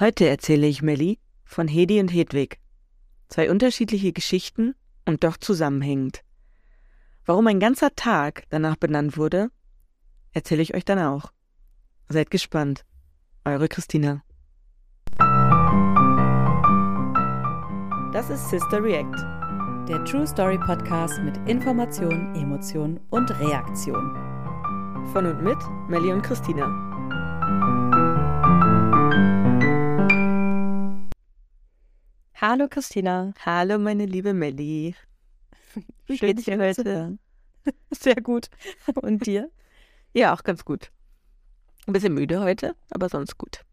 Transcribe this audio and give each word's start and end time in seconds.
Heute 0.00 0.28
erzähle 0.28 0.68
ich 0.68 0.80
Melli 0.80 1.18
von 1.44 1.66
Hedi 1.66 1.98
und 1.98 2.12
Hedwig. 2.12 2.60
Zwei 3.28 3.50
unterschiedliche 3.50 4.12
Geschichten 4.12 4.76
und 5.06 5.24
doch 5.24 5.36
zusammenhängend. 5.36 6.22
Warum 7.26 7.48
ein 7.48 7.58
ganzer 7.58 7.92
Tag 7.96 8.44
danach 8.50 8.76
benannt 8.76 9.16
wurde, 9.16 9.50
erzähle 10.32 10.62
ich 10.62 10.74
euch 10.74 10.84
dann 10.84 11.00
auch. 11.00 11.32
Seid 12.08 12.30
gespannt. 12.30 12.84
Eure 13.44 13.66
Christina. 13.66 14.22
Das 18.12 18.30
ist 18.30 18.50
Sister 18.50 18.80
React, 18.80 19.16
der 19.88 20.04
True 20.04 20.28
Story 20.28 20.58
Podcast 20.58 21.20
mit 21.22 21.36
Information, 21.48 22.36
Emotion 22.36 23.00
und 23.10 23.36
Reaktion. 23.40 24.14
Von 25.12 25.26
und 25.26 25.42
mit 25.42 25.58
Melli 25.88 26.12
und 26.12 26.22
Christina. 26.22 26.97
Hallo 32.40 32.68
Christina. 32.68 33.34
Hallo 33.44 33.80
meine 33.80 34.06
liebe 34.06 34.32
Melli. 34.32 34.94
Wie 36.06 36.18
Schön, 36.18 36.36
geht's 36.36 36.44
dir 36.44 36.56
heute? 36.56 37.18
Sehr 37.90 38.14
gut. 38.14 38.48
Und 38.94 39.26
dir? 39.26 39.50
Ja, 40.12 40.32
auch 40.32 40.44
ganz 40.44 40.64
gut. 40.64 40.92
Ein 41.88 41.94
bisschen 41.94 42.14
müde 42.14 42.38
heute, 42.38 42.76
aber 42.90 43.08
sonst 43.08 43.38
gut. 43.38 43.64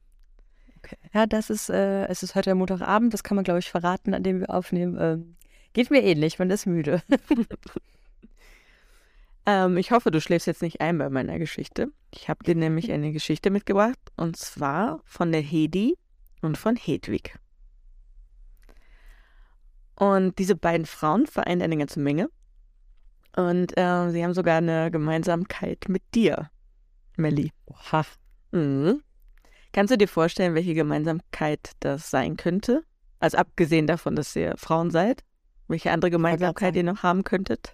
Okay. 0.79 0.97
Ja, 1.13 1.27
das 1.27 1.51
ist, 1.51 1.69
äh, 1.69 2.07
es 2.07 2.23
ist 2.23 2.33
heute 2.33 2.55
Montagabend, 2.55 3.13
das 3.13 3.23
kann 3.23 3.35
man, 3.35 3.43
glaube 3.43 3.59
ich, 3.59 3.69
verraten, 3.69 4.15
an 4.15 4.23
dem 4.23 4.39
wir 4.39 4.49
aufnehmen. 4.49 4.97
Ähm, 4.99 5.35
geht 5.73 5.91
mir 5.91 6.01
ähnlich, 6.01 6.39
man 6.39 6.49
ist 6.49 6.65
müde. 6.65 7.03
ähm, 9.45 9.77
ich 9.77 9.91
hoffe, 9.91 10.09
du 10.09 10.19
schläfst 10.19 10.47
jetzt 10.47 10.63
nicht 10.63 10.81
ein 10.81 10.97
bei 10.97 11.11
meiner 11.11 11.37
Geschichte. 11.37 11.89
Ich 12.09 12.29
habe 12.29 12.43
dir 12.43 12.55
nämlich 12.55 12.91
eine 12.91 13.11
Geschichte 13.11 13.51
mitgebracht 13.51 13.99
und 14.17 14.37
zwar 14.37 15.01
von 15.05 15.31
der 15.31 15.41
Hedi 15.41 15.99
und 16.41 16.57
von 16.57 16.75
Hedwig. 16.75 17.37
Und 19.95 20.37
diese 20.39 20.55
beiden 20.55 20.85
Frauen 20.85 21.25
vereinen 21.25 21.61
eine 21.61 21.77
ganze 21.77 21.99
Menge. 21.99 22.29
Und 23.35 23.77
äh, 23.77 24.09
sie 24.11 24.23
haben 24.23 24.33
sogar 24.33 24.57
eine 24.57 24.91
Gemeinsamkeit 24.91 25.85
mit 25.87 26.03
dir, 26.13 26.49
Melli. 27.17 27.51
Oha. 27.65 28.05
Mhm. 28.51 29.01
Kannst 29.73 29.91
du 29.91 29.97
dir 29.97 30.07
vorstellen, 30.07 30.55
welche 30.55 30.73
Gemeinsamkeit 30.73 31.71
das 31.81 32.09
sein 32.09 32.37
könnte? 32.37 32.83
Also 33.19 33.37
abgesehen 33.37 33.87
davon, 33.87 34.15
dass 34.15 34.35
ihr 34.35 34.55
Frauen 34.57 34.89
seid, 34.89 35.23
welche 35.67 35.91
andere 35.91 36.11
Gemeinsamkeit 36.11 36.75
ihr 36.75 36.83
noch 36.83 37.03
haben 37.03 37.23
könntet? 37.23 37.73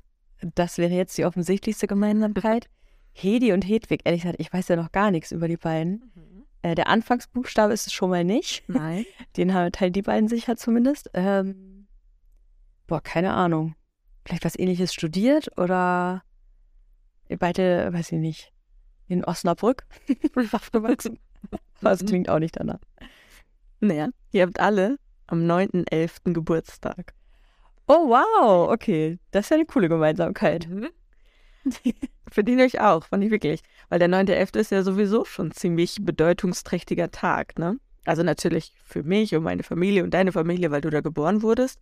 Das 0.56 0.80
wäre 0.80 0.94
jetzt 0.94 1.18
die 1.18 1.26
offensichtlichste 1.26 1.88
Gemeinsamkeit. 1.88 2.68
Hedi 3.14 3.52
und 3.52 3.64
Hedwig, 3.64 4.02
ehrlich 4.06 4.22
gesagt, 4.22 4.40
ich 4.40 4.52
weiß 4.52 4.70
ja 4.70 4.78
noch 4.78 4.92
gar 4.92 5.12
nichts 5.12 5.32
über 5.32 5.48
die 5.48 5.58
beiden. 5.58 6.12
Mhm. 6.16 6.46
Äh, 6.64 6.76
der 6.76 6.88
Anfangsbuchstabe 6.88 7.74
ist 7.74 7.88
es 7.88 7.94
schon 7.94 8.10
mal 8.10 8.24
nicht. 8.24 8.64
Nein. 8.68 9.06
Den 9.38 9.50
teilen 9.50 9.94
die 9.94 10.02
beiden 10.02 10.28
sicher 10.28 10.56
zumindest. 10.56 11.10
Ähm, 11.14 11.81
boah, 12.92 13.02
keine 13.02 13.34
Ahnung. 13.34 13.74
Vielleicht 14.26 14.44
was 14.44 14.60
ähnliches 14.60 14.94
studiert 14.94 15.58
oder 15.58 16.24
ihr 17.30 17.38
beide, 17.38 17.88
weiß 17.94 18.12
ich 18.12 18.20
nicht, 18.20 18.52
in 19.08 19.24
Osnabrück 19.24 19.86
aufgewachsen. 20.52 21.18
das 21.80 22.04
klingt 22.04 22.28
auch 22.28 22.40
nicht 22.40 22.58
danach. 22.60 22.82
Naja, 23.80 24.10
ihr 24.34 24.42
habt 24.44 24.60
alle 24.60 24.98
am 25.28 25.50
9.11. 25.50 26.34
Geburtstag. 26.34 27.14
Oh, 27.88 28.10
wow, 28.10 28.70
okay. 28.70 29.20
Das 29.32 29.46
ist 29.46 29.52
ja 29.52 29.56
eine 29.56 29.66
coole 29.66 29.88
Gemeinsamkeit. 29.88 30.68
Mhm. 30.68 30.90
Verdiene 32.30 32.66
ich 32.66 32.82
auch, 32.82 33.06
fand 33.06 33.24
ich 33.24 33.32
wirklich. 33.32 33.62
Weil 33.88 34.00
der 34.00 34.10
9.11. 34.10 34.60
ist 34.60 34.72
ja 34.72 34.84
sowieso 34.84 35.24
schon 35.24 35.48
ein 35.48 35.52
ziemlich 35.52 35.96
bedeutungsträchtiger 36.02 37.10
Tag, 37.10 37.58
ne? 37.58 37.78
Also 38.04 38.24
natürlich 38.24 38.74
für 38.84 39.04
mich 39.04 39.34
und 39.34 39.44
meine 39.44 39.64
Familie 39.64 40.04
und 40.04 40.14
deine 40.14 40.34
Familie, 40.34 40.72
weil 40.72 40.82
du 40.82 40.90
da 40.90 41.00
geboren 41.00 41.42
wurdest. 41.42 41.80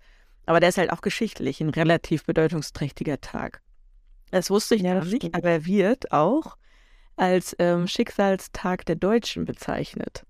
Aber 0.50 0.60
der 0.60 0.70
ist 0.70 0.80
halt 0.80 0.92
auch 0.92 1.02
geschichtlich 1.02 1.62
ein 1.62 1.70
relativ 1.70 2.26
bedeutungsträchtiger 2.26 3.22
Tag. 3.22 3.62
Das 4.32 4.50
wusste 4.50 4.74
ich 4.74 4.82
ja, 4.82 5.00
nicht, 5.00 5.36
aber 5.36 5.48
er 5.48 5.66
wird 5.68 6.12
auch 6.12 6.58
als 7.16 7.56
ähm, 7.60 7.86
Schicksalstag 7.86 8.84
der 8.88 8.96
Deutschen 8.96 9.46
bezeichnet. 9.46 10.26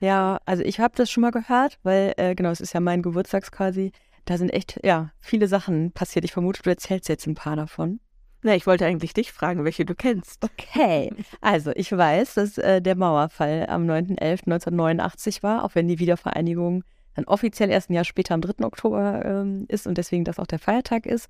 Ja, 0.00 0.38
also 0.44 0.62
ich 0.62 0.80
habe 0.80 0.92
das 0.96 1.10
schon 1.10 1.22
mal 1.22 1.30
gehört, 1.30 1.78
weil, 1.82 2.12
äh, 2.18 2.34
genau, 2.34 2.50
es 2.50 2.60
ist 2.60 2.74
ja 2.74 2.80
mein 2.80 3.00
Geburtstag 3.00 3.50
quasi. 3.50 3.90
Da 4.26 4.36
sind 4.36 4.50
echt, 4.50 4.78
ja, 4.84 5.12
viele 5.18 5.48
Sachen 5.48 5.92
passiert. 5.92 6.26
Ich 6.26 6.32
vermute, 6.32 6.60
du 6.60 6.68
erzählst 6.68 7.08
jetzt 7.08 7.26
ein 7.26 7.34
paar 7.34 7.56
davon. 7.56 8.00
Na, 8.42 8.54
ich 8.54 8.66
wollte 8.66 8.84
eigentlich 8.84 9.14
dich 9.14 9.32
fragen, 9.32 9.64
welche 9.64 9.86
du 9.86 9.94
kennst. 9.94 10.44
Okay, 10.44 11.10
also 11.40 11.72
ich 11.74 11.90
weiß, 11.90 12.34
dass 12.34 12.58
äh, 12.58 12.82
der 12.82 12.96
Mauerfall 12.96 13.64
am 13.66 13.86
9.11.1989 13.86 15.42
war, 15.42 15.64
auch 15.64 15.74
wenn 15.74 15.88
die 15.88 15.98
Wiedervereinigung 15.98 16.84
dann 17.14 17.24
offiziell 17.26 17.70
erst 17.70 17.90
ein 17.90 17.94
Jahr 17.94 18.04
später 18.04 18.34
am 18.34 18.40
3. 18.40 18.64
Oktober 18.64 19.24
ähm, 19.24 19.66
ist 19.68 19.86
und 19.86 19.98
deswegen 19.98 20.24
das 20.24 20.38
auch 20.38 20.46
der 20.46 20.58
Feiertag 20.58 21.06
ist. 21.06 21.28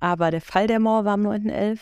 Aber 0.00 0.30
der 0.30 0.40
Fall 0.40 0.66
der 0.66 0.80
Mauer 0.80 1.04
war 1.04 1.14
am 1.14 1.26
9.11. 1.26 1.80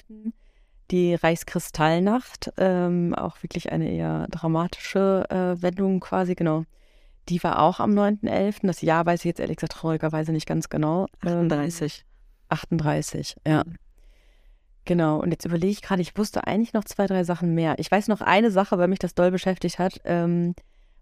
Die 0.91 1.15
Reichskristallnacht, 1.15 2.53
ähm, 2.59 3.15
auch 3.15 3.43
wirklich 3.43 3.73
eine 3.73 3.91
eher 3.91 4.29
dramatische 4.31 5.25
äh, 5.29 5.61
Wendung 5.61 6.01
quasi, 6.01 6.35
genau. 6.35 6.65
Die 7.29 7.43
war 7.43 7.61
auch 7.61 7.81
am 7.81 7.91
9.11. 7.91 8.67
Das 8.67 8.83
Jahr 8.83 9.05
weiß 9.05 9.21
ich 9.21 9.25
jetzt 9.25 9.41
ehrlich 9.41 9.56
gesagt 9.56 9.73
traurigerweise 9.73 10.33
nicht 10.33 10.47
ganz 10.47 10.69
genau. 10.69 11.06
38. 11.23 12.05
38, 12.49 13.37
ja. 13.47 13.65
Mhm. 13.65 13.75
Genau, 14.85 15.19
und 15.19 15.33
jetzt 15.33 15.45
überlege 15.45 15.73
ich 15.73 15.83
gerade, 15.83 16.01
ich 16.01 16.17
wusste 16.17 16.47
eigentlich 16.47 16.73
noch 16.73 16.85
zwei, 16.85 17.09
drei 17.09 17.25
Sachen 17.25 17.55
mehr. 17.55 17.75
Ich 17.79 17.91
weiß 17.91 18.06
noch 18.06 18.21
eine 18.21 18.53
Sache, 18.53 18.79
weil 18.79 18.87
mich 18.87 19.01
das 19.01 19.17
doll 19.17 19.33
beschäftigt 19.33 19.81
hat. 19.81 20.01
Ähm, 20.05 20.55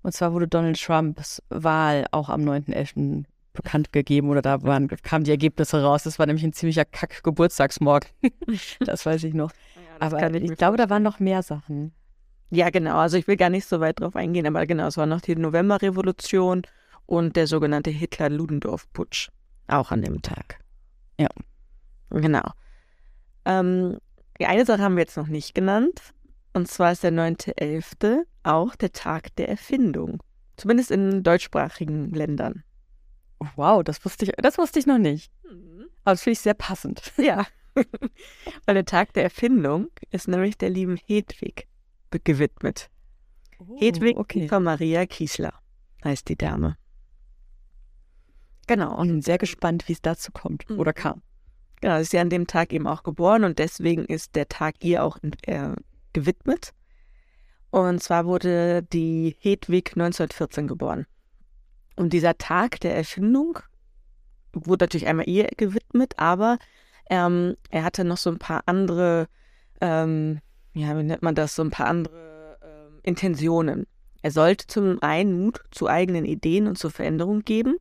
und 0.04 0.12
zwar 0.12 0.34
wurde 0.34 0.47
Donald 0.47 0.81
Trumps 0.81 1.42
Wahl 1.48 2.06
auch 2.12 2.28
am 2.28 2.42
9.11. 2.42 3.25
bekannt 3.54 3.91
gegeben 3.91 4.28
oder 4.28 4.42
da 4.42 4.62
waren, 4.62 4.87
kamen 4.88 5.25
die 5.25 5.31
Ergebnisse 5.31 5.82
raus. 5.82 6.03
Das 6.03 6.19
war 6.19 6.26
nämlich 6.26 6.44
ein 6.44 6.53
ziemlicher 6.53 6.84
Kack-Geburtstagsmorgen. 6.84 8.10
das 8.81 9.06
weiß 9.06 9.25
ich 9.25 9.32
noch. 9.32 9.50
Ja, 9.75 10.06
aber 10.06 10.34
ich, 10.34 10.50
ich 10.50 10.59
glaube, 10.59 10.76
da 10.76 10.91
waren 10.91 11.03
noch 11.03 11.20
mehr 11.20 11.42
Sachen. 11.42 11.94
Ja, 12.50 12.69
genau. 12.69 12.98
Also 12.98 13.16
ich 13.16 13.26
will 13.26 13.38
gar 13.38 13.48
nicht 13.48 13.66
so 13.66 13.81
weit 13.81 14.00
drauf 14.00 14.15
eingehen, 14.15 14.47
aber 14.47 14.66
genau, 14.66 14.87
es 14.87 14.98
war 14.98 15.06
noch 15.06 15.22
die 15.22 15.37
Novemberrevolution 15.37 16.62
und 17.06 17.34
der 17.34 17.47
sogenannte 17.47 17.91
Hitler-Ludendorff-Putsch. 17.91 19.31
Auch 19.69 19.91
an 19.91 20.03
dem 20.03 20.21
Tag. 20.21 20.60
Ja. 21.19 21.28
Genau. 22.10 22.44
Ähm, 23.47 23.97
die 24.38 24.44
eine 24.44 24.66
Sache 24.66 24.82
haben 24.82 24.97
wir 24.97 25.03
jetzt 25.03 25.16
noch 25.16 25.28
nicht 25.28 25.54
genannt. 25.54 26.12
Und 26.54 26.69
zwar 26.69 26.92
ist 26.92 27.03
der 27.03 27.12
9.11. 27.12 28.25
auch 28.44 28.76
der 28.76 28.92
Tag 28.92 29.34
der 29.37 29.48
Erfindung. 29.48 30.22
Zumindest 30.56 30.92
in 30.92 31.25
deutschsprachigen 31.25 32.12
Ländern. 32.12 32.62
Wow, 33.56 33.82
das 33.82 34.04
wusste 34.04 34.25
ich, 34.25 34.32
das 34.38 34.56
wusste 34.56 34.78
ich 34.78 34.87
noch 34.87 34.98
nicht. 34.98 35.32
Mhm. 35.50 35.87
Aber 36.04 36.12
das 36.12 36.22
finde 36.22 36.34
ich 36.34 36.41
sehr 36.41 36.54
passend. 36.54 37.12
Ja. 37.19 37.44
Weil 38.66 38.75
der 38.76 38.84
Tag 38.84 39.12
der 39.15 39.25
Erfindung 39.25 39.88
ist 40.10 40.28
nämlich 40.28 40.56
der 40.56 40.70
lieben 40.70 40.97
Hedwig 40.97 41.66
gewidmet. 42.22 42.88
Oh, 43.59 43.76
Hedwig 43.81 44.16
okay. 44.16 44.47
von 44.47 44.62
Maria 44.62 45.06
Kiesler 45.06 45.53
heißt 46.04 46.28
die 46.28 46.36
Dame. 46.36 46.76
Genau. 48.69 48.97
Und 48.97 49.09
bin 49.09 49.22
sehr 49.22 49.38
gespannt, 49.38 49.88
wie 49.88 49.92
es 49.94 50.03
dazu 50.03 50.31
kommt 50.31 50.71
oder 50.71 50.92
mhm. 50.92 51.03
kam. 51.03 51.22
Genau, 51.81 51.97
sie 51.97 52.03
ist 52.03 52.12
ja 52.12 52.21
an 52.21 52.31
dem 52.31 52.47
Tag 52.47 52.72
eben 52.72 52.86
auch 52.86 53.03
geboren 53.03 53.42
und 53.42 53.59
deswegen 53.59 54.04
ist 54.04 54.36
der 54.36 54.48
Tag 54.48 54.76
ihr 54.84 55.03
auch 55.03 55.19
äh, 55.42 55.75
gewidmet. 56.14 56.72
Und 57.70 58.02
zwar 58.02 58.25
wurde 58.25 58.82
die 58.82 59.36
Hedwig 59.41 59.91
1914 59.91 60.69
geboren. 60.69 61.06
Und 61.97 62.12
dieser 62.12 62.38
Tag 62.38 62.80
der 62.80 62.97
Erfindung 62.97 63.58
wurde 64.53 64.84
natürlich 64.84 65.06
einmal 65.06 65.28
ihr 65.28 65.48
gewidmet, 65.56 66.14
aber 66.16 66.58
ähm, 67.10 67.56
er 67.70 67.84
hatte 67.84 68.04
noch 68.04 68.16
so 68.16 68.30
ein 68.30 68.38
paar 68.38 68.62
andere, 68.66 69.28
ähm, 69.80 70.41
ja, 70.72 70.97
wie 70.97 71.03
nennt 71.03 71.22
man 71.22 71.34
das, 71.34 71.54
so 71.54 71.62
ein 71.62 71.70
paar 71.70 71.88
andere 71.88 72.58
ähm, 72.62 73.00
Intentionen. 73.03 73.86
Er 74.22 74.30
sollte 74.30 74.66
zum 74.66 75.03
einen 75.03 75.39
Mut 75.39 75.60
zu 75.71 75.89
eigenen 75.89 76.24
Ideen 76.24 76.66
und 76.66 76.78
zur 76.78 76.91
Veränderung 76.91 77.42
geben. 77.42 77.77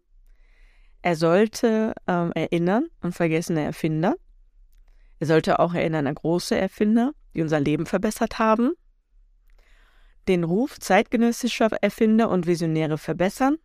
Er 1.01 1.15
sollte 1.15 1.93
ähm, 2.07 2.31
erinnern 2.33 2.87
an 3.01 3.11
vergessene 3.11 3.63
Erfinder. 3.63 4.15
Er 5.19 5.27
sollte 5.27 5.59
auch 5.59 5.73
erinnern 5.73 6.07
an 6.07 6.15
große 6.15 6.57
Erfinder 6.57 7.13
die 7.33 7.41
unser 7.41 7.59
Leben 7.59 7.85
verbessert 7.85 8.39
haben, 8.39 8.73
den 10.27 10.43
Ruf 10.43 10.79
zeitgenössischer 10.79 11.69
Erfinder 11.81 12.29
und 12.29 12.47
Visionäre 12.47 12.97
verbessern 12.97 13.57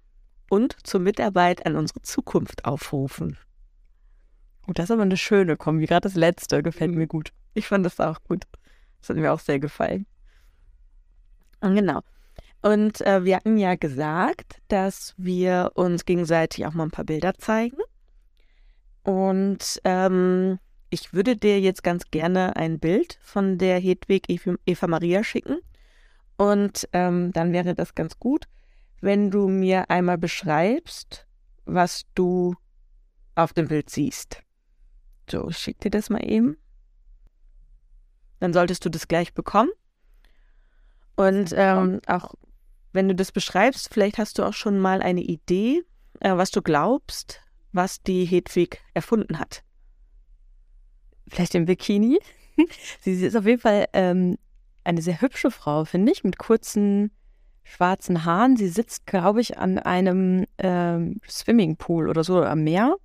und 0.51 0.77
zur 0.87 1.01
Mitarbeit 1.01 1.67
an 1.67 1.77
unsere 1.77 2.03
Zukunft 2.03 2.65
aufrufen. 2.65 3.39
Oh, 4.67 4.73
das 4.73 4.85
ist 4.85 4.91
aber 4.91 5.03
eine 5.03 5.17
schöne 5.17 5.57
Kombi. 5.57 5.87
Gerade 5.87 6.09
das 6.09 6.15
letzte 6.15 6.63
gefällt 6.63 6.95
mir 6.95 7.07
gut. 7.07 7.33
Ich 7.55 7.67
fand 7.67 7.87
das 7.87 8.01
auch 8.01 8.23
gut. 8.25 8.45
Das 9.01 9.11
hat 9.11 9.17
mir 9.17 9.33
auch 9.33 9.41
sehr 9.41 9.59
gefallen. 9.59 10.07
Und 11.61 11.75
genau. 11.75 12.01
Und 12.61 13.01
äh, 13.03 13.25
wir 13.25 13.37
hatten 13.37 13.57
ja 13.57 13.77
gesagt, 13.77 14.61
dass 14.69 15.15
wir 15.17 15.73
uns 15.75 16.05
gegenseitig 16.05 16.67
auch 16.67 16.75
mal 16.75 16.85
ein 16.85 16.91
paar 16.91 17.05
Bilder 17.05 17.35
zeigen. 17.35 17.79
Und 19.05 19.81
ähm, 19.85 20.59
ich 20.91 21.13
würde 21.13 21.37
dir 21.37 21.61
jetzt 21.61 21.83
ganz 21.83 22.11
gerne 22.11 22.57
ein 22.57 22.79
Bild 22.79 23.19
von 23.23 23.59
der 23.59 23.79
Hedwig 23.79 24.25
Eva 24.29 24.87
Maria 24.87 25.23
schicken. 25.23 25.59
Und 26.37 26.89
ähm, 26.93 27.33
dann 27.33 27.53
wäre 27.53 27.75
das 27.75 27.95
ganz 27.95 28.19
gut, 28.19 28.47
wenn 29.01 29.31
du 29.31 29.49
mir 29.49 29.91
einmal 29.91 30.19
beschreibst, 30.19 31.27
was 31.65 32.07
du 32.15 32.55
auf 33.35 33.53
dem 33.53 33.69
Bild 33.69 33.91
siehst. 33.91 34.43
So, 35.31 35.49
ich 35.51 35.59
schick 35.59 35.81
dir 35.81 35.91
das 35.91 36.11
mal 36.11 36.25
eben. 36.25 36.57
Dann 38.41 38.53
solltest 38.53 38.85
du 38.85 38.89
das 38.89 39.09
gleich 39.09 39.35
bekommen. 39.35 39.71
Und 41.17 41.53
ähm, 41.57 42.01
auch 42.07 42.35
wenn 42.93 43.09
du 43.09 43.15
das 43.15 43.33
beschreibst, 43.33 43.93
vielleicht 43.93 44.19
hast 44.19 44.39
du 44.39 44.45
auch 44.45 44.55
schon 44.55 44.79
mal 44.79 45.03
eine 45.03 45.21
Idee, 45.21 45.83
äh, 46.21 46.37
was 46.37 46.51
du 46.51 46.63
glaubst, 46.63 47.43
was 47.73 48.03
die 48.03 48.25
Hedwig 48.25 48.81
erfunden 48.95 49.39
hat. 49.39 49.65
Vielleicht 51.31 51.55
im 51.55 51.67
Bikini. 51.67 52.19
sie 53.01 53.25
ist 53.25 53.37
auf 53.37 53.47
jeden 53.47 53.61
Fall 53.61 53.87
ähm, 53.93 54.37
eine 54.85 55.03
sehr 55.03 55.21
hübsche 55.21 55.51
Frau, 55.51 55.85
finde 55.85 56.13
ich, 56.13 56.25
mit 56.25 56.39
kurzen 56.39 57.11
schwarzen 57.63 58.25
Haaren. 58.25 58.57
Sie 58.57 58.69
sitzt, 58.69 59.07
glaube 59.07 59.41
ich, 59.41 59.59
an 59.59 59.79
einem 59.79 60.47
ähm, 60.59 61.21
Swimmingpool 61.29 62.09
oder 62.09 62.25
so 62.25 62.43
am 62.43 62.65
Meer 62.65 62.97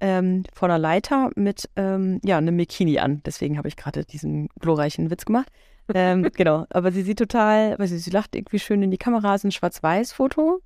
ähm, 0.00 0.42
vor 0.52 0.68
einer 0.68 0.78
Leiter 0.78 1.30
mit 1.36 1.70
ähm, 1.76 2.20
ja, 2.24 2.36
einem 2.36 2.56
Bikini 2.56 2.98
an. 2.98 3.22
Deswegen 3.24 3.56
habe 3.56 3.68
ich 3.68 3.76
gerade 3.76 4.04
diesen 4.04 4.48
glorreichen 4.58 5.10
Witz 5.10 5.24
gemacht. 5.24 5.48
ähm, 5.94 6.28
genau, 6.34 6.66
aber 6.70 6.90
sie 6.90 7.02
sieht 7.02 7.18
total, 7.18 7.78
weil 7.78 7.86
sie, 7.86 7.98
sie 7.98 8.10
lacht 8.10 8.34
irgendwie 8.34 8.58
schön 8.58 8.82
in 8.82 8.90
die 8.90 8.98
Kamera, 8.98 9.34
ist 9.34 9.44
ein 9.44 9.52
Schwarz-Weiß-Foto. 9.52 10.60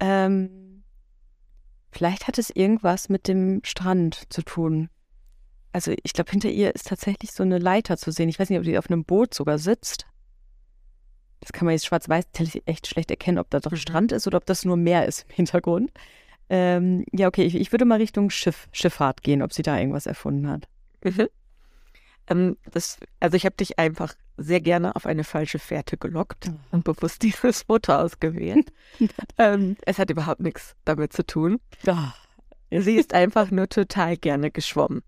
Ähm, 0.00 0.82
vielleicht 1.90 2.26
hat 2.26 2.38
es 2.38 2.50
irgendwas 2.50 3.08
mit 3.08 3.28
dem 3.28 3.60
Strand 3.62 4.24
zu 4.30 4.42
tun. 4.42 4.88
Also 5.72 5.92
ich 6.02 6.12
glaube, 6.12 6.30
hinter 6.30 6.48
ihr 6.48 6.74
ist 6.74 6.88
tatsächlich 6.88 7.32
so 7.32 7.42
eine 7.42 7.58
Leiter 7.58 7.96
zu 7.96 8.10
sehen. 8.10 8.28
Ich 8.28 8.38
weiß 8.38 8.50
nicht, 8.50 8.58
ob 8.58 8.64
die 8.64 8.78
auf 8.78 8.90
einem 8.90 9.04
Boot 9.04 9.34
sogar 9.34 9.58
sitzt. 9.58 10.06
Das 11.40 11.52
kann 11.52 11.66
man 11.66 11.72
jetzt 11.72 11.86
schwarz-weiß 11.86 12.24
echt 12.64 12.86
schlecht 12.86 13.10
erkennen, 13.10 13.38
ob 13.38 13.50
da 13.50 13.60
doch 13.60 13.72
mhm. 13.72 13.76
Strand 13.76 14.12
ist 14.12 14.26
oder 14.26 14.38
ob 14.38 14.46
das 14.46 14.64
nur 14.64 14.76
Meer 14.76 15.06
ist 15.06 15.26
im 15.28 15.34
Hintergrund. 15.34 15.90
Ähm, 16.48 17.04
ja, 17.12 17.26
okay, 17.26 17.42
ich, 17.42 17.56
ich, 17.56 17.72
würde 17.72 17.84
mal 17.84 17.98
Richtung 17.98 18.30
Schiff, 18.30 18.68
Schifffahrt 18.72 19.22
gehen, 19.22 19.42
ob 19.42 19.52
sie 19.52 19.62
da 19.62 19.78
irgendwas 19.78 20.06
erfunden 20.06 20.48
hat. 20.48 20.68
Mhm. 21.02 21.28
Ähm, 22.28 22.56
das, 22.70 22.98
also 23.20 23.36
ich 23.36 23.44
habe 23.44 23.56
dich 23.56 23.78
einfach 23.78 24.14
sehr 24.36 24.60
gerne 24.60 24.96
auf 24.96 25.06
eine 25.06 25.24
falsche 25.24 25.58
Fährte 25.58 25.96
gelockt 25.96 26.48
oh. 26.48 26.54
und 26.72 26.84
bewusst 26.84 27.22
dieses 27.22 27.62
Foto 27.62 27.94
ausgewählt. 27.94 28.72
ähm, 29.38 29.76
es 29.84 29.98
hat 29.98 30.10
überhaupt 30.10 30.40
nichts 30.40 30.74
damit 30.84 31.12
zu 31.12 31.24
tun. 31.24 31.60
Oh. 31.86 31.96
Sie 32.70 32.96
ist 32.96 33.14
einfach 33.14 33.50
nur 33.50 33.68
total 33.68 34.16
gerne 34.16 34.50
geschwommen. 34.50 35.02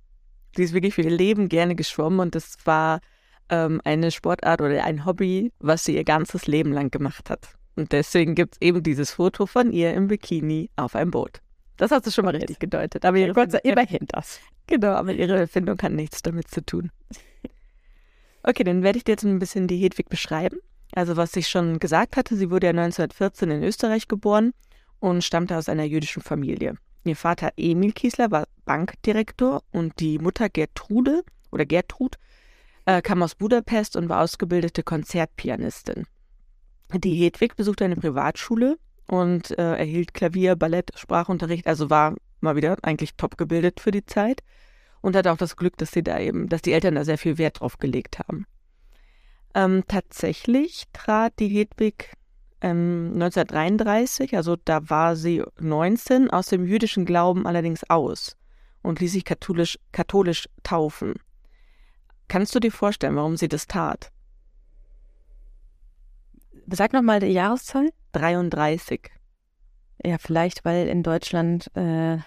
Sie 0.57 0.63
ist 0.63 0.73
wirklich 0.73 0.95
für 0.95 1.03
ihr 1.03 1.11
Leben 1.11 1.49
gerne 1.49 1.75
geschwommen 1.75 2.21
und 2.21 2.35
das 2.35 2.57
war 2.65 3.01
ähm, 3.49 3.81
eine 3.85 4.11
Sportart 4.11 4.61
oder 4.61 4.85
ein 4.85 5.05
Hobby, 5.05 5.53
was 5.59 5.85
sie 5.85 5.97
ihr 5.97 6.05
ganzes 6.05 6.47
Leben 6.47 6.73
lang 6.73 6.91
gemacht 6.91 7.31
hat. 7.31 7.49
Und 7.77 7.93
deswegen 7.93 8.35
gibt 8.35 8.55
es 8.55 8.61
eben 8.61 8.83
dieses 8.83 9.13
Foto 9.13 9.47
von 9.47 9.73
ihr 9.73 9.95
im 9.95 10.09
Bikini 10.09 10.71
auf 10.77 10.97
einem 10.97 11.13
Boot. 11.13 11.41
Das 11.77 11.93
hast 11.93 12.07
du 12.07 12.11
schon 12.11 12.25
mal 12.25 12.35
richtig 12.35 12.59
gedeutet. 12.59 13.05
Aber 13.05 13.17
ihre 13.17 13.33
Gott 13.33 13.53
sei 13.53 13.61
immerhin 13.63 14.07
das. 14.09 14.41
Genau, 14.67 14.89
aber 14.89 15.13
ihre 15.13 15.39
Erfindung 15.39 15.81
hat 15.81 15.93
nichts 15.93 16.23
damit 16.23 16.49
zu 16.49 16.65
tun. 16.65 16.91
Okay, 18.45 18.63
dann 18.63 18.83
werde 18.83 18.97
ich 18.97 19.05
dir 19.05 19.13
jetzt 19.13 19.25
ein 19.25 19.41
bisschen 19.41 19.67
die 19.67 19.77
Hedwig 19.77 20.09
beschreiben. 20.09 20.61
Also 20.95 21.17
was 21.17 21.37
ich 21.37 21.49
schon 21.49 21.81
gesagt 21.81 22.17
hatte, 22.17 22.37
sie 22.37 22.51
wurde 22.51 22.69
ja 22.69 22.71
1914 22.71 23.51
in 23.51 23.63
Österreich 23.63 24.09
geboren 24.09 24.55
und 25.01 25.23
stammte 25.23 25.57
aus 25.57 25.69
einer 25.69 25.85
jüdischen 25.85 26.23
Familie. 26.23 26.77
Ihr 27.05 27.17
Vater 27.17 27.53
Emil 27.57 27.93
Kiesler 27.93 28.31
war 28.31 28.47
Bankdirektor 28.65 29.63
und 29.73 29.99
die 30.01 30.19
Mutter 30.19 30.49
Gertrude 30.49 31.23
oder 31.51 31.65
Gertrud 31.65 32.17
äh, 32.85 33.03
kam 33.03 33.23
aus 33.23 33.35
Budapest 33.35 33.97
und 33.97 34.09
war 34.09 34.23
ausgebildete 34.23 34.83
Konzertpianistin. 34.83 36.07
Die 36.95 37.15
Hedwig 37.15 37.57
besuchte 37.57 37.85
eine 37.85 37.97
Privatschule 37.97 38.79
und 39.07 39.51
äh, 39.59 39.77
erhielt 39.77 40.15
Klavier, 40.15 40.57
Ballett, 40.57 40.91
Sprachunterricht, 40.97 41.67
also 41.67 41.91
war 41.91 42.17
mal 42.41 42.57
wieder 42.57 42.77
eigentlich 42.83 43.15
top 43.17 43.37
gebildet 43.37 43.81
für 43.81 43.91
die 43.91 44.07
Zeit 44.07 44.43
und 45.01 45.17
hatte 45.17 45.33
auch 45.33 45.37
das 45.37 45.57
Glück, 45.57 45.77
dass 45.77 45.91
sie 45.91 46.03
da 46.03 46.19
eben, 46.19 46.49
dass 46.49 46.63
die 46.63 46.73
Eltern 46.73 46.95
da 46.95 47.05
sehr 47.05 47.19
viel 47.19 47.39
Wert 47.39 47.61
drauf 47.61 47.79
gelegt 47.79 48.19
haben. 48.19 48.47
Ähm, 49.55 49.85
tatsächlich 49.89 50.85
trat 50.93 51.39
die 51.39 51.49
Hedwig 51.49 52.13
ähm, 52.61 53.13
1933, 53.15 54.37
also 54.37 54.57
da 54.57 54.89
war 54.91 55.17
sie 55.17 55.43
19, 55.61 56.31
aus 56.31 56.47
dem 56.47 56.67
jüdischen 56.67 57.05
Glauben 57.05 57.47
allerdings 57.47 57.89
aus 57.89 58.37
und 58.83 59.01
ließ 59.01 59.13
sich 59.13 59.25
katholisch, 59.25 59.79
katholisch 59.93 60.49
taufen. 60.63 61.15
Kannst 62.29 62.55
du 62.55 62.61
dir 62.61 62.73
vorstellen, 62.73 63.17
warum 63.17 63.37
sie 63.37 63.49
das 63.49 63.67
tat? 63.67 64.11
Sag 66.67 66.93
nochmal 66.93 67.21
die 67.21 67.27
Jahreszahl. 67.27 67.91
33. 68.13 69.11
Ja, 70.05 70.19
vielleicht, 70.19 70.65
weil 70.65 70.89
in 70.89 71.03
Deutschland 71.03 71.75
äh, 71.77 72.19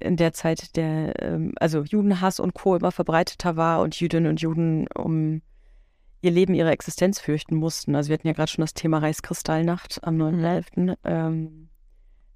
in 0.00 0.16
der 0.16 0.32
Zeit 0.32 0.76
der, 0.76 1.22
ähm, 1.22 1.52
also 1.60 1.82
Judenhass 1.82 2.40
und 2.40 2.54
Co. 2.54 2.76
immer 2.76 2.92
verbreiteter 2.92 3.56
war 3.56 3.80
und 3.80 3.98
Jüdinnen 4.00 4.30
und 4.30 4.40
Juden 4.40 4.86
um 4.94 5.42
ihr 6.20 6.30
Leben, 6.30 6.54
ihre 6.54 6.70
Existenz 6.70 7.20
fürchten 7.20 7.56
mussten. 7.56 7.94
Also 7.94 8.08
wir 8.08 8.14
hatten 8.14 8.26
ja 8.26 8.32
gerade 8.32 8.50
schon 8.50 8.62
das 8.62 8.74
Thema 8.74 8.98
Reichskristallnacht 8.98 10.04
am 10.04 10.16
9.11. 10.16 10.80
Mhm. 10.80 10.96
Ähm, 11.04 11.68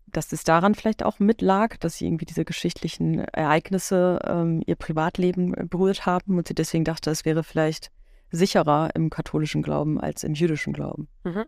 dass 0.06 0.32
es 0.32 0.44
daran 0.44 0.74
vielleicht 0.74 1.02
auch 1.02 1.18
mitlag, 1.18 1.80
dass 1.80 1.96
sie 1.96 2.06
irgendwie 2.06 2.24
diese 2.24 2.44
geschichtlichen 2.44 3.18
Ereignisse 3.18 4.20
ähm, 4.24 4.62
ihr 4.64 4.76
Privatleben 4.76 5.68
berührt 5.68 6.06
haben 6.06 6.38
und 6.38 6.48
sie 6.48 6.54
deswegen 6.54 6.84
dachte, 6.84 7.10
es 7.10 7.24
wäre 7.24 7.42
vielleicht 7.42 7.90
sicherer 8.30 8.90
im 8.94 9.10
katholischen 9.10 9.62
Glauben 9.62 10.00
als 10.00 10.24
im 10.24 10.34
jüdischen 10.34 10.72
Glauben. 10.72 11.08
Mhm. 11.24 11.44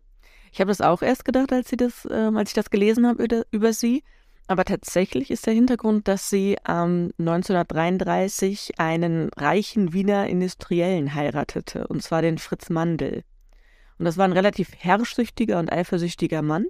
Ich 0.53 0.61
habe 0.61 0.69
das 0.69 0.81
auch 0.81 1.03
erst 1.03 1.25
gedacht, 1.25 1.53
als, 1.53 1.69
sie 1.69 1.77
das, 1.77 2.07
äh, 2.07 2.31
als 2.35 2.51
ich 2.51 2.55
das 2.55 2.71
gelesen 2.71 3.07
habe 3.07 3.25
über, 3.25 3.43
über, 3.51 3.73
sie. 3.73 4.03
Aber 4.49 4.65
tatsächlich 4.65 5.31
ist 5.31 5.47
der 5.47 5.55
Hintergrund, 5.55 6.07
dass 6.07 6.31
sie 6.31 6.57
ähm, 6.69 7.11
1933 7.19 8.79
einen 8.79 9.29
reichen 9.37 9.93
Wiener 9.93 10.29
Industriellen 10.29 11.15
heiratete, 11.15 11.87
und 11.89 12.03
zwar 12.03 12.23
den 12.23 12.39
Fritz 12.39 12.71
Mandel. 12.71 13.25
Und 13.99 14.05
das 14.05 14.17
war 14.19 14.25
ein 14.25 14.33
relativ 14.33 14.73
herrschsüchtiger 14.77 15.59
und 15.59 15.73
eifersüchtiger 15.73 16.43
Mann, 16.43 16.67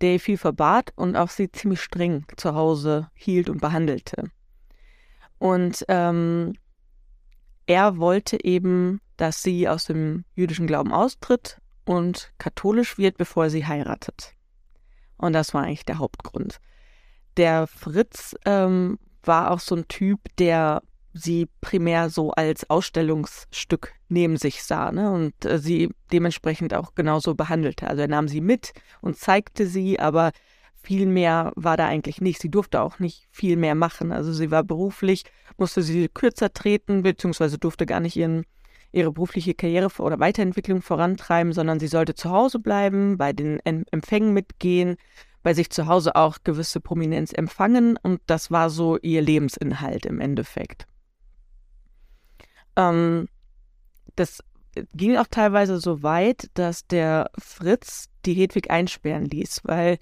der 0.00 0.14
ihr 0.14 0.20
viel 0.20 0.38
verbat 0.38 0.92
und 0.96 1.14
auch 1.14 1.28
sie 1.28 1.52
ziemlich 1.52 1.80
streng 1.80 2.24
zu 2.36 2.54
Hause 2.54 3.10
hielt 3.14 3.48
und 3.48 3.60
behandelte. 3.60 4.30
Und 5.38 5.84
ähm, 5.88 6.54
er 7.66 7.98
wollte 7.98 8.42
eben, 8.44 9.00
dass 9.16 9.42
sie 9.42 9.68
aus 9.68 9.84
dem 9.84 10.24
jüdischen 10.34 10.66
Glauben 10.66 10.92
austritt 10.92 11.60
und 11.84 12.32
katholisch 12.38 12.98
wird, 12.98 13.18
bevor 13.18 13.50
sie 13.50 13.66
heiratet. 13.66 14.34
Und 15.16 15.32
das 15.32 15.54
war 15.54 15.62
eigentlich 15.62 15.84
der 15.84 15.98
Hauptgrund. 15.98 16.60
Der 17.36 17.66
Fritz 17.66 18.36
ähm, 18.44 18.98
war 19.22 19.50
auch 19.50 19.60
so 19.60 19.74
ein 19.74 19.88
Typ, 19.88 20.20
der 20.38 20.82
sie 21.14 21.48
primär 21.60 22.10
so 22.10 22.32
als 22.32 22.68
Ausstellungsstück 22.68 23.92
neben 24.08 24.36
sich 24.36 24.64
sah 24.64 24.90
ne? 24.90 25.10
und 25.12 25.44
äh, 25.44 25.58
sie 25.58 25.90
dementsprechend 26.12 26.74
auch 26.74 26.94
genauso 26.94 27.34
behandelte. 27.34 27.86
Also 27.86 28.02
er 28.02 28.08
nahm 28.08 28.28
sie 28.28 28.40
mit 28.40 28.72
und 29.00 29.16
zeigte 29.16 29.66
sie, 29.66 30.00
aber 30.00 30.32
viel 30.82 31.06
mehr 31.06 31.52
war 31.56 31.76
da 31.76 31.86
eigentlich 31.86 32.20
nicht. 32.20 32.40
Sie 32.40 32.50
durfte 32.50 32.82
auch 32.82 32.98
nicht 32.98 33.26
viel 33.30 33.56
mehr 33.56 33.74
machen. 33.74 34.12
Also 34.12 34.32
sie 34.32 34.50
war 34.50 34.64
beruflich, 34.64 35.24
musste 35.56 35.82
sie 35.82 36.08
kürzer 36.08 36.52
treten, 36.52 37.02
beziehungsweise 37.02 37.58
durfte 37.58 37.86
gar 37.86 38.00
nicht 38.00 38.16
ihren, 38.16 38.44
ihre 38.92 39.12
berufliche 39.12 39.54
Karriere 39.54 39.88
oder 39.98 40.20
Weiterentwicklung 40.20 40.82
vorantreiben, 40.82 41.52
sondern 41.52 41.80
sie 41.80 41.86
sollte 41.86 42.14
zu 42.14 42.30
Hause 42.30 42.58
bleiben, 42.58 43.16
bei 43.16 43.32
den 43.32 43.60
Empfängen 43.60 44.34
mitgehen, 44.34 44.96
bei 45.44 45.54
sich 45.54 45.70
zu 45.70 45.86
Hause 45.86 46.16
auch 46.16 46.38
gewisse 46.42 46.80
Prominenz 46.80 47.32
empfangen 47.32 47.96
und 48.02 48.20
das 48.26 48.50
war 48.50 48.70
so 48.70 48.98
ihr 48.98 49.22
Lebensinhalt 49.22 50.06
im 50.06 50.20
Endeffekt. 50.20 50.86
Ähm, 52.76 53.28
das 54.16 54.42
ging 54.94 55.16
auch 55.18 55.28
teilweise 55.30 55.78
so 55.78 56.02
weit, 56.02 56.50
dass 56.54 56.86
der 56.86 57.30
Fritz 57.38 58.06
die 58.24 58.34
Hedwig 58.34 58.70
einsperren 58.70 59.26
ließ, 59.26 59.60
weil 59.64 59.98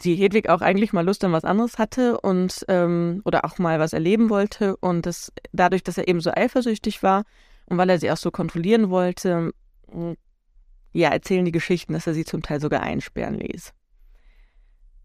die 0.00 0.16
Hedwig 0.16 0.48
auch 0.48 0.60
eigentlich 0.60 0.92
mal 0.92 1.06
Lust 1.06 1.22
an 1.22 1.32
was 1.32 1.44
anderes 1.44 1.78
hatte 1.78 2.20
und 2.20 2.64
ähm, 2.68 3.22
oder 3.24 3.44
auch 3.44 3.58
mal 3.58 3.78
was 3.78 3.92
erleben 3.92 4.30
wollte 4.30 4.76
und 4.78 5.06
das 5.06 5.32
dadurch, 5.52 5.84
dass 5.84 5.96
er 5.96 6.08
eben 6.08 6.20
so 6.20 6.32
eifersüchtig 6.32 7.04
war 7.04 7.24
und 7.66 7.78
weil 7.78 7.88
er 7.88 8.00
sie 8.00 8.10
auch 8.10 8.16
so 8.16 8.32
kontrollieren 8.32 8.90
wollte, 8.90 9.52
ja, 10.92 11.10
erzählen 11.10 11.44
die 11.44 11.52
Geschichten, 11.52 11.92
dass 11.92 12.08
er 12.08 12.14
sie 12.14 12.24
zum 12.24 12.42
Teil 12.42 12.60
sogar 12.60 12.82
einsperren 12.82 13.38
ließ. 13.38 13.72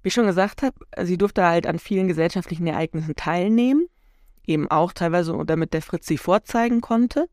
Wie 0.02 0.08
ich 0.08 0.14
schon 0.14 0.28
gesagt 0.28 0.62
habe, 0.62 0.76
sie 1.04 1.18
durfte 1.18 1.46
halt 1.46 1.68
an 1.68 1.80
vielen 1.80 2.08
gesellschaftlichen 2.08 2.68
Ereignissen 2.68 3.16
teilnehmen, 3.16 3.88
eben 4.46 4.70
auch 4.70 4.94
teilweise, 4.94 5.38
damit 5.46 5.74
der 5.74 5.82
Fritz 5.82 6.08
sie 6.08 6.18
vorzeigen 6.18 6.82
konnte. 6.82 7.28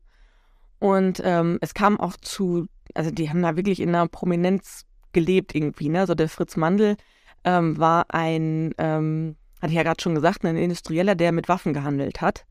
Und 0.79 1.21
ähm, 1.23 1.57
es 1.61 1.73
kam 1.73 1.99
auch 1.99 2.17
zu, 2.17 2.67
also 2.93 3.09
die 3.09 3.29
haben 3.29 3.41
da 3.41 3.55
wirklich 3.55 3.79
in 3.79 3.89
einer 3.89 4.07
Prominenz 4.07 4.85
gelebt 5.13 5.55
irgendwie. 5.55 5.89
Ne? 5.89 6.01
Also 6.01 6.13
der 6.13 6.29
Fritz 6.29 6.57
Mandel 6.57 6.97
ähm, 7.43 7.77
war 7.77 8.05
ein, 8.09 8.73
ähm, 8.77 9.35
hatte 9.61 9.71
ich 9.71 9.77
ja 9.77 9.83
gerade 9.83 10.01
schon 10.01 10.15
gesagt, 10.15 10.45
ein 10.45 10.57
Industrieller, 10.57 11.15
der 11.15 11.31
mit 11.31 11.47
Waffen 11.47 11.73
gehandelt 11.73 12.21
hat. 12.21 12.45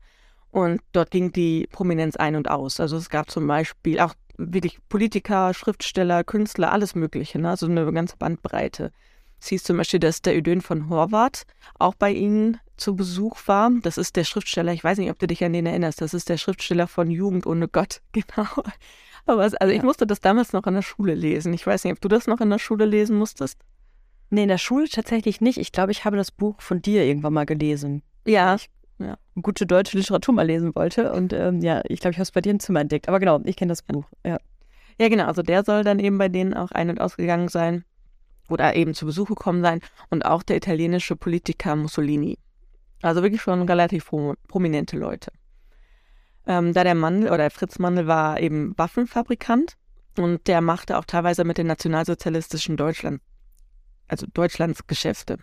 Und 0.51 0.81
dort 0.91 1.11
ging 1.11 1.31
die 1.31 1.67
Prominenz 1.71 2.15
ein 2.15 2.35
und 2.35 2.49
aus. 2.49 2.79
Also 2.79 2.97
es 2.97 3.09
gab 3.09 3.29
zum 3.29 3.47
Beispiel 3.47 3.99
auch 3.99 4.15
wirklich 4.37 4.79
Politiker, 4.89 5.53
Schriftsteller, 5.53 6.23
Künstler, 6.23 6.71
alles 6.71 6.95
Mögliche, 6.95 7.39
ne? 7.39 7.49
also 7.51 7.67
eine 7.67 7.91
ganze 7.91 8.17
Bandbreite. 8.17 8.91
Hieß 9.43 9.63
zum 9.63 9.77
Beispiel, 9.77 9.99
dass 9.99 10.21
der 10.21 10.35
Ödön 10.35 10.61
von 10.61 10.89
Horvath 10.89 11.43
auch 11.79 11.95
bei 11.95 12.11
ihnen 12.11 12.59
zu 12.75 12.95
Besuch 12.95 13.37
war. 13.45 13.71
Das 13.81 13.97
ist 13.97 14.15
der 14.15 14.23
Schriftsteller, 14.23 14.73
ich 14.73 14.83
weiß 14.83 14.97
nicht, 14.97 15.09
ob 15.09 15.19
du 15.19 15.27
dich 15.27 15.43
an 15.43 15.53
den 15.53 15.65
erinnerst, 15.65 16.01
das 16.01 16.13
ist 16.13 16.29
der 16.29 16.37
Schriftsteller 16.37 16.87
von 16.87 17.09
Jugend 17.09 17.45
ohne 17.45 17.67
Gott, 17.67 18.01
genau. 18.11 18.47
Aber 19.25 19.41
also 19.41 19.67
ich 19.67 19.83
musste 19.83 20.07
das 20.07 20.21
damals 20.21 20.53
noch 20.53 20.65
in 20.67 20.73
der 20.73 20.81
Schule 20.81 21.13
lesen. 21.13 21.53
Ich 21.53 21.67
weiß 21.67 21.83
nicht, 21.83 21.93
ob 21.93 22.01
du 22.01 22.07
das 22.07 22.27
noch 22.27 22.39
in 22.39 22.49
der 22.49 22.59
Schule 22.59 22.85
lesen 22.85 23.17
musstest. 23.17 23.59
Nee, 24.29 24.43
in 24.43 24.47
der 24.49 24.57
Schule 24.57 24.87
tatsächlich 24.87 25.41
nicht. 25.41 25.57
Ich 25.57 25.73
glaube, 25.73 25.91
ich 25.91 26.05
habe 26.05 26.15
das 26.15 26.31
Buch 26.31 26.61
von 26.61 26.81
dir 26.81 27.03
irgendwann 27.03 27.33
mal 27.33 27.45
gelesen. 27.45 28.03
Ja. 28.25 28.55
Ich 28.55 28.69
ja. 28.99 29.17
gute 29.41 29.65
deutsche 29.65 29.97
Literatur 29.97 30.33
mal 30.33 30.45
lesen 30.45 30.73
wollte. 30.75 31.11
Und 31.11 31.33
ähm, 31.33 31.59
ja, 31.59 31.81
ich 31.87 31.99
glaube, 31.99 32.13
ich 32.13 32.17
habe 32.17 32.23
es 32.23 32.31
bei 32.31 32.41
dir 32.41 32.51
im 32.51 32.59
Zimmer 32.59 32.81
entdeckt. 32.81 33.09
Aber 33.09 33.19
genau, 33.19 33.41
ich 33.43 33.57
kenne 33.57 33.69
das 33.69 33.81
Buch. 33.81 34.05
Ja. 34.25 34.37
ja, 34.97 35.09
genau. 35.09 35.25
Also 35.25 35.43
der 35.43 35.63
soll 35.65 35.83
dann 35.83 35.99
eben 35.99 36.17
bei 36.17 36.29
denen 36.29 36.53
auch 36.53 36.71
ein- 36.71 36.89
und 36.89 37.01
ausgegangen 37.01 37.49
sein 37.49 37.83
oder 38.47 38.75
eben 38.75 38.93
zu 38.93 39.05
Besuch 39.05 39.27
gekommen 39.27 39.61
sein. 39.61 39.81
Und 40.09 40.25
auch 40.25 40.43
der 40.43 40.57
italienische 40.57 41.15
Politiker 41.15 41.75
Mussolini. 41.75 42.37
Also 43.01 43.21
wirklich 43.21 43.41
schon 43.41 43.61
relativ 43.63 44.09
prominente 44.47 44.97
Leute. 44.97 45.31
Ähm, 46.47 46.73
da 46.73 46.83
der 46.83 46.95
Mandel 46.95 47.31
oder 47.31 47.49
Fritz 47.49 47.77
Mandel 47.77 48.07
war 48.07 48.39
eben 48.39 48.73
Waffenfabrikant 48.77 49.75
und 50.17 50.47
der 50.47 50.61
machte 50.61 50.97
auch 50.97 51.05
teilweise 51.05 51.43
mit 51.43 51.57
den 51.57 51.67
nationalsozialistischen 51.67 52.77
Deutschland, 52.77 53.21
also 54.07 54.25
Deutschlands 54.33 54.87
Geschäfte. 54.87 55.37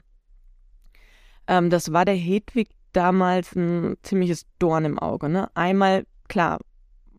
Ähm, 1.46 1.68
das 1.70 1.92
war 1.92 2.04
der 2.04 2.14
Hedwig 2.14 2.70
damals 2.92 3.54
ein 3.54 3.96
ziemliches 4.02 4.46
Dorn 4.58 4.84
im 4.86 4.98
Auge. 4.98 5.28
Ne? 5.28 5.50
Einmal, 5.54 6.06
klar, 6.28 6.58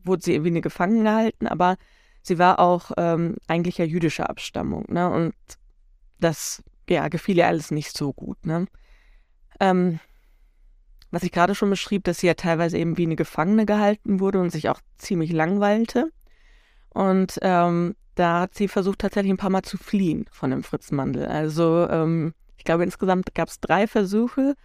wurde 0.03 0.23
sie 0.23 0.33
irgendwie 0.33 0.51
eine 0.51 0.61
Gefangen 0.61 1.03
gehalten, 1.03 1.47
aber 1.47 1.77
sie 2.21 2.39
war 2.39 2.59
auch 2.59 2.91
ähm, 2.97 3.35
eigentlich 3.47 3.77
jüdischer 3.77 4.29
Abstammung. 4.29 4.85
Ne? 4.87 5.09
Und 5.09 5.35
das 6.19 6.63
ja, 6.89 7.07
gefiel 7.07 7.37
ihr 7.37 7.47
alles 7.47 7.71
nicht 7.71 7.97
so 7.97 8.13
gut. 8.13 8.45
Ne? 8.45 8.67
Ähm, 9.59 9.99
was 11.11 11.23
ich 11.23 11.31
gerade 11.31 11.55
schon 11.55 11.69
beschrieb, 11.69 12.03
dass 12.03 12.19
sie 12.19 12.27
ja 12.27 12.33
teilweise 12.33 12.77
eben 12.77 12.97
wie 12.97 13.05
eine 13.05 13.15
Gefangene 13.15 13.65
gehalten 13.65 14.19
wurde 14.19 14.39
und 14.39 14.49
sich 14.49 14.69
auch 14.69 14.81
ziemlich 14.97 15.31
langweilte. 15.31 16.11
Und 16.89 17.39
ähm, 17.41 17.95
da 18.15 18.41
hat 18.41 18.55
sie 18.55 18.67
versucht, 18.67 18.99
tatsächlich 18.99 19.31
ein 19.31 19.37
paar 19.37 19.49
Mal 19.49 19.63
zu 19.63 19.77
fliehen 19.77 20.25
von 20.31 20.51
dem 20.51 20.63
Fritz 20.63 20.91
Mandel. 20.91 21.25
Also 21.25 21.87
ähm, 21.89 22.33
ich 22.57 22.63
glaube, 22.63 22.83
insgesamt 22.83 23.35
gab 23.35 23.49
es 23.49 23.59
drei 23.59 23.87
Versuche. 23.87 24.55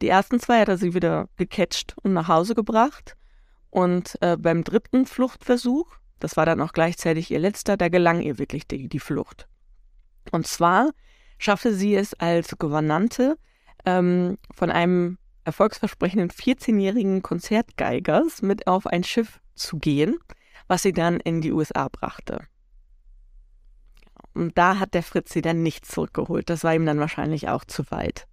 Die 0.00 0.08
ersten 0.08 0.40
zwei 0.40 0.60
hat 0.60 0.68
er 0.68 0.78
sie 0.78 0.94
wieder 0.94 1.28
gecatcht 1.36 1.94
und 2.02 2.12
nach 2.12 2.28
Hause 2.28 2.54
gebracht. 2.54 3.16
Und 3.70 4.16
äh, 4.20 4.36
beim 4.36 4.64
dritten 4.64 5.06
Fluchtversuch, 5.06 5.96
das 6.18 6.36
war 6.36 6.46
dann 6.46 6.60
auch 6.60 6.72
gleichzeitig 6.72 7.30
ihr 7.30 7.38
letzter, 7.38 7.76
da 7.76 7.88
gelang 7.88 8.20
ihr 8.20 8.38
wirklich 8.38 8.66
die, 8.66 8.88
die 8.88 8.98
Flucht. 8.98 9.46
Und 10.30 10.46
zwar 10.46 10.90
schaffte 11.38 11.74
sie 11.74 11.94
es 11.94 12.14
als 12.14 12.56
Gouvernante 12.58 13.36
ähm, 13.84 14.38
von 14.54 14.70
einem 14.70 15.18
erfolgsversprechenden 15.44 16.30
14-jährigen 16.30 17.22
Konzertgeigers 17.22 18.42
mit 18.42 18.66
auf 18.66 18.86
ein 18.86 19.04
Schiff 19.04 19.40
zu 19.54 19.78
gehen, 19.78 20.18
was 20.68 20.82
sie 20.82 20.92
dann 20.92 21.18
in 21.20 21.40
die 21.40 21.52
USA 21.52 21.88
brachte. 21.88 22.46
Und 24.34 24.56
da 24.56 24.78
hat 24.78 24.94
der 24.94 25.02
Fritz 25.02 25.32
sie 25.32 25.42
dann 25.42 25.62
nicht 25.62 25.86
zurückgeholt. 25.86 26.50
Das 26.50 26.62
war 26.62 26.74
ihm 26.74 26.86
dann 26.86 27.00
wahrscheinlich 27.00 27.48
auch 27.48 27.64
zu 27.64 27.90
weit. 27.90 28.26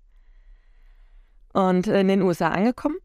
Und 1.54 1.88
in 1.88 2.08
den 2.08 2.22
USA 2.22 2.50
angekommen, 2.50 2.98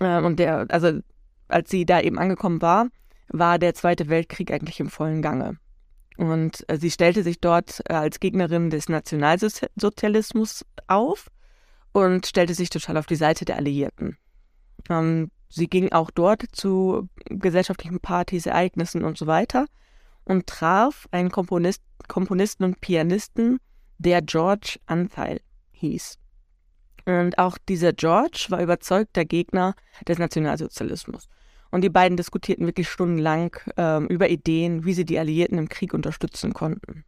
äh, 0.00 0.20
und 0.20 0.40
der, 0.40 0.66
also 0.70 1.00
als 1.48 1.70
sie 1.70 1.86
da 1.86 2.00
eben 2.00 2.18
angekommen 2.18 2.60
war, 2.62 2.88
war 3.28 3.58
der 3.58 3.74
Zweite 3.74 4.08
Weltkrieg 4.08 4.50
eigentlich 4.50 4.80
im 4.80 4.90
vollen 4.90 5.22
Gange. 5.22 5.58
Und 6.16 6.64
äh, 6.68 6.78
sie 6.78 6.90
stellte 6.90 7.22
sich 7.22 7.40
dort 7.40 7.82
äh, 7.88 7.94
als 7.94 8.20
Gegnerin 8.20 8.70
des 8.70 8.88
Nationalsozialismus 8.88 10.64
auf 10.86 11.28
und 11.92 12.26
stellte 12.26 12.54
sich 12.54 12.70
total 12.70 12.96
auf 12.96 13.06
die 13.06 13.16
Seite 13.16 13.44
der 13.44 13.56
Alliierten. 13.56 14.16
Ähm, 14.88 15.30
sie 15.48 15.68
ging 15.68 15.92
auch 15.92 16.10
dort 16.10 16.44
zu 16.52 17.08
gesellschaftlichen 17.26 18.00
Partys, 18.00 18.46
Ereignissen 18.46 19.04
und 19.04 19.18
so 19.18 19.26
weiter 19.26 19.66
und 20.24 20.46
traf 20.46 21.06
einen 21.10 21.30
Komponist, 21.30 21.82
Komponisten 22.08 22.64
und 22.64 22.80
Pianisten, 22.80 23.58
der 23.98 24.22
George 24.22 24.78
Antheil 24.86 25.40
hieß. 25.72 26.18
Und 27.06 27.38
auch 27.38 27.58
dieser 27.68 27.92
George 27.92 28.46
war 28.48 28.62
überzeugter 28.62 29.24
Gegner 29.24 29.74
des 30.08 30.18
Nationalsozialismus. 30.18 31.28
Und 31.74 31.80
die 31.80 31.90
beiden 31.90 32.16
diskutierten 32.16 32.66
wirklich 32.66 32.88
stundenlang 32.88 33.56
äh, 33.76 34.00
über 34.04 34.28
Ideen, 34.28 34.84
wie 34.84 34.94
sie 34.94 35.04
die 35.04 35.18
Alliierten 35.18 35.58
im 35.58 35.68
Krieg 35.68 35.92
unterstützen 35.92 36.52
konnten. 36.52 37.04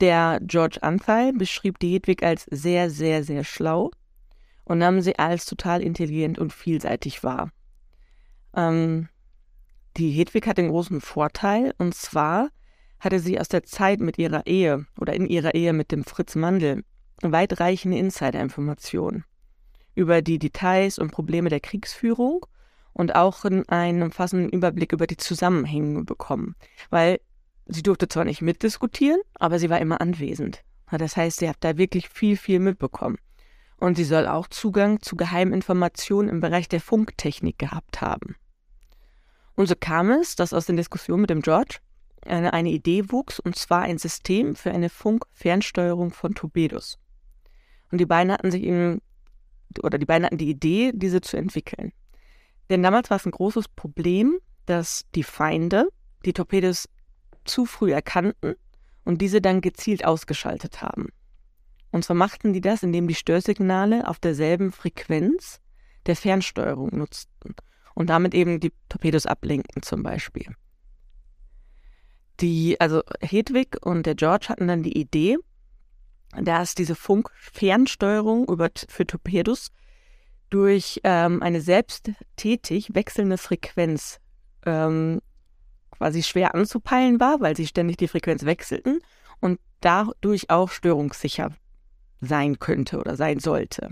Der 0.00 0.40
George 0.42 0.82
Antheil 0.82 1.32
beschrieb 1.32 1.78
die 1.78 1.92
Hedwig 1.94 2.24
als 2.24 2.46
sehr, 2.50 2.90
sehr, 2.90 3.22
sehr 3.22 3.44
schlau 3.44 3.92
und 4.64 4.78
nahm 4.78 5.00
sie 5.02 5.20
als 5.20 5.46
total 5.46 5.82
intelligent 5.82 6.40
und 6.40 6.52
vielseitig 6.52 7.22
wahr. 7.22 7.52
Ähm, 8.56 9.08
die 9.96 10.10
Hedwig 10.10 10.48
hat 10.48 10.58
den 10.58 10.70
großen 10.70 11.00
Vorteil, 11.00 11.72
und 11.78 11.94
zwar 11.94 12.48
hatte 12.98 13.20
sie 13.20 13.38
aus 13.38 13.46
der 13.46 13.62
Zeit 13.62 14.00
mit 14.00 14.18
ihrer 14.18 14.48
Ehe 14.48 14.84
oder 14.98 15.12
in 15.12 15.28
ihrer 15.28 15.54
Ehe 15.54 15.72
mit 15.72 15.92
dem 15.92 16.02
Fritz 16.02 16.34
Mandel 16.34 16.82
weitreichende 17.22 17.98
Insider-Informationen 17.98 19.22
über 19.94 20.22
die 20.22 20.40
Details 20.40 20.98
und 20.98 21.12
Probleme 21.12 21.50
der 21.50 21.60
Kriegsführung 21.60 22.44
und 22.98 23.14
auch 23.14 23.44
einen 23.68 24.02
umfassenden 24.02 24.50
Überblick 24.50 24.92
über 24.92 25.06
die 25.06 25.16
Zusammenhänge 25.16 26.04
bekommen. 26.04 26.54
Weil 26.90 27.20
Sie 27.70 27.82
durfte 27.82 28.08
zwar 28.08 28.24
nicht 28.24 28.40
mitdiskutieren, 28.40 29.20
aber 29.34 29.58
sie 29.58 29.68
war 29.68 29.78
immer 29.78 30.00
anwesend. 30.00 30.64
Das 30.90 31.18
heißt, 31.18 31.40
sie 31.40 31.48
hat 31.48 31.58
da 31.60 31.76
wirklich 31.76 32.08
viel, 32.08 32.38
viel 32.38 32.60
mitbekommen. 32.60 33.18
Und 33.76 33.96
sie 33.96 34.04
soll 34.04 34.26
auch 34.26 34.48
Zugang 34.48 35.02
zu 35.02 35.16
geheimen 35.16 35.52
Informationen 35.52 36.30
im 36.30 36.40
Bereich 36.40 36.68
der 36.68 36.80
Funktechnik 36.80 37.58
gehabt 37.58 38.00
haben. 38.00 38.36
Und 39.54 39.68
so 39.68 39.74
kam 39.78 40.10
es, 40.10 40.34
dass 40.34 40.54
aus 40.54 40.64
den 40.64 40.78
Diskussionen 40.78 41.20
mit 41.20 41.30
dem 41.30 41.42
George 41.42 41.78
eine, 42.24 42.54
eine 42.54 42.70
Idee 42.70 43.12
wuchs, 43.12 43.38
und 43.38 43.54
zwar 43.54 43.82
ein 43.82 43.98
System 43.98 44.56
für 44.56 44.70
eine 44.70 44.88
Funkfernsteuerung 44.88 46.10
von 46.10 46.34
Torpedos. 46.34 46.98
Und 47.92 47.98
die 47.98 48.06
beiden 48.06 48.32
hatten 48.32 48.50
sich 48.50 48.62
eben, 48.62 49.02
oder 49.82 49.98
die 49.98 50.06
beiden 50.06 50.24
hatten 50.24 50.38
die 50.38 50.48
Idee, 50.48 50.92
diese 50.94 51.20
zu 51.20 51.36
entwickeln. 51.36 51.92
Denn 52.70 52.82
damals 52.82 53.10
war 53.10 53.16
es 53.16 53.26
ein 53.26 53.32
großes 53.32 53.68
Problem, 53.68 54.38
dass 54.66 55.06
die 55.14 55.22
Feinde 55.22 55.88
die 56.24 56.32
Torpedos 56.32 56.88
zu 57.44 57.64
früh 57.64 57.92
erkannten 57.92 58.54
und 59.04 59.22
diese 59.22 59.40
dann 59.40 59.60
gezielt 59.60 60.04
ausgeschaltet 60.04 60.82
haben. 60.82 61.08
Und 61.90 62.04
zwar 62.04 62.16
machten 62.16 62.52
die 62.52 62.60
das, 62.60 62.82
indem 62.82 63.08
die 63.08 63.14
Störsignale 63.14 64.06
auf 64.06 64.18
derselben 64.18 64.72
Frequenz 64.72 65.60
der 66.06 66.16
Fernsteuerung 66.16 66.90
nutzten 66.96 67.54
und 67.94 68.10
damit 68.10 68.34
eben 68.34 68.60
die 68.60 68.72
Torpedos 68.88 69.26
ablenkten 69.26 69.82
zum 69.82 70.02
Beispiel. 70.02 70.54
Die, 72.40 72.80
also 72.80 73.02
Hedwig 73.20 73.78
und 73.84 74.06
der 74.06 74.14
George 74.14 74.46
hatten 74.48 74.68
dann 74.68 74.82
die 74.82 74.96
Idee, 74.98 75.38
dass 76.36 76.74
diese 76.74 76.94
Funkfernsteuerung 76.94 78.46
für 78.88 79.06
Torpedos 79.06 79.70
durch 80.50 81.00
ähm, 81.04 81.42
eine 81.42 81.60
selbsttätig 81.60 82.94
wechselnde 82.94 83.38
Frequenz 83.38 84.20
ähm, 84.64 85.20
quasi 85.90 86.22
schwer 86.22 86.54
anzupeilen 86.54 87.20
war, 87.20 87.40
weil 87.40 87.56
sie 87.56 87.66
ständig 87.66 87.96
die 87.96 88.08
Frequenz 88.08 88.44
wechselten 88.44 89.00
und 89.40 89.60
dadurch 89.80 90.50
auch 90.50 90.70
störungssicher 90.70 91.50
sein 92.20 92.58
könnte 92.58 92.98
oder 92.98 93.16
sein 93.16 93.38
sollte. 93.38 93.90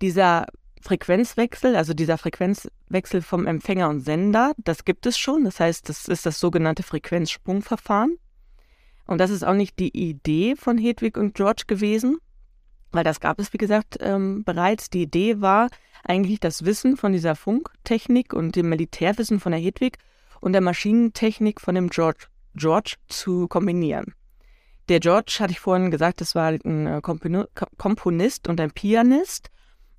Dieser 0.00 0.46
Frequenzwechsel, 0.80 1.76
also 1.76 1.92
dieser 1.92 2.16
Frequenzwechsel 2.16 3.20
vom 3.20 3.46
Empfänger 3.46 3.88
und 3.88 4.00
Sender, 4.00 4.52
das 4.56 4.84
gibt 4.84 5.06
es 5.06 5.18
schon. 5.18 5.44
Das 5.44 5.60
heißt, 5.60 5.88
das 5.88 6.08
ist 6.08 6.24
das 6.24 6.40
sogenannte 6.40 6.82
Frequenzsprungverfahren. 6.82 8.16
Und 9.06 9.18
das 9.18 9.30
ist 9.30 9.44
auch 9.44 9.54
nicht 9.54 9.78
die 9.78 9.94
Idee 9.94 10.56
von 10.56 10.78
Hedwig 10.78 11.18
und 11.18 11.34
George 11.34 11.64
gewesen, 11.66 12.18
weil 12.92 13.04
das 13.04 13.20
gab 13.20 13.38
es, 13.38 13.52
wie 13.52 13.58
gesagt, 13.58 13.98
ähm, 14.00 14.44
bereits. 14.44 14.90
Die 14.90 15.02
Idee 15.02 15.40
war 15.40 15.68
eigentlich 16.04 16.40
das 16.40 16.64
Wissen 16.64 16.96
von 16.96 17.12
dieser 17.12 17.36
Funktechnik 17.36 18.32
und 18.32 18.56
dem 18.56 18.68
Militärwissen 18.68 19.40
von 19.40 19.52
der 19.52 19.60
Hedwig 19.60 19.98
und 20.40 20.52
der 20.52 20.62
Maschinentechnik 20.62 21.60
von 21.60 21.74
dem 21.74 21.90
George, 21.90 22.26
George 22.54 22.96
zu 23.08 23.48
kombinieren. 23.48 24.14
Der 24.88 25.00
George, 25.00 25.36
hatte 25.38 25.52
ich 25.52 25.60
vorhin 25.60 25.90
gesagt, 25.90 26.20
das 26.20 26.34
war 26.34 26.48
ein 26.48 26.86
äh, 26.86 27.00
Komponist 27.76 28.48
und 28.48 28.60
ein 28.60 28.72
Pianist. 28.72 29.50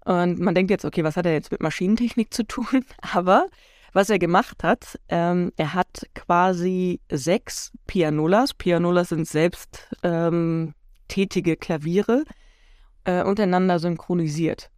Und 0.03 0.39
man 0.39 0.55
denkt 0.55 0.71
jetzt, 0.71 0.83
okay, 0.83 1.03
was 1.03 1.15
hat 1.15 1.25
er 1.25 1.33
jetzt 1.33 1.51
mit 1.51 1.61
Maschinentechnik 1.61 2.33
zu 2.33 2.45
tun? 2.45 2.83
Aber 3.13 3.47
was 3.93 4.09
er 4.09 4.19
gemacht 4.19 4.63
hat, 4.63 4.99
ähm, 5.09 5.51
er 5.57 5.73
hat 5.73 6.07
quasi 6.15 6.99
sechs 7.09 7.71
Pianolas, 7.87 8.53
Pianolas 8.53 9.09
sind 9.09 9.27
selbst 9.27 9.89
ähm, 10.03 10.73
tätige 11.07 11.57
Klaviere, 11.57 12.23
äh, 13.05 13.23
untereinander 13.23 13.79
synchronisiert. 13.79 14.69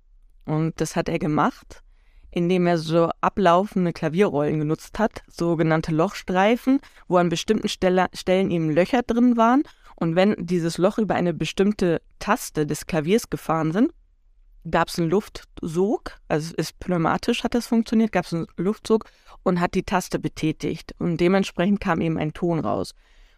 Und 0.46 0.80
das 0.82 0.96
hat 0.96 1.10
er 1.10 1.20
gemacht, 1.20 1.84
indem 2.32 2.68
er 2.68 2.78
so 2.78 3.10
ablaufende 3.22 3.94
Klavierrollen 3.94 4.60
genutzt 4.60 5.00
hat, 5.00 5.22
sogenannte 5.28 5.94
Lochstreifen, 5.94 6.80
wo 7.08 7.18
an 7.18 7.30
bestimmten 7.30 7.70
Stelle, 7.70 8.08
Stellen 8.14 8.52
eben 8.52 8.72
Löcher 8.72 9.04
drin 9.04 9.38
waren. 9.38 9.64
Und 9.96 10.16
wenn 10.16 10.36
dieses 10.38 10.78
Loch 10.78 10.98
über 10.98 11.16
eine 11.16 11.34
bestimmte 11.34 12.02
Taste 12.20 12.66
des 12.66 12.88
Klaviers 12.88 13.30
gefahren 13.30 13.72
sind, 13.72 13.94
gab 14.70 14.88
es 14.88 14.98
einen 14.98 15.10
Luftsog, 15.10 16.18
also 16.28 16.54
ist 16.56 16.80
pneumatisch 16.80 17.44
hat 17.44 17.54
das 17.54 17.68
funktioniert, 17.68 18.12
gab 18.12 18.26
es 18.26 18.34
einen 18.34 18.48
Luftsog 18.58 19.06
und 19.44 19.60
hat 19.60 19.76
die 19.76 19.84
Taste 19.84 20.20
betätigt. 20.20 20.96
Und 21.00 21.18
dementsprechend 21.18 21.80
kam 21.80 22.02
eben 22.02 22.18
ein 22.18 22.34
Ton 22.34 22.60
raus. 22.60 22.96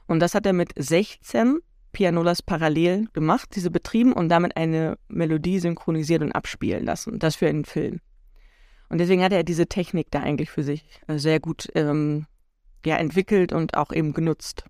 Und 0.07 0.19
das 0.19 0.35
hat 0.35 0.45
er 0.45 0.53
mit 0.53 0.71
16 0.77 1.59
Pianolas 1.95 2.41
parallel 2.41 3.07
gemacht, 3.13 3.55
diese 3.55 3.71
betrieben 3.71 4.11
und 4.11 4.27
damit 4.27 4.57
eine 4.57 4.97
Melodie 5.07 5.59
synchronisiert 5.59 6.21
und 6.21 6.33
abspielen 6.33 6.83
lassen. 6.83 7.19
Das 7.19 7.37
für 7.37 7.47
einen 7.47 7.63
Film. 7.63 8.01
Und 8.89 8.97
deswegen 8.97 9.23
hat 9.23 9.31
er 9.31 9.45
diese 9.45 9.67
Technik 9.67 10.11
da 10.11 10.19
eigentlich 10.19 10.51
für 10.51 10.63
sich 10.63 10.83
äh, 11.07 11.17
sehr 11.17 11.39
gut 11.39 11.69
ähm, 11.73 12.27
ja, 12.85 12.97
entwickelt 12.97 13.53
und 13.53 13.77
auch 13.77 13.93
eben 13.93 14.11
genutzt. 14.11 14.65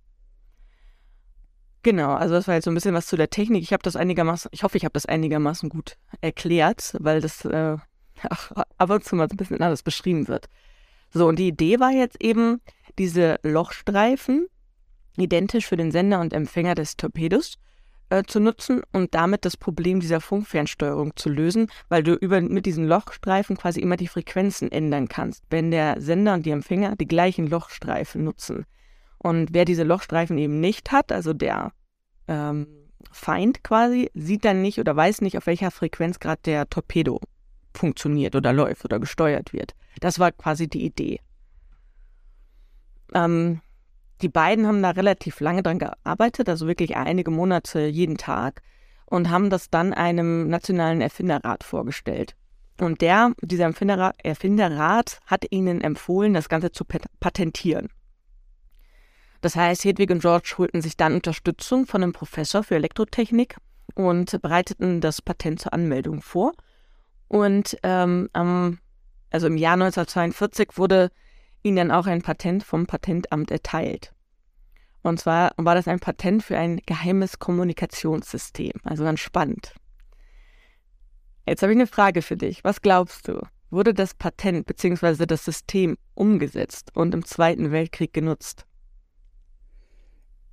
Genau, 1.81 2.13
also 2.13 2.35
das 2.35 2.47
war 2.47 2.53
jetzt 2.53 2.65
so 2.65 2.71
ein 2.71 2.75
bisschen 2.75 2.93
was 2.93 3.07
zu 3.07 3.17
der 3.17 3.31
Technik. 3.31 3.63
Ich 3.63 3.73
habe 3.73 3.81
das 3.81 3.95
einigermaßen, 3.95 4.51
ich 4.53 4.61
hoffe, 4.61 4.77
ich 4.77 4.85
habe 4.85 4.93
das 4.93 5.07
einigermaßen 5.07 5.69
gut 5.69 5.97
erklärt, 6.21 6.95
weil 6.99 7.21
das 7.21 7.43
äh, 7.43 7.77
ab 8.77 8.89
und 8.91 9.03
zu 9.03 9.15
mal 9.15 9.27
ein 9.27 9.35
bisschen 9.35 9.61
anders 9.61 9.81
beschrieben 9.81 10.27
wird. 10.27 10.45
So, 11.09 11.27
und 11.27 11.39
die 11.39 11.47
Idee 11.47 11.79
war 11.79 11.91
jetzt 11.91 12.21
eben, 12.21 12.61
diese 12.99 13.39
Lochstreifen 13.41 14.47
identisch 15.23 15.67
für 15.67 15.77
den 15.77 15.91
Sender 15.91 16.19
und 16.19 16.33
Empfänger 16.33 16.75
des 16.75 16.97
Torpedos 16.97 17.57
äh, 18.09 18.23
zu 18.23 18.39
nutzen 18.39 18.81
und 18.93 19.15
damit 19.15 19.45
das 19.45 19.57
Problem 19.57 19.99
dieser 19.99 20.21
Funkfernsteuerung 20.21 21.15
zu 21.15 21.29
lösen, 21.29 21.67
weil 21.89 22.03
du 22.03 22.13
über, 22.13 22.41
mit 22.41 22.65
diesen 22.65 22.87
Lochstreifen 22.87 23.57
quasi 23.57 23.79
immer 23.79 23.97
die 23.97 24.07
Frequenzen 24.07 24.71
ändern 24.71 25.07
kannst, 25.07 25.43
wenn 25.49 25.71
der 25.71 25.99
Sender 26.01 26.33
und 26.33 26.45
die 26.45 26.51
Empfänger 26.51 26.95
die 26.95 27.07
gleichen 27.07 27.47
Lochstreifen 27.47 28.23
nutzen. 28.23 28.65
Und 29.17 29.53
wer 29.53 29.65
diese 29.65 29.83
Lochstreifen 29.83 30.37
eben 30.37 30.59
nicht 30.59 30.91
hat, 30.91 31.11
also 31.11 31.33
der 31.33 31.71
ähm, 32.27 32.67
Feind 33.11 33.63
quasi, 33.63 34.11
sieht 34.13 34.45
dann 34.45 34.61
nicht 34.61 34.79
oder 34.79 34.95
weiß 34.95 35.21
nicht, 35.21 35.37
auf 35.37 35.47
welcher 35.47 35.71
Frequenz 35.71 36.19
gerade 36.19 36.41
der 36.45 36.69
Torpedo 36.69 37.19
funktioniert 37.73 38.35
oder 38.35 38.53
läuft 38.53 38.85
oder 38.85 38.99
gesteuert 38.99 39.53
wird. 39.53 39.73
Das 39.99 40.19
war 40.19 40.31
quasi 40.31 40.67
die 40.67 40.85
Idee. 40.85 41.19
Ähm, 43.13 43.61
die 44.21 44.29
beiden 44.29 44.67
haben 44.67 44.81
da 44.81 44.91
relativ 44.91 45.39
lange 45.39 45.63
dran 45.63 45.79
gearbeitet, 45.79 46.47
also 46.47 46.67
wirklich 46.67 46.95
einige 46.95 47.31
Monate 47.31 47.85
jeden 47.85 48.17
Tag 48.17 48.61
und 49.05 49.29
haben 49.29 49.49
das 49.49 49.69
dann 49.69 49.93
einem 49.93 50.47
nationalen 50.47 51.01
Erfinderrat 51.01 51.63
vorgestellt. 51.63 52.35
Und 52.79 53.01
der, 53.01 53.33
dieser 53.41 53.65
Erfinderrat, 53.65 54.15
Erfinderrat 54.23 55.19
hat 55.25 55.45
ihnen 55.51 55.81
empfohlen, 55.81 56.33
das 56.33 56.49
Ganze 56.49 56.71
zu 56.71 56.83
patentieren. 57.19 57.89
Das 59.41 59.55
heißt, 59.55 59.83
Hedwig 59.85 60.09
und 60.11 60.21
George 60.21 60.55
holten 60.57 60.81
sich 60.81 60.97
dann 60.97 61.13
Unterstützung 61.13 61.85
von 61.85 62.01
einem 62.01 62.13
Professor 62.13 62.63
für 62.63 62.75
Elektrotechnik 62.75 63.57
und 63.93 64.41
bereiteten 64.41 65.01
das 65.01 65.21
Patent 65.21 65.61
zur 65.61 65.73
Anmeldung 65.73 66.21
vor. 66.21 66.53
Und 67.27 67.77
ähm, 67.83 68.29
also 68.33 69.47
im 69.47 69.57
Jahr 69.57 69.73
1942 69.73 70.77
wurde 70.77 71.11
ihnen 71.65 71.77
dann 71.77 71.91
auch 71.91 72.05
ein 72.05 72.21
Patent 72.21 72.63
vom 72.63 72.85
Patentamt 72.85 73.49
erteilt. 73.49 74.13
Und 75.01 75.19
zwar 75.19 75.51
war 75.57 75.75
das 75.75 75.87
ein 75.87 75.99
Patent 75.99 76.43
für 76.43 76.57
ein 76.57 76.79
geheimes 76.85 77.39
Kommunikationssystem. 77.39 78.73
Also 78.83 79.03
ganz 79.03 79.19
spannend. 79.19 79.73
Jetzt 81.47 81.61
habe 81.61 81.73
ich 81.73 81.77
eine 81.77 81.87
Frage 81.87 82.21
für 82.21 82.37
dich. 82.37 82.63
Was 82.63 82.81
glaubst 82.81 83.27
du? 83.27 83.41
Wurde 83.69 83.93
das 83.93 84.13
Patent 84.13 84.67
bzw. 84.67 85.25
das 85.25 85.43
System 85.43 85.97
umgesetzt 86.13 86.91
und 86.95 87.13
im 87.13 87.25
Zweiten 87.25 87.71
Weltkrieg 87.71 88.13
genutzt? 88.13 88.65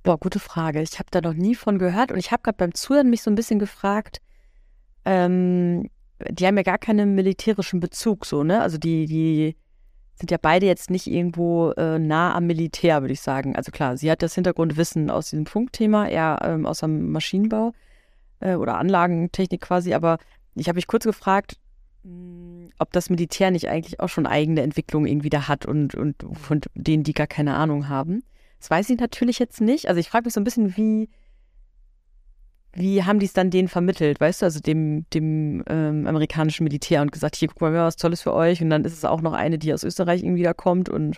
Boah, 0.01 0.19
gute 0.19 0.39
Frage. 0.39 0.81
Ich 0.81 0.99
habe 0.99 1.09
da 1.11 1.21
noch 1.21 1.33
nie 1.33 1.55
von 1.55 1.79
gehört 1.79 2.11
und 2.11 2.17
ich 2.17 2.31
habe 2.31 2.43
gerade 2.43 2.57
beim 2.57 2.73
Zuhören 2.73 3.09
mich 3.09 3.21
so 3.21 3.31
ein 3.31 3.35
bisschen 3.35 3.59
gefragt, 3.59 4.19
ähm, 5.05 5.89
die 6.29 6.45
haben 6.45 6.57
ja 6.57 6.63
gar 6.63 6.77
keinen 6.77 7.15
militärischen 7.15 7.79
Bezug, 7.79 8.25
so, 8.25 8.43
ne? 8.43 8.61
Also 8.61 8.77
die, 8.77 9.05
die 9.05 9.55
sind 10.15 10.31
ja 10.31 10.37
beide 10.41 10.65
jetzt 10.65 10.89
nicht 10.89 11.07
irgendwo 11.07 11.71
äh, 11.71 11.99
nah 11.99 12.35
am 12.35 12.45
Militär, 12.45 13.01
würde 13.01 13.13
ich 13.13 13.21
sagen. 13.21 13.55
Also 13.55 13.71
klar, 13.71 13.97
sie 13.97 14.11
hat 14.11 14.21
das 14.21 14.35
Hintergrundwissen 14.35 15.09
aus 15.09 15.29
diesem 15.29 15.45
Funkthema, 15.45 16.07
eher 16.07 16.39
ähm, 16.43 16.65
aus 16.65 16.79
dem 16.79 17.11
Maschinenbau 17.11 17.73
äh, 18.39 18.55
oder 18.55 18.77
Anlagentechnik 18.77 19.61
quasi, 19.61 19.93
aber 19.93 20.17
ich 20.55 20.67
habe 20.67 20.75
mich 20.75 20.87
kurz 20.87 21.05
gefragt, 21.05 21.57
hm, 22.03 22.69
ob 22.77 22.91
das 22.91 23.09
Militär 23.09 23.49
nicht 23.51 23.69
eigentlich 23.69 23.99
auch 23.99 24.09
schon 24.09 24.27
eigene 24.27 24.61
Entwicklungen 24.61 25.07
irgendwie 25.07 25.29
da 25.29 25.47
hat 25.47 25.65
und, 25.65 25.95
und 25.95 26.23
von 26.33 26.61
denen 26.75 27.03
die 27.03 27.13
gar 27.13 27.27
keine 27.27 27.55
Ahnung 27.55 27.89
haben. 27.89 28.23
Das 28.59 28.69
weiß 28.69 28.89
ich 28.91 28.99
natürlich 28.99 29.39
jetzt 29.39 29.61
nicht. 29.61 29.87
Also 29.89 29.99
ich 29.99 30.09
frage 30.09 30.25
mich 30.25 30.33
so 30.33 30.39
ein 30.39 30.45
bisschen, 30.45 30.77
wie, 30.77 31.09
wie 32.73 33.03
haben 33.03 33.19
die 33.19 33.25
es 33.25 33.33
dann 33.33 33.49
denen 33.49 33.67
vermittelt, 33.67 34.19
weißt 34.19 34.41
du, 34.41 34.45
also 34.45 34.59
dem, 34.59 35.05
dem 35.11 35.63
ähm, 35.67 36.07
amerikanischen 36.07 36.63
Militär 36.63 37.01
und 37.01 37.11
gesagt, 37.11 37.35
hier, 37.35 37.47
guck 37.47 37.61
mal, 37.61 37.73
was 37.73 37.95
Tolles 37.95 38.21
für 38.21 38.33
euch. 38.33 38.61
Und 38.61 38.69
dann 38.69 38.83
ist 38.83 38.93
es 38.93 39.05
auch 39.05 39.21
noch 39.21 39.33
eine, 39.33 39.57
die 39.57 39.73
aus 39.73 39.83
Österreich 39.83 40.23
irgendwie 40.23 40.43
da 40.43 40.53
kommt 40.53 40.89
und 40.89 41.17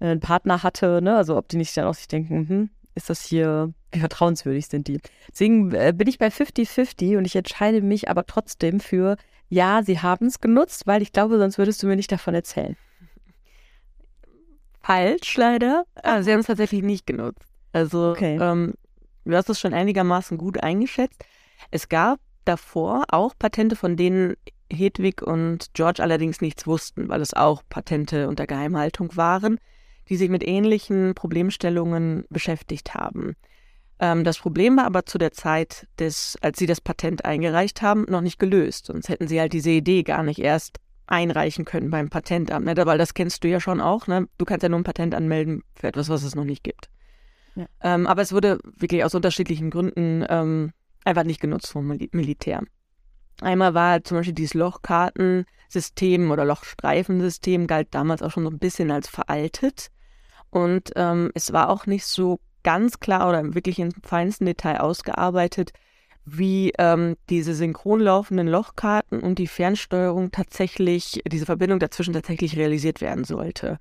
äh, 0.00 0.06
einen 0.06 0.20
Partner 0.20 0.62
hatte, 0.62 1.02
ne? 1.02 1.16
Also 1.16 1.36
ob 1.36 1.48
die 1.48 1.56
nicht 1.56 1.76
dann 1.76 1.86
auch 1.86 1.94
sich 1.94 2.08
denken, 2.08 2.48
hm, 2.48 2.70
ist 2.94 3.10
das 3.10 3.24
hier, 3.24 3.72
wie 3.92 3.98
vertrauenswürdig 3.98 4.66
sind 4.68 4.88
die? 4.88 5.00
Deswegen 5.30 5.72
äh, 5.72 5.92
bin 5.96 6.08
ich 6.08 6.18
bei 6.18 6.28
50-50 6.28 7.18
und 7.18 7.24
ich 7.24 7.36
entscheide 7.36 7.82
mich 7.82 8.08
aber 8.08 8.26
trotzdem 8.26 8.80
für, 8.80 9.16
ja, 9.48 9.82
sie 9.82 10.00
haben 10.00 10.26
es 10.26 10.40
genutzt, 10.40 10.86
weil 10.86 11.02
ich 11.02 11.12
glaube, 11.12 11.38
sonst 11.38 11.58
würdest 11.58 11.82
du 11.82 11.86
mir 11.86 11.96
nicht 11.96 12.12
davon 12.12 12.34
erzählen 12.34 12.76
falsch, 14.84 15.36
leider. 15.36 15.84
Ah, 16.02 16.22
sie 16.22 16.32
haben 16.32 16.40
es 16.40 16.46
tatsächlich 16.46 16.82
nicht 16.82 17.06
genutzt. 17.06 17.42
Also, 17.72 18.10
okay. 18.10 18.38
ähm, 18.40 18.74
du 19.24 19.36
hast 19.36 19.48
es 19.48 19.60
schon 19.60 19.74
einigermaßen 19.74 20.38
gut 20.38 20.62
eingeschätzt. 20.62 21.24
Es 21.70 21.88
gab 21.88 22.20
davor 22.44 23.04
auch 23.08 23.34
Patente, 23.38 23.76
von 23.76 23.96
denen 23.96 24.34
Hedwig 24.70 25.22
und 25.22 25.72
George 25.74 26.02
allerdings 26.02 26.40
nichts 26.40 26.66
wussten, 26.66 27.08
weil 27.08 27.20
es 27.20 27.34
auch 27.34 27.62
Patente 27.68 28.28
unter 28.28 28.46
Geheimhaltung 28.46 29.16
waren, 29.16 29.58
die 30.08 30.16
sich 30.16 30.28
mit 30.28 30.46
ähnlichen 30.46 31.14
Problemstellungen 31.14 32.24
beschäftigt 32.28 32.94
haben. 32.94 33.36
Ähm, 33.98 34.24
das 34.24 34.38
Problem 34.38 34.76
war 34.76 34.84
aber 34.84 35.06
zu 35.06 35.18
der 35.18 35.32
Zeit, 35.32 35.86
des, 35.98 36.36
als 36.40 36.58
sie 36.58 36.66
das 36.66 36.80
Patent 36.80 37.24
eingereicht 37.24 37.82
haben, 37.82 38.04
noch 38.08 38.20
nicht 38.20 38.38
gelöst. 38.38 38.86
Sonst 38.86 39.08
hätten 39.08 39.28
sie 39.28 39.40
halt 39.40 39.52
diese 39.52 39.70
Idee 39.70 40.02
gar 40.02 40.22
nicht 40.22 40.40
erst 40.40 40.80
einreichen 41.06 41.64
können 41.64 41.90
beim 41.90 42.08
Patentamt, 42.08 42.64
ne? 42.64 42.74
weil 42.86 42.98
das 42.98 43.14
kennst 43.14 43.44
du 43.44 43.48
ja 43.48 43.60
schon 43.60 43.80
auch. 43.80 44.06
Ne? 44.06 44.26
Du 44.38 44.44
kannst 44.44 44.62
ja 44.62 44.68
nur 44.68 44.80
ein 44.80 44.84
Patent 44.84 45.14
anmelden 45.14 45.62
für 45.74 45.88
etwas, 45.88 46.08
was 46.08 46.22
es 46.22 46.34
noch 46.34 46.44
nicht 46.44 46.64
gibt. 46.64 46.88
Ähm, 47.80 48.06
aber 48.06 48.22
es 48.22 48.32
wurde 48.32 48.58
wirklich 48.64 49.04
aus 49.04 49.14
unterschiedlichen 49.14 49.70
Gründen 49.70 50.24
ähm, 50.28 50.72
einfach 51.04 51.24
nicht 51.24 51.40
genutzt 51.40 51.72
vom 51.72 51.86
Mil 51.86 52.08
Militär. 52.12 52.62
Einmal 53.40 53.74
war 53.74 54.02
zum 54.04 54.18
Beispiel 54.18 54.34
dieses 54.34 54.54
Lochkartensystem 54.54 56.30
oder 56.30 56.44
Lochstreifensystem 56.44 57.66
galt 57.66 57.88
damals 57.90 58.22
auch 58.22 58.30
schon 58.30 58.44
so 58.44 58.50
ein 58.50 58.58
bisschen 58.58 58.90
als 58.90 59.08
veraltet. 59.08 59.90
Und 60.50 60.92
ähm, 60.94 61.30
es 61.34 61.52
war 61.52 61.68
auch 61.68 61.86
nicht 61.86 62.06
so 62.06 62.38
ganz 62.62 63.00
klar 63.00 63.28
oder 63.28 63.54
wirklich 63.54 63.78
im 63.78 63.90
feinsten 64.02 64.46
Detail 64.46 64.80
ausgearbeitet, 64.80 65.72
wie 66.24 66.72
ähm, 66.78 67.16
diese 67.28 67.54
synchron 67.54 68.00
laufenden 68.00 68.48
Lochkarten 68.48 69.20
und 69.20 69.38
die 69.38 69.46
Fernsteuerung 69.46 70.30
tatsächlich, 70.30 71.20
diese 71.30 71.44
Verbindung 71.44 71.80
dazwischen 71.80 72.14
tatsächlich 72.14 72.56
realisiert 72.56 73.00
werden 73.00 73.24
sollte. 73.24 73.78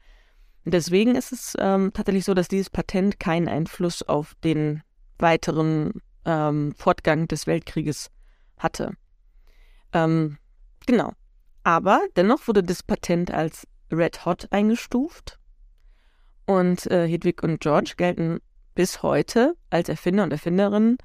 Deswegen 0.71 1.15
ist 1.15 1.31
es 1.31 1.55
ähm, 1.59 1.91
tatsächlich 1.93 2.25
so, 2.25 2.33
dass 2.33 2.47
dieses 2.47 2.69
Patent 2.69 3.19
keinen 3.19 3.47
Einfluss 3.47 4.03
auf 4.03 4.35
den 4.43 4.81
weiteren 5.19 6.01
ähm, 6.25 6.73
Fortgang 6.77 7.27
des 7.27 7.47
Weltkrieges 7.47 8.09
hatte. 8.57 8.93
Ähm, 9.91 10.37
genau. 10.85 11.13
Aber 11.63 12.01
dennoch 12.15 12.47
wurde 12.47 12.63
das 12.63 12.83
Patent 12.83 13.31
als 13.31 13.67
Red 13.91 14.25
Hot 14.25 14.47
eingestuft 14.51 15.39
und 16.45 16.87
äh, 16.87 17.07
Hedwig 17.07 17.43
und 17.43 17.61
George 17.61 17.93
gelten 17.95 18.39
bis 18.75 19.01
heute 19.01 19.55
als 19.69 19.87
Erfinder 19.87 20.23
und 20.23 20.31
Erfinderinnen 20.31 20.97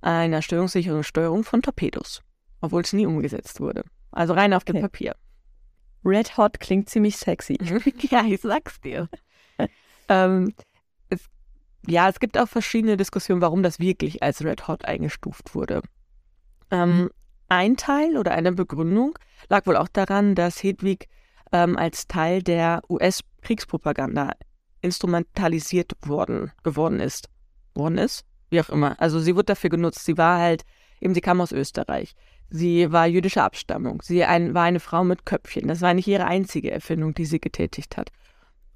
einer 0.00 0.42
störungssicheren 0.42 1.04
Steuerung 1.04 1.44
von 1.44 1.62
Torpedos, 1.62 2.22
obwohl 2.60 2.82
es 2.82 2.92
nie 2.92 3.06
umgesetzt 3.06 3.60
wurde. 3.60 3.84
Also 4.10 4.34
rein 4.34 4.52
auf 4.52 4.64
dem 4.64 4.76
okay. 4.76 4.82
Papier. 4.82 5.16
Red 6.04 6.36
Hot 6.36 6.60
klingt 6.60 6.88
ziemlich 6.88 7.16
sexy. 7.16 7.58
ja, 8.10 8.24
ich 8.24 8.40
sag's 8.40 8.80
dir. 8.80 9.08
ähm, 10.08 10.54
es, 11.08 11.20
ja, 11.86 12.08
es 12.08 12.20
gibt 12.20 12.38
auch 12.38 12.48
verschiedene 12.48 12.96
Diskussionen, 12.96 13.40
warum 13.40 13.62
das 13.62 13.78
wirklich 13.78 14.22
als 14.22 14.44
Red 14.44 14.68
Hot 14.68 14.84
eingestuft 14.84 15.54
wurde. 15.54 15.82
Ähm, 16.70 17.02
mhm. 17.02 17.10
Ein 17.48 17.76
Teil 17.76 18.16
oder 18.16 18.32
eine 18.32 18.52
Begründung 18.52 19.18
lag 19.48 19.66
wohl 19.66 19.76
auch 19.76 19.88
daran, 19.88 20.34
dass 20.34 20.62
Hedwig 20.62 21.08
ähm, 21.52 21.76
als 21.76 22.08
Teil 22.08 22.42
der 22.42 22.80
US-Kriegspropaganda 22.88 24.32
instrumentalisiert 24.80 25.92
worden 26.06 26.50
geworden 26.62 26.98
ist. 26.98 27.28
Worden 27.74 27.98
ist? 27.98 28.24
wie 28.52 28.60
auch 28.60 28.68
immer. 28.68 29.00
Also 29.00 29.18
sie 29.18 29.34
wurde 29.34 29.46
dafür 29.46 29.70
genutzt. 29.70 30.04
Sie 30.04 30.18
war 30.18 30.38
halt 30.38 30.64
Eben, 31.02 31.14
sie 31.14 31.20
kam 31.20 31.40
aus 31.40 31.50
Österreich. 31.50 32.14
Sie 32.54 32.92
war 32.92 33.06
jüdischer 33.06 33.44
Abstammung. 33.44 34.02
Sie 34.02 34.24
ein, 34.24 34.52
war 34.52 34.64
eine 34.64 34.78
Frau 34.78 35.04
mit 35.04 35.24
Köpfchen. 35.24 35.68
Das 35.68 35.80
war 35.80 35.94
nicht 35.94 36.06
ihre 36.06 36.26
einzige 36.26 36.70
Erfindung, 36.70 37.14
die 37.14 37.24
sie 37.24 37.40
getätigt 37.40 37.96
hat. 37.96 38.10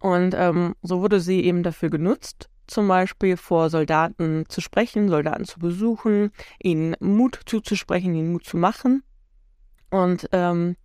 Und 0.00 0.34
ähm, 0.34 0.74
so 0.80 1.02
wurde 1.02 1.20
sie 1.20 1.44
eben 1.44 1.62
dafür 1.62 1.90
genutzt, 1.90 2.48
zum 2.66 2.88
Beispiel 2.88 3.36
vor 3.36 3.68
Soldaten 3.68 4.44
zu 4.48 4.62
sprechen, 4.62 5.10
Soldaten 5.10 5.44
zu 5.44 5.60
besuchen, 5.60 6.30
ihnen 6.62 6.96
Mut 7.00 7.38
zuzusprechen, 7.44 8.14
ihnen 8.14 8.32
Mut 8.32 8.44
zu 8.44 8.56
machen. 8.56 9.02
Und 9.90 10.26
ähm, 10.32 10.76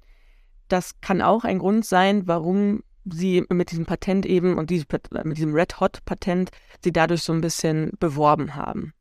das 0.67 0.99
kann 0.99 1.21
auch 1.21 1.45
ein 1.45 1.59
Grund 1.59 1.85
sein, 1.85 2.27
warum 2.27 2.83
sie 3.05 3.45
mit 3.49 3.71
diesem 3.71 3.85
Patent 3.85 4.25
eben 4.25 4.57
und 4.57 4.69
diese, 4.69 4.85
mit 5.23 5.37
diesem 5.37 5.53
Red 5.53 5.79
Hot 5.79 6.03
Patent 6.03 6.51
sie 6.83 6.91
dadurch 6.91 7.23
so 7.23 7.31
ein 7.31 7.41
bisschen 7.41 7.91
beworben 8.01 8.55
haben. 8.55 8.93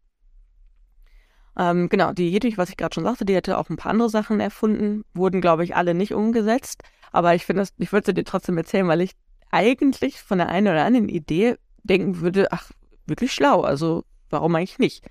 Ähm, 1.59 1.89
genau, 1.89 2.13
die 2.13 2.31
Hedwig, 2.31 2.59
was 2.59 2.71
ich 2.71 2.77
gerade 2.77 2.95
schon 2.95 3.05
sagte, 3.05 3.25
die 3.25 3.35
hätte 3.35 3.59
auch 3.59 3.69
ein 3.71 3.77
paar 3.77 3.93
andere 3.93 4.09
Sachen 4.09 4.41
erfunden, 4.41 5.05
wurden, 5.15 5.41
glaube 5.41 5.65
ich, 5.65 5.75
alle 5.77 5.95
nicht 5.95 6.15
umgesetzt. 6.15 6.83
Aber 7.13 7.35
ich 7.35 7.45
finde 7.45 7.67
ich 7.79 7.93
würde 7.93 8.07
sie 8.07 8.15
dir 8.15 8.25
trotzdem 8.25 8.57
erzählen, 8.57 8.89
weil 8.89 9.01
ich 9.01 9.13
eigentlich 9.51 10.21
von 10.21 10.39
der 10.39 10.49
einen 10.49 10.69
oder 10.69 10.85
anderen 10.85 11.09
Idee 11.09 11.57
denken 11.83 12.21
würde, 12.21 12.53
ach, 12.53 12.71
wirklich 13.07 13.33
schlau, 13.33 13.63
also 13.63 14.05
warum 14.29 14.55
eigentlich 14.55 14.79
nicht? 14.79 15.05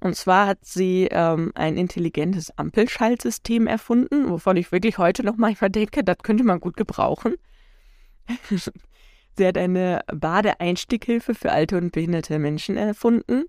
Und 0.00 0.14
zwar 0.16 0.46
hat 0.46 0.58
sie 0.62 1.08
ähm, 1.10 1.52
ein 1.54 1.76
intelligentes 1.76 2.56
Ampelschaltsystem 2.58 3.66
erfunden, 3.66 4.28
wovon 4.28 4.56
ich 4.56 4.72
wirklich 4.72 4.98
heute 4.98 5.24
noch 5.24 5.36
manchmal 5.36 5.70
denke, 5.70 6.04
das 6.04 6.18
könnte 6.18 6.44
man 6.44 6.60
gut 6.60 6.76
gebrauchen. 6.76 7.36
sie 9.36 9.46
hat 9.46 9.56
eine 9.56 10.02
Badeeinstieghilfe 10.12 11.34
für 11.34 11.52
alte 11.52 11.78
und 11.78 11.92
behinderte 11.92 12.38
Menschen 12.38 12.76
erfunden 12.76 13.44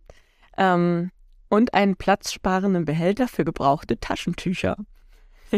ähm, 0.58 1.12
und 1.50 1.74
einen 1.74 1.96
platzsparenden 1.96 2.86
Behälter 2.86 3.28
für 3.28 3.46
gebrauchte 3.46 4.00
Taschentücher. 4.00 4.78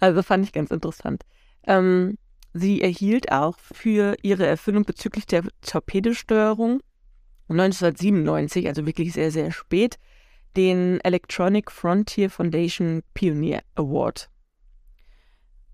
also 0.00 0.22
fand 0.22 0.44
ich 0.44 0.52
ganz 0.52 0.70
interessant. 0.70 1.24
Ähm, 1.66 2.18
sie 2.52 2.82
erhielt 2.82 3.30
auch 3.30 3.58
für 3.58 4.16
ihre 4.22 4.46
Erfindung 4.46 4.84
bezüglich 4.84 5.26
der 5.26 5.44
Torpedosteuerung 5.62 6.80
1997, 7.48 8.66
also 8.68 8.86
wirklich 8.86 9.12
sehr, 9.12 9.30
sehr 9.30 9.52
spät, 9.52 9.98
den 10.56 11.00
Electronic 11.00 11.70
Frontier 11.70 12.30
Foundation 12.30 13.02
Pioneer 13.14 13.62
Award. 13.74 14.28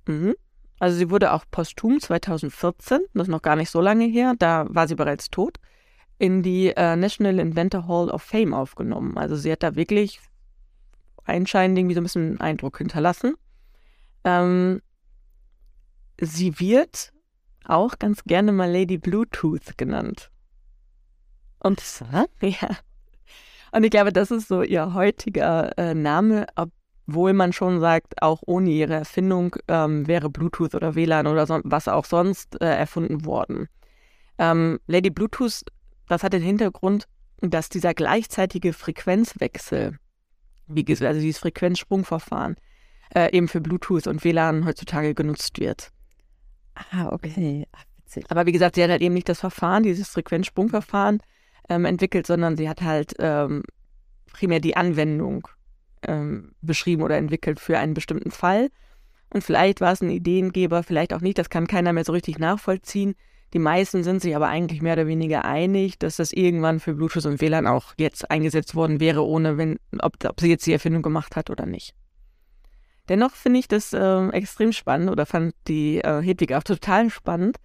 Mhm. 0.07 0.35
Also 0.79 0.97
sie 0.99 1.11
wurde 1.11 1.33
auch 1.33 1.45
posthum 1.51 2.01
2014, 2.01 3.01
das 3.15 3.23
ist 3.23 3.31
noch 3.31 3.43
gar 3.43 3.57
nicht 3.57 3.71
so 3.71 3.81
lange 3.81 4.07
her, 4.07 4.35
da 4.39 4.67
war 4.69 4.87
sie 4.89 4.97
bereits 4.97 5.31
tot, 5.31 5.59
in 6.25 6.43
die 6.43 6.69
äh, 6.69 6.97
National 6.97 7.39
Inventor 7.39 7.87
Hall 7.87 8.09
of 8.09 8.23
Fame 8.23 8.55
aufgenommen. 8.55 9.19
Also 9.19 9.37
sie 9.37 9.53
hat 9.53 9.63
da 9.63 9.77
wirklich 9.77 10.21
einscheinend 11.27 11.77
irgendwie 11.79 11.95
so 11.95 12.01
ein 12.01 12.05
bisschen 12.05 12.41
Eindruck 12.41 12.79
hinterlassen. 12.79 13.35
Ähm, 14.25 14.81
sie 16.19 16.59
wird 16.59 17.13
auch 17.67 17.99
ganz 17.99 18.25
gerne 18.25 18.53
mal 18.53 18.73
Lady 18.73 18.97
Bluetooth 18.97 19.77
genannt. 19.77 20.31
Und 21.59 21.83
ja. 22.41 22.71
Und 23.73 23.85
ich 23.85 23.91
glaube, 23.91 24.11
das 24.11 24.31
ist 24.31 24.49
so 24.49 24.63
ihr 24.63 24.95
heutiger 24.95 25.77
äh, 25.77 25.93
Name, 25.93 26.47
obwohl 26.57 27.35
man 27.35 27.53
schon 27.53 27.81
sagt, 27.81 28.23
auch 28.23 28.41
ohne 28.47 28.71
ihre 28.71 28.95
Erfindung 28.95 29.57
ähm, 29.69 30.07
wäre 30.07 30.31
Bluetooth 30.31 30.75
oder 30.75 30.95
WLAN 30.95 31.27
oder 31.27 31.47
so, 31.47 31.61
was 31.65 31.87
auch 31.87 32.07
sonst 32.07 32.59
äh, 32.63 32.65
erfunden 32.65 33.27
worden. 33.27 33.69
Ähm, 34.39 34.81
Lady 34.87 35.11
Bluetooth, 35.11 35.65
das 36.09 36.23
hat 36.23 36.33
den 36.33 36.43
Hintergrund, 36.43 37.07
dass 37.41 37.69
dieser 37.69 37.95
gleichzeitige 37.95 38.73
Frequenzwechsel, 38.73 39.99
wie 40.67 40.85
gesagt, 40.85 41.09
also 41.09 41.21
dieses 41.21 41.41
Frequenzsprungverfahren, 41.41 42.57
äh, 43.15 43.35
eben 43.37 43.49
für 43.49 43.61
Bluetooth 43.61 44.07
und 44.07 44.25
WLAN 44.25 44.65
heutzutage 44.65 45.15
genutzt 45.15 45.59
wird. 45.59 45.91
Ah, 46.75 47.09
okay. 47.11 47.67
Ach, 47.73 47.85
witzig. 47.99 48.25
Aber 48.31 48.47
wie 48.47 48.53
gesagt, 48.53 48.75
sie 48.75 48.83
hat 48.83 48.91
halt 48.91 49.03
eben 49.03 49.15
nicht 49.15 49.29
das 49.29 49.41
Verfahren, 49.41 49.83
dieses 49.83 50.09
Frequenzsprungverfahren 50.09 51.21
ähm, 51.69 51.85
entwickelt, 51.85 52.27
sondern 52.27 52.57
sie 52.57 52.69
hat 52.69 52.83
halt 52.83 53.15
ähm, 53.19 53.63
primär 54.33 54.61
die 54.61 54.77
Anwendung 54.77 55.47
ähm, 56.03 56.53
beschrieben 56.61 57.03
oder 57.03 57.17
entwickelt 57.17 57.61
für 57.61 57.79
einen 57.79 57.95
bestimmten 57.95 58.31
Fall. 58.31 58.71
Und 59.31 59.43
vielleicht 59.43 59.81
war 59.81 59.93
es 59.93 60.01
ein 60.01 60.11
Ideengeber, 60.11 60.83
vielleicht 60.83 61.13
auch 61.13 61.21
nicht, 61.21 61.39
das 61.39 61.51
kann 61.51 61.67
keiner 61.67 61.93
mehr 61.93 62.05
so 62.05 62.13
richtig 62.13 62.39
nachvollziehen. 62.39 63.15
Die 63.55 63.61
meisten 63.61 64.03
sind 64.03 64.21
sich 64.21 64.35
aber 64.35 64.49
eigentlich 64.49 64.83
mehr 64.83 64.95
oder 64.95 65.07
weniger 65.07 65.45
einig, 65.45 66.01
dass 66.01 66.17
das 66.17 66.33
irgendwann 66.33 66.81
für 66.81 66.95
Bluetooth 66.95 67.25
und 67.25 67.41
WLAN 67.41 67.69
auch 67.69 67.95
jetzt 67.97 68.29
eingesetzt 68.29 68.75
worden 68.75 68.99
wäre, 68.99 69.25
ohne 69.25 69.57
wenn, 69.57 69.79
ob, 70.01 70.17
ob 70.25 70.41
sie 70.41 70.51
jetzt 70.51 70.67
die 70.67 70.73
Erfindung 70.73 71.03
gemacht 71.03 71.37
hat 71.37 71.51
oder 71.51 71.65
nicht. 71.65 71.95
Dennoch 73.09 73.31
finde 73.31 73.61
ich 73.61 73.69
das 73.69 73.93
äh, 73.93 74.29
extrem 74.31 74.73
spannend 74.73 75.09
oder 75.09 75.25
fand 75.25 75.55
die 75.69 75.99
äh, 75.99 76.21
Hedwig 76.21 76.53
auch 76.55 76.65
total 76.65 77.11
spannend, 77.11 77.59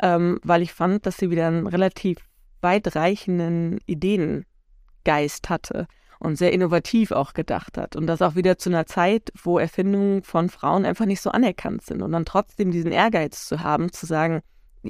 ähm, 0.00 0.40
weil 0.42 0.62
ich 0.62 0.72
fand, 0.72 1.04
dass 1.04 1.18
sie 1.18 1.28
wieder 1.28 1.48
einen 1.48 1.66
relativ 1.66 2.16
weitreichenden 2.62 3.78
Ideengeist 3.84 5.50
hatte 5.50 5.86
und 6.18 6.36
sehr 6.36 6.52
innovativ 6.52 7.10
auch 7.10 7.34
gedacht 7.34 7.76
hat. 7.76 7.94
Und 7.94 8.06
das 8.06 8.22
auch 8.22 8.36
wieder 8.36 8.56
zu 8.56 8.70
einer 8.70 8.86
Zeit, 8.86 9.32
wo 9.42 9.58
Erfindungen 9.58 10.22
von 10.22 10.48
Frauen 10.48 10.86
einfach 10.86 11.04
nicht 11.04 11.20
so 11.20 11.30
anerkannt 11.30 11.82
sind. 11.82 12.00
Und 12.00 12.12
dann 12.12 12.24
trotzdem 12.24 12.70
diesen 12.70 12.92
Ehrgeiz 12.92 13.46
zu 13.46 13.60
haben, 13.60 13.92
zu 13.92 14.06
sagen, 14.06 14.40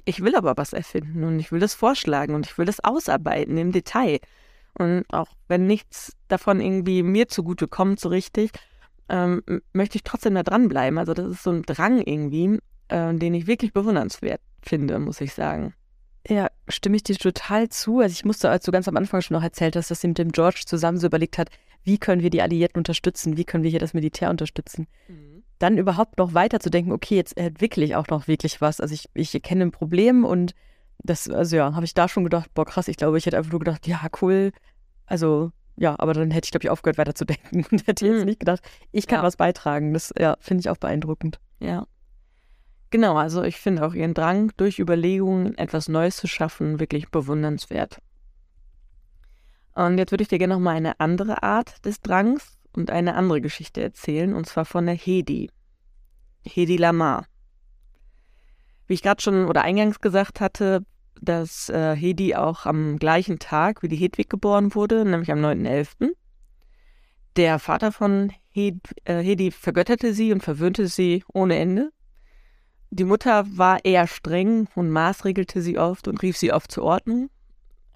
ich 0.04 0.22
will 0.22 0.36
aber 0.36 0.56
was 0.56 0.72
erfinden 0.72 1.24
und 1.24 1.38
ich 1.38 1.52
will 1.52 1.60
das 1.60 1.74
vorschlagen 1.74 2.34
und 2.34 2.46
ich 2.46 2.58
will 2.58 2.66
das 2.66 2.82
ausarbeiten 2.82 3.56
im 3.56 3.72
Detail. 3.72 4.18
Und 4.74 5.04
auch 5.10 5.28
wenn 5.48 5.66
nichts 5.66 6.12
davon 6.28 6.60
irgendwie 6.60 7.02
mir 7.02 7.28
zugute 7.28 7.66
kommt, 7.66 7.98
so 7.98 8.08
richtig, 8.08 8.50
ähm, 9.08 9.42
möchte 9.72 9.96
ich 9.96 10.04
trotzdem 10.04 10.34
da 10.34 10.42
dranbleiben. 10.42 10.98
Also 10.98 11.14
das 11.14 11.26
ist 11.28 11.42
so 11.42 11.50
ein 11.50 11.62
Drang 11.62 12.00
irgendwie, 12.00 12.58
äh, 12.88 13.14
den 13.14 13.34
ich 13.34 13.46
wirklich 13.46 13.72
bewundernswert 13.72 14.40
finde, 14.60 14.98
muss 14.98 15.20
ich 15.20 15.32
sagen. 15.32 15.74
Ja, 16.28 16.48
stimme 16.68 16.96
ich 16.96 17.04
dir 17.04 17.16
total 17.16 17.68
zu. 17.68 18.00
Also 18.00 18.12
ich 18.12 18.24
musste, 18.24 18.50
als 18.50 18.64
du 18.64 18.72
ganz 18.72 18.88
am 18.88 18.96
Anfang 18.96 19.22
schon 19.22 19.36
noch 19.36 19.44
erzählt 19.44 19.76
hast, 19.76 19.90
dass 19.90 20.00
sie 20.00 20.08
mit 20.08 20.18
dem 20.18 20.32
George 20.32 20.64
zusammen 20.66 20.98
so 20.98 21.06
überlegt 21.06 21.38
hat, 21.38 21.50
wie 21.84 21.98
können 21.98 22.22
wir 22.22 22.30
die 22.30 22.42
Alliierten 22.42 22.78
unterstützen, 22.78 23.36
wie 23.36 23.44
können 23.44 23.62
wir 23.62 23.70
hier 23.70 23.80
das 23.80 23.94
Militär 23.94 24.28
unterstützen. 24.28 24.88
Mhm. 25.08 25.35
Dann 25.58 25.78
überhaupt 25.78 26.18
noch 26.18 26.34
weiter 26.34 26.60
zu 26.60 26.70
denken, 26.70 26.92
okay, 26.92 27.16
jetzt 27.16 27.36
entwickle 27.36 27.84
ich 27.84 27.96
auch 27.96 28.08
noch 28.08 28.28
wirklich 28.28 28.60
was. 28.60 28.80
Also 28.80 28.94
ich, 28.94 29.06
ich 29.14 29.42
kenne 29.42 29.64
ein 29.64 29.70
Problem 29.70 30.24
und 30.24 30.54
das, 30.98 31.28
also 31.28 31.56
ja, 31.56 31.74
habe 31.74 31.84
ich 31.84 31.94
da 31.94 32.08
schon 32.08 32.24
gedacht, 32.24 32.52
boah 32.54 32.64
krass, 32.64 32.88
ich 32.88 32.96
glaube, 32.96 33.18
ich 33.18 33.26
hätte 33.26 33.38
einfach 33.38 33.52
nur 33.52 33.60
gedacht, 33.60 33.86
ja, 33.86 34.00
cool. 34.20 34.52
Also 35.06 35.52
ja, 35.76 35.94
aber 35.98 36.14
dann 36.14 36.30
hätte 36.30 36.46
ich, 36.46 36.50
glaube 36.50 36.64
ich, 36.64 36.70
aufgehört, 36.70 36.98
weiter 36.98 37.14
zu 37.14 37.24
denken 37.24 37.64
und 37.70 37.86
hätte 37.86 38.06
jetzt 38.06 38.20
mhm. 38.20 38.24
nicht 38.24 38.40
gedacht, 38.40 38.60
ich 38.92 39.06
kann 39.06 39.20
ja. 39.20 39.22
was 39.22 39.36
beitragen. 39.36 39.92
Das 39.92 40.12
ja, 40.18 40.36
finde 40.40 40.60
ich 40.60 40.70
auch 40.70 40.78
beeindruckend. 40.78 41.38
Ja. 41.60 41.86
Genau, 42.90 43.16
also 43.16 43.42
ich 43.42 43.56
finde 43.56 43.84
auch 43.84 43.94
ihren 43.94 44.14
Drang, 44.14 44.52
durch 44.56 44.78
Überlegungen 44.78 45.58
etwas 45.58 45.88
Neues 45.88 46.16
zu 46.16 46.26
schaffen, 46.26 46.80
wirklich 46.80 47.10
bewundernswert. 47.10 48.00
Und 49.74 49.98
jetzt 49.98 50.12
würde 50.12 50.22
ich 50.22 50.28
dir 50.28 50.38
gerne 50.38 50.54
nochmal 50.54 50.76
eine 50.76 50.98
andere 51.00 51.42
Art 51.42 51.84
des 51.84 52.00
Drangs 52.00 52.55
und 52.76 52.90
eine 52.90 53.14
andere 53.14 53.40
Geschichte 53.40 53.82
erzählen, 53.82 54.34
und 54.34 54.46
zwar 54.46 54.64
von 54.64 54.86
der 54.86 54.94
Hedi. 54.94 55.50
Hedi 56.44 56.76
Lamar. 56.76 57.26
Wie 58.86 58.94
ich 58.94 59.02
gerade 59.02 59.22
schon 59.22 59.46
oder 59.46 59.62
eingangs 59.62 60.00
gesagt 60.00 60.40
hatte, 60.40 60.84
dass 61.20 61.68
äh, 61.70 61.96
Hedi 61.96 62.34
auch 62.34 62.66
am 62.66 62.98
gleichen 62.98 63.38
Tag 63.38 63.82
wie 63.82 63.88
die 63.88 63.96
Hedwig 63.96 64.28
geboren 64.28 64.74
wurde, 64.74 65.04
nämlich 65.04 65.32
am 65.32 65.38
9.11. 65.38 66.10
Der 67.36 67.58
Vater 67.58 67.92
von 67.92 68.32
Hed, 68.50 68.76
äh, 69.04 69.22
Hedi 69.22 69.50
vergötterte 69.50 70.14
sie 70.14 70.32
und 70.32 70.42
verwöhnte 70.42 70.86
sie 70.86 71.24
ohne 71.32 71.56
Ende. 71.56 71.90
Die 72.90 73.04
Mutter 73.04 73.44
war 73.56 73.84
eher 73.84 74.06
streng 74.06 74.68
und 74.74 74.90
maßregelte 74.90 75.60
sie 75.60 75.78
oft 75.78 76.08
und 76.08 76.22
rief 76.22 76.36
sie 76.36 76.52
oft 76.52 76.70
zur 76.70 76.84
Ordnung. 76.84 77.30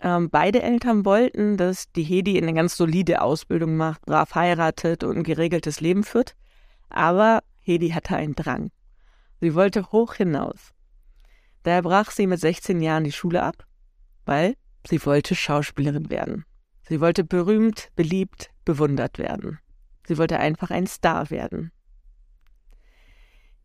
Ähm, 0.03 0.31
beide 0.31 0.63
Eltern 0.63 1.05
wollten, 1.05 1.57
dass 1.57 1.93
die 1.93 2.03
Hedi 2.03 2.41
eine 2.41 2.55
ganz 2.55 2.77
solide 2.77 3.21
Ausbildung 3.21 3.77
macht, 3.77 4.03
brav 4.03 4.35
heiratet 4.35 5.05
und 5.05 5.19
ein 5.19 5.23
geregeltes 5.25 5.81
Leben 5.81 6.05
führt. 6.05 6.35
Aber 6.89 7.43
Hedi 7.61 7.91
hatte 7.91 8.17
einen 8.17 8.35
Drang. 8.35 8.71
Sie 9.41 9.55
wollte 9.55 9.93
hoch 9.93 10.15
hinaus. 10.15 10.73
Daher 11.63 11.83
brach 11.83 12.11
sie 12.11 12.27
mit 12.27 12.41
16 12.41 12.81
Jahren 12.81 13.05
die 13.05 13.13
Schule 13.13 13.43
ab, 13.43 13.67
weil 14.25 14.55
sie 14.87 15.05
wollte 15.05 15.35
Schauspielerin 15.35 16.09
werden. 16.09 16.45
Sie 16.89 17.01
wollte 17.01 17.23
berühmt, 17.23 17.91
beliebt, 17.95 18.51
bewundert 18.65 19.19
werden. 19.19 19.59
Sie 20.07 20.17
wollte 20.17 20.39
einfach 20.39 20.71
ein 20.71 20.87
Star 20.87 21.31
werden. 21.31 21.73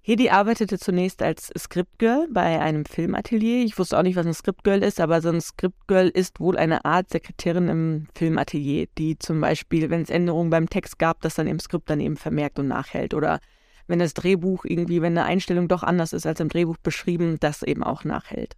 Hedi 0.07 0.29
arbeitete 0.29 0.77
zunächst 0.77 1.23
als 1.23 1.51
Scriptgirl 1.57 2.27
bei 2.31 2.61
einem 2.61 2.85
Filmatelier. 2.85 3.65
Ich 3.65 3.79
wusste 3.79 3.97
auch 3.97 4.03
nicht, 4.03 4.15
was 4.15 4.27
ein 4.27 4.35
Scriptgirl 4.35 4.83
ist, 4.83 5.01
aber 5.01 5.19
so 5.19 5.29
ein 5.29 5.41
Scriptgirl 5.41 6.09
ist 6.09 6.39
wohl 6.39 6.57
eine 6.57 6.85
Art 6.85 7.09
Sekretärin 7.09 7.69
im 7.69 8.07
Filmatelier, 8.13 8.85
die 8.99 9.17
zum 9.17 9.41
Beispiel, 9.41 9.89
wenn 9.89 10.03
es 10.03 10.11
Änderungen 10.11 10.51
beim 10.51 10.69
Text 10.69 10.99
gab, 10.99 11.21
das 11.21 11.33
dann 11.33 11.47
im 11.47 11.59
Skript 11.59 11.89
dann 11.89 11.99
eben 11.99 12.17
vermerkt 12.17 12.59
und 12.59 12.67
nachhält. 12.67 13.15
Oder 13.15 13.39
wenn 13.87 13.97
das 13.97 14.13
Drehbuch 14.13 14.63
irgendwie, 14.65 15.01
wenn 15.01 15.17
eine 15.17 15.25
Einstellung 15.25 15.67
doch 15.67 15.81
anders 15.81 16.13
ist 16.13 16.27
als 16.27 16.39
im 16.39 16.49
Drehbuch 16.49 16.77
beschrieben, 16.77 17.37
das 17.39 17.63
eben 17.63 17.83
auch 17.83 18.03
nachhält. 18.03 18.53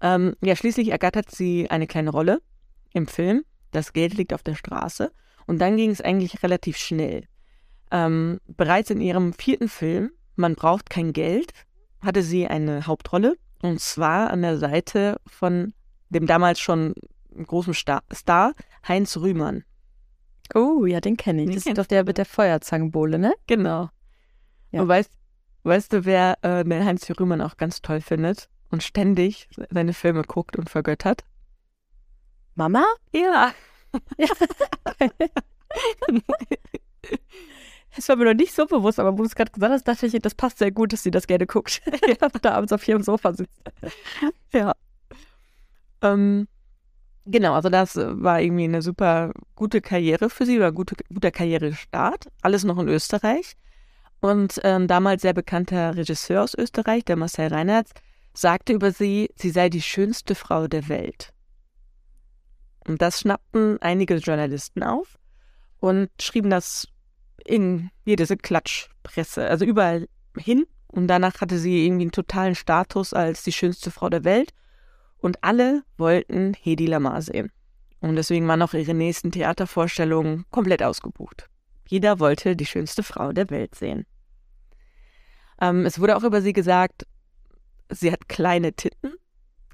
Ähm, 0.00 0.34
ja, 0.42 0.56
schließlich 0.56 0.88
ergattert 0.88 1.30
sie 1.30 1.70
eine 1.70 1.86
kleine 1.86 2.10
Rolle 2.10 2.40
im 2.92 3.06
Film 3.06 3.44
das 3.70 3.92
Geld 3.92 4.14
liegt 4.14 4.32
auf 4.32 4.42
der 4.42 4.54
Straße. 4.54 5.12
Und 5.46 5.60
dann 5.60 5.76
ging 5.76 5.90
es 5.90 6.00
eigentlich 6.00 6.42
relativ 6.42 6.76
schnell. 6.76 7.24
Ähm, 7.90 8.40
bereits 8.46 8.90
in 8.90 9.00
ihrem 9.00 9.32
vierten 9.32 9.68
Film, 9.68 10.10
Man 10.36 10.54
braucht 10.54 10.90
kein 10.90 11.12
Geld, 11.12 11.52
hatte 12.00 12.22
sie 12.22 12.46
eine 12.46 12.86
Hauptrolle. 12.86 13.36
Und 13.60 13.80
zwar 13.80 14.30
an 14.30 14.42
der 14.42 14.56
Seite 14.56 15.20
von 15.26 15.74
dem 16.10 16.26
damals 16.26 16.60
schon 16.60 16.94
großen 17.34 17.74
Star, 17.74 18.02
Star 18.12 18.52
Heinz 18.86 19.16
Rühmann. 19.16 19.64
Oh, 20.54 20.86
ja, 20.86 21.00
den 21.00 21.16
kenne 21.16 21.42
ich. 21.42 21.48
Den 21.48 21.56
das 21.56 21.66
ist 21.66 21.78
doch 21.78 21.86
der 21.86 22.04
mit 22.04 22.18
der 22.18 22.24
Feuerzangenbowle, 22.24 23.18
ne? 23.18 23.34
Genau. 23.46 23.90
Ja. 24.70 24.82
Und 24.82 24.88
weißt, 24.88 25.10
weißt 25.64 25.92
du, 25.92 26.04
wer 26.04 26.38
äh, 26.42 26.64
den 26.64 26.84
Heinz 26.84 27.08
Rühmann 27.10 27.42
auch 27.42 27.56
ganz 27.56 27.82
toll 27.82 28.00
findet 28.00 28.48
und 28.70 28.82
ständig 28.82 29.48
seine 29.70 29.92
Filme 29.92 30.22
guckt 30.22 30.56
und 30.56 30.70
vergöttert? 30.70 31.24
Mama? 32.54 32.84
Ja. 33.12 33.52
Das 37.98 38.08
war 38.08 38.14
mir 38.14 38.26
noch 38.26 38.34
nicht 38.34 38.54
so 38.54 38.64
bewusst, 38.64 39.00
aber 39.00 39.14
wo 39.14 39.16
du 39.16 39.24
es 39.24 39.34
gerade 39.34 39.50
gesagt 39.50 39.72
hast, 39.72 39.88
dachte 39.88 40.06
ich, 40.06 40.22
das 40.22 40.36
passt 40.36 40.58
sehr 40.58 40.70
gut, 40.70 40.92
dass 40.92 41.02
sie 41.02 41.10
das 41.10 41.26
gerne 41.26 41.48
guckt. 41.48 41.82
da 42.42 42.52
abends 42.52 42.72
auf 42.72 42.86
ihrem 42.86 43.02
Sofa 43.02 43.32
sitzt. 43.32 43.60
Ja. 44.52 44.72
Ähm, 46.00 46.46
genau, 47.24 47.54
also 47.54 47.70
das 47.70 47.96
war 47.96 48.40
irgendwie 48.40 48.64
eine 48.64 48.82
super 48.82 49.32
gute 49.56 49.80
Karriere 49.80 50.30
für 50.30 50.46
sie 50.46 50.58
oder 50.58 50.70
gute, 50.70 50.94
guter 51.12 51.32
Karrierestart. 51.32 52.28
Alles 52.40 52.62
noch 52.62 52.78
in 52.78 52.86
Österreich. 52.86 53.54
Und 54.20 54.64
ein 54.64 54.86
damals 54.86 55.22
sehr 55.22 55.34
bekannter 55.34 55.96
Regisseur 55.96 56.44
aus 56.44 56.54
Österreich, 56.54 57.04
der 57.04 57.16
Marcel 57.16 57.48
Reinhardt, 57.48 57.88
sagte 58.32 58.74
über 58.74 58.92
sie, 58.92 59.28
sie 59.34 59.50
sei 59.50 59.70
die 59.70 59.82
schönste 59.82 60.36
Frau 60.36 60.68
der 60.68 60.88
Welt. 60.88 61.32
Und 62.86 63.02
das 63.02 63.18
schnappten 63.18 63.82
einige 63.82 64.14
Journalisten 64.18 64.84
auf 64.84 65.18
und 65.80 66.10
schrieben 66.20 66.50
das 66.50 66.86
in 67.44 67.90
jede 68.04 68.26
Klatschpresse, 68.36 69.46
also 69.48 69.64
überall 69.64 70.08
hin. 70.36 70.66
Und 70.86 71.08
danach 71.08 71.40
hatte 71.40 71.58
sie 71.58 71.84
irgendwie 71.84 72.04
einen 72.04 72.12
totalen 72.12 72.54
Status 72.54 73.12
als 73.12 73.42
die 73.42 73.52
schönste 73.52 73.90
Frau 73.90 74.08
der 74.08 74.24
Welt. 74.24 74.52
Und 75.18 75.42
alle 75.44 75.82
wollten 75.96 76.54
Hedi 76.54 76.86
Lamar 76.86 77.20
sehen. 77.22 77.50
Und 78.00 78.16
deswegen 78.16 78.46
waren 78.46 78.62
auch 78.62 78.74
ihre 78.74 78.94
nächsten 78.94 79.32
Theatervorstellungen 79.32 80.44
komplett 80.50 80.82
ausgebucht. 80.82 81.48
Jeder 81.86 82.20
wollte 82.20 82.54
die 82.54 82.66
schönste 82.66 83.02
Frau 83.02 83.32
der 83.32 83.50
Welt 83.50 83.74
sehen. 83.74 84.06
Ähm, 85.60 85.84
es 85.84 85.98
wurde 85.98 86.16
auch 86.16 86.22
über 86.22 86.40
sie 86.40 86.52
gesagt, 86.52 87.06
sie 87.90 88.12
hat 88.12 88.28
kleine 88.28 88.72
Titten, 88.72 89.14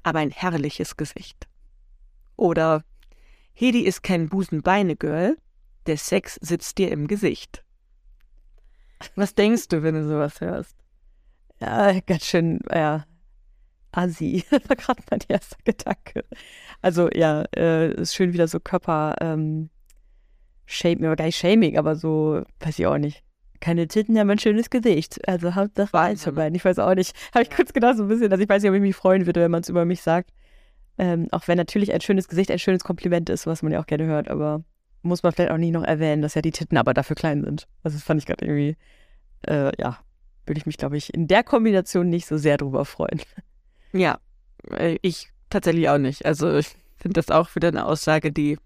aber 0.03 0.19
ein 0.19 0.31
herrliches 0.31 0.97
Gesicht. 0.97 1.47
Oder 2.35 2.83
Hedi 3.53 3.81
ist 3.81 4.01
kein 4.01 4.29
Busenbeine-Girl, 4.29 5.37
der 5.87 5.97
Sex 5.97 6.35
sitzt 6.41 6.77
dir 6.77 6.91
im 6.91 7.07
Gesicht. 7.07 7.63
Was 9.15 9.35
denkst 9.35 9.67
du, 9.67 9.83
wenn 9.83 9.95
du 9.95 10.07
sowas 10.07 10.41
hörst? 10.41 10.75
Ja, 11.59 11.99
ganz 12.01 12.25
schön, 12.25 12.59
ja, 12.73 13.05
assi. 13.91 14.43
Das 14.49 14.61
war 14.69 14.75
gerade 14.75 15.03
mein 15.09 15.19
erster 15.27 15.57
Gedanke. 15.63 16.25
Also 16.81 17.09
ja, 17.13 17.43
äh, 17.55 17.93
ist 17.93 18.15
schön 18.15 18.33
wieder 18.33 18.47
so 18.47 18.59
Körper, 18.59 19.15
ähm, 19.21 19.69
Shaming, 20.65 21.05
aber 21.05 21.15
gar 21.15 21.25
nicht 21.25 21.37
Shaming, 21.37 21.77
aber 21.77 21.95
so, 21.95 22.41
weiß 22.59 22.79
ich 22.79 22.87
auch 22.87 22.97
nicht. 22.97 23.23
Keine 23.61 23.87
Titten, 23.87 24.17
aber 24.17 24.31
ein 24.31 24.39
schönes 24.39 24.69
Gesicht. 24.69 25.27
Also 25.27 25.55
Hauptsache 25.55 26.17
von 26.17 26.35
beiden. 26.35 26.55
Ich 26.55 26.65
weiß 26.65 26.79
auch 26.79 26.93
nicht. 26.93 27.15
Habe 27.33 27.43
ich 27.43 27.49
kurz 27.49 27.73
gedacht, 27.73 27.97
so 27.97 28.03
ein 28.03 28.09
bisschen. 28.09 28.31
Also 28.31 28.43
ich 28.43 28.49
weiß 28.49 28.61
nicht, 28.61 28.69
ob 28.69 28.75
ich 28.75 28.81
mich 28.81 28.95
freuen 28.95 29.25
würde, 29.25 29.41
wenn 29.41 29.51
man 29.51 29.61
es 29.61 29.69
über 29.69 29.85
mich 29.85 30.01
sagt. 30.01 30.31
Ähm, 30.97 31.27
auch 31.31 31.47
wenn 31.47 31.57
natürlich 31.57 31.93
ein 31.93 32.01
schönes 32.01 32.27
Gesicht 32.27 32.51
ein 32.51 32.59
schönes 32.59 32.83
Kompliment 32.83 33.29
ist, 33.29 33.47
was 33.47 33.63
man 33.63 33.71
ja 33.71 33.81
auch 33.81 33.85
gerne 33.85 34.05
hört, 34.05 34.29
aber 34.29 34.63
muss 35.05 35.23
man 35.23 35.31
vielleicht 35.31 35.51
auch 35.51 35.57
nicht 35.57 35.71
noch 35.71 35.83
erwähnen, 35.83 36.21
dass 36.21 36.35
ja 36.35 36.41
die 36.41 36.51
Titten 36.51 36.77
aber 36.77 36.93
dafür 36.93 37.15
klein 37.15 37.43
sind. 37.43 37.67
Also 37.83 37.97
das 37.97 38.03
fand 38.03 38.19
ich 38.19 38.25
gerade 38.25 38.45
irgendwie, 38.45 38.75
äh, 39.47 39.71
ja, 39.79 39.99
würde 40.45 40.59
ich 40.59 40.65
mich, 40.65 40.77
glaube 40.77 40.97
ich, 40.97 41.13
in 41.13 41.27
der 41.27 41.43
Kombination 41.43 42.09
nicht 42.09 42.25
so 42.25 42.37
sehr 42.37 42.57
drüber 42.57 42.85
freuen. 42.85 43.21
Ja, 43.93 44.19
äh, 44.71 44.97
ich 45.01 45.29
tatsächlich 45.49 45.87
auch 45.89 45.97
nicht. 45.97 46.25
Also 46.25 46.57
ich 46.57 46.67
finde 46.97 47.13
das 47.13 47.29
auch 47.29 47.55
wieder 47.55 47.69
eine 47.69 47.85
Aussage, 47.85 48.31
die 48.31 48.57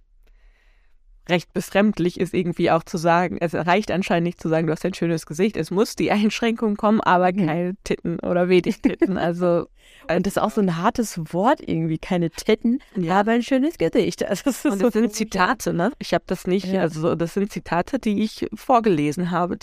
recht 1.30 1.54
befremdlich 1.54 2.20
ist, 2.20 2.34
irgendwie 2.34 2.72
auch 2.72 2.84
zu 2.84 2.98
sagen. 2.98 3.38
Es 3.39 3.54
reicht 3.54 3.92
anscheinend 3.92 4.26
nicht 4.26 4.42
zu 4.42 4.50
sagen, 4.50 4.68
du 4.68 4.74
hast 4.74 4.86
ein 4.86 4.94
schönes 4.94 5.26
Gesicht. 5.26 5.58
Es 5.58 5.72
muss 5.72 5.96
die 5.96 6.12
Einschränkung 6.12 6.76
kommen, 6.76 7.02
aber 7.02 7.32
keine 7.32 7.76
Titten 7.84 8.20
oder 8.20 8.50
wenig 8.50 8.82
Titten. 8.82 9.18
Also 9.18 9.68
Und 10.10 10.26
das 10.26 10.34
ist 10.34 10.38
auch 10.39 10.52
so 10.52 10.62
ein 10.62 10.78
hartes 10.78 11.20
Wort 11.34 11.62
irgendwie, 11.65 11.98
keine 12.00 12.30
Titten, 12.32 12.80
Ja. 12.96 13.20
aber 13.20 13.32
ein 13.32 13.44
schönes 13.44 13.78
Gesicht. 13.78 14.24
Also 14.24 14.44
das 14.46 14.65
Und 14.65 14.80
so 14.80 14.86
das 14.86 14.94
sind 14.94 15.13
Zitate, 15.13 15.74
ne? 15.74 15.92
Ich 16.00 16.13
habe 16.13 16.24
das 16.28 16.48
nicht, 16.48 16.65
Ja. 16.68 16.82
also 16.82 17.15
das 17.15 17.34
sind 17.36 17.52
Zitate, 17.52 18.00
die 18.00 18.24
ich 18.24 18.48
vorgelesen 18.54 19.32
habe. 19.32 19.58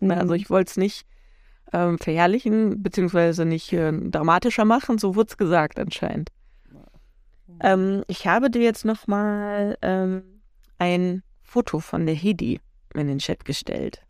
Mhm. 0.00 0.10
Also 0.10 0.34
ich 0.34 0.48
wollte 0.50 0.70
es 0.70 0.76
nicht 0.76 1.06
ähm, 1.72 1.98
verherrlichen, 1.98 2.82
beziehungsweise 2.82 3.44
nicht 3.44 3.72
äh, 3.72 3.92
dramatischer 3.92 4.64
machen, 4.64 4.98
so 4.98 5.14
wurde 5.14 5.28
es 5.30 5.36
gesagt 5.36 5.78
anscheinend. 5.78 6.30
Ähm, 7.62 8.02
ich 8.08 8.26
habe 8.26 8.50
dir 8.50 8.62
jetzt 8.62 8.84
nochmal 8.84 9.76
ähm, 9.82 10.22
ein 10.80 11.22
Foto 11.42 11.78
von 11.80 12.06
der 12.06 12.14
Hedi 12.14 12.60
in 12.94 13.06
den 13.06 13.18
Chat 13.18 13.44
gestellt. 13.44 14.02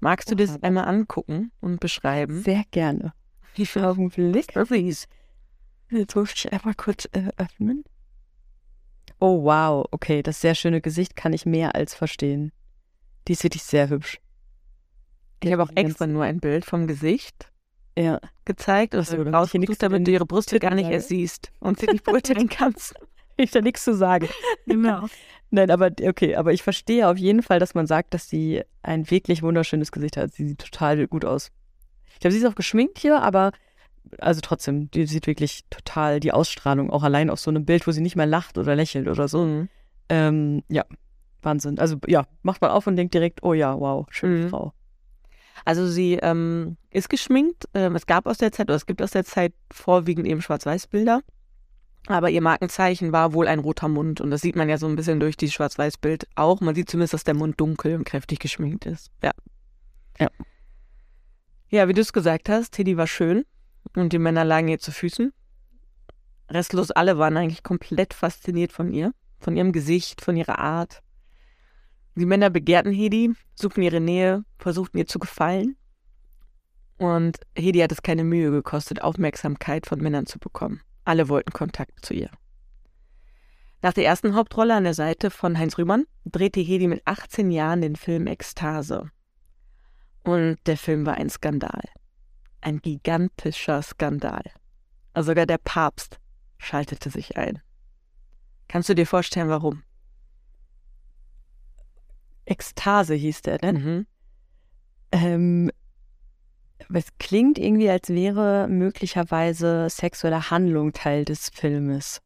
Magst 0.00 0.30
du 0.30 0.36
das 0.36 0.50
Oha. 0.50 0.58
einmal 0.62 0.84
angucken 0.84 1.50
und 1.60 1.80
beschreiben? 1.80 2.42
Sehr 2.42 2.62
gerne. 2.70 3.12
Wie 3.54 3.66
viel 3.66 3.84
Augenblick. 3.84 4.48
Please. 4.52 5.06
Jetzt 5.90 6.14
muss 6.14 6.32
ich 6.34 6.52
einmal 6.52 6.74
kurz 6.74 7.08
äh, 7.12 7.30
öffnen. 7.36 7.82
Oh, 9.20 9.42
wow. 9.42 9.86
Okay, 9.90 10.22
das 10.22 10.40
sehr 10.40 10.54
schöne 10.54 10.80
Gesicht 10.80 11.16
kann 11.16 11.32
ich 11.32 11.46
mehr 11.46 11.74
als 11.74 11.94
verstehen. 11.94 12.52
Die 13.26 13.32
ist 13.32 13.42
wirklich 13.42 13.64
sehr 13.64 13.88
hübsch. 13.88 14.20
Ich 15.42 15.52
habe 15.52 15.62
auch 15.62 15.70
extra 15.74 16.06
nur 16.06 16.24
ein 16.24 16.40
Bild 16.40 16.64
vom 16.64 16.86
Gesicht 16.86 17.50
Ja. 17.96 18.20
gezeigt 18.44 18.94
und 18.94 19.00
Also, 19.00 19.20
rausgesucht, 19.22 19.82
damit 19.82 20.06
du 20.06 20.10
ihre 20.12 20.26
Brüste 20.26 20.58
gar 20.60 20.74
nicht 20.74 20.90
erst 20.90 21.08
siehst 21.08 21.50
und 21.60 21.80
sie 21.80 21.86
nicht 21.86 22.04
beurteilen 22.04 22.48
kannst. 22.48 22.94
Ich 23.44 23.52
da 23.52 23.60
nichts 23.60 23.84
zu 23.84 23.94
sagen. 23.94 24.28
Genau. 24.66 25.06
Nein, 25.50 25.70
aber 25.70 25.90
okay, 26.02 26.34
aber 26.34 26.52
ich 26.52 26.62
verstehe 26.62 27.08
auf 27.08 27.16
jeden 27.16 27.42
Fall, 27.42 27.58
dass 27.58 27.74
man 27.74 27.86
sagt, 27.86 28.12
dass 28.12 28.28
sie 28.28 28.62
ein 28.82 29.10
wirklich 29.10 29.42
wunderschönes 29.42 29.92
Gesicht 29.92 30.16
hat. 30.16 30.32
Sie 30.32 30.46
sieht 30.46 30.58
total 30.58 31.06
gut 31.06 31.24
aus. 31.24 31.50
Ich 32.12 32.18
glaube, 32.18 32.32
sie 32.32 32.40
ist 32.40 32.46
auch 32.46 32.54
geschminkt 32.56 32.98
hier, 32.98 33.22
aber 33.22 33.52
also 34.18 34.40
trotzdem, 34.42 34.90
die 34.90 35.06
sieht 35.06 35.26
wirklich 35.26 35.64
total 35.70 36.20
die 36.20 36.32
Ausstrahlung, 36.32 36.90
auch 36.90 37.02
allein 37.02 37.30
auf 37.30 37.40
so 37.40 37.50
einem 37.50 37.64
Bild, 37.64 37.86
wo 37.86 37.92
sie 37.92 38.00
nicht 38.00 38.16
mehr 38.16 38.26
lacht 38.26 38.58
oder 38.58 38.74
lächelt 38.74 39.08
oder 39.08 39.28
so. 39.28 39.44
Mhm. 39.44 39.68
Ähm, 40.08 40.62
ja, 40.68 40.84
Wahnsinn. 41.42 41.78
Also 41.78 41.96
ja, 42.06 42.26
macht 42.42 42.60
man 42.60 42.70
auf 42.70 42.86
und 42.86 42.96
denkt 42.96 43.14
direkt, 43.14 43.42
oh 43.42 43.54
ja, 43.54 43.78
wow, 43.78 44.06
schöne 44.10 44.44
Mhm. 44.44 44.48
Frau. 44.48 44.72
Also 45.64 45.86
sie 45.86 46.14
ähm, 46.14 46.76
ist 46.90 47.08
geschminkt. 47.08 47.68
Ähm, 47.74 47.96
es 47.96 48.06
gab 48.06 48.26
aus 48.26 48.38
der 48.38 48.52
Zeit, 48.52 48.68
oder 48.68 48.76
es 48.76 48.86
gibt 48.86 49.02
aus 49.02 49.10
der 49.10 49.24
Zeit 49.24 49.52
vorwiegend 49.72 50.26
eben 50.26 50.40
Schwarz-Weiß-Bilder. 50.40 51.20
Aber 52.06 52.30
ihr 52.30 52.40
Markenzeichen 52.40 53.12
war 53.12 53.34
wohl 53.34 53.48
ein 53.48 53.58
roter 53.58 53.88
Mund. 53.88 54.20
Und 54.20 54.30
das 54.30 54.40
sieht 54.40 54.56
man 54.56 54.68
ja 54.68 54.78
so 54.78 54.86
ein 54.86 54.96
bisschen 54.96 55.20
durch 55.20 55.36
dieses 55.36 55.54
Schwarz-Weiß-Bild 55.54 56.26
auch. 56.36 56.60
Man 56.60 56.74
sieht 56.74 56.88
zumindest, 56.88 57.14
dass 57.14 57.24
der 57.24 57.34
Mund 57.34 57.60
dunkel 57.60 57.96
und 57.96 58.04
kräftig 58.04 58.38
geschminkt 58.38 58.86
ist. 58.86 59.10
Ja. 59.22 59.32
Ja. 60.18 60.28
Ja, 61.70 61.88
wie 61.88 61.92
du 61.92 62.00
es 62.00 62.14
gesagt 62.14 62.48
hast, 62.48 62.72
Teddy 62.72 62.96
war 62.96 63.06
schön. 63.06 63.44
Und 63.94 64.12
die 64.12 64.18
Männer 64.18 64.44
lagen 64.44 64.68
ihr 64.68 64.78
zu 64.78 64.90
Füßen. 64.90 65.32
Restlos 66.50 66.90
alle 66.90 67.18
waren 67.18 67.36
eigentlich 67.36 67.62
komplett 67.62 68.14
fasziniert 68.14 68.72
von 68.72 68.92
ihr. 68.92 69.12
Von 69.38 69.56
ihrem 69.56 69.72
Gesicht, 69.72 70.22
von 70.22 70.36
ihrer 70.36 70.58
Art. 70.58 71.02
Die 72.14 72.26
Männer 72.26 72.50
begehrten 72.50 72.90
Hedi, 72.90 73.32
suchten 73.54 73.82
ihre 73.82 74.00
Nähe, 74.00 74.44
versuchten 74.58 74.98
ihr 74.98 75.06
zu 75.06 75.18
gefallen. 75.18 75.76
Und 76.96 77.38
Hedi 77.54 77.78
hat 77.78 77.92
es 77.92 78.02
keine 78.02 78.24
Mühe 78.24 78.50
gekostet, 78.50 79.02
Aufmerksamkeit 79.02 79.86
von 79.86 80.00
Männern 80.00 80.26
zu 80.26 80.40
bekommen. 80.40 80.80
Alle 81.08 81.30
wollten 81.30 81.54
Kontakt 81.54 82.04
zu 82.04 82.12
ihr. 82.12 82.30
Nach 83.80 83.94
der 83.94 84.04
ersten 84.04 84.34
Hauptrolle 84.34 84.74
an 84.74 84.84
der 84.84 84.92
Seite 84.92 85.30
von 85.30 85.58
Heinz 85.58 85.78
Rühmann 85.78 86.04
drehte 86.26 86.60
Hedi 86.60 86.86
mit 86.86 87.00
18 87.06 87.50
Jahren 87.50 87.80
den 87.80 87.96
Film 87.96 88.26
Ekstase. 88.26 89.10
Und 90.22 90.58
der 90.66 90.76
Film 90.76 91.06
war 91.06 91.14
ein 91.14 91.30
Skandal. 91.30 91.80
Ein 92.60 92.80
gigantischer 92.80 93.80
Skandal. 93.80 94.42
Also 95.14 95.30
sogar 95.30 95.46
der 95.46 95.56
Papst 95.56 96.20
schaltete 96.58 97.08
sich 97.08 97.38
ein. 97.38 97.62
Kannst 98.68 98.90
du 98.90 98.94
dir 98.94 99.06
vorstellen, 99.06 99.48
warum? 99.48 99.84
Ekstase 102.44 103.14
hieß 103.14 103.40
der, 103.40 103.60
ne? 103.62 103.72
Mhm. 103.72 104.06
Ähm, 105.12 105.70
es 106.92 107.06
klingt 107.18 107.58
irgendwie, 107.58 107.90
als 107.90 108.08
wäre 108.08 108.68
möglicherweise 108.68 109.88
sexuelle 109.90 110.50
Handlung 110.50 110.92
Teil 110.92 111.24
des 111.24 111.50
Filmes. 111.50 112.20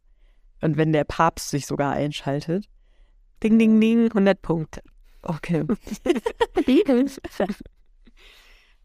Und 0.61 0.77
wenn 0.77 0.93
der 0.93 1.05
Papst 1.05 1.51
sich 1.51 1.67
sogar 1.67 1.93
einschaltet. 1.93 2.69
Ding, 3.43 3.59
ding, 3.59 3.81
ding, 3.81 4.07
100 4.07 4.41
Punkte. 4.41 4.83
Okay. 5.23 5.65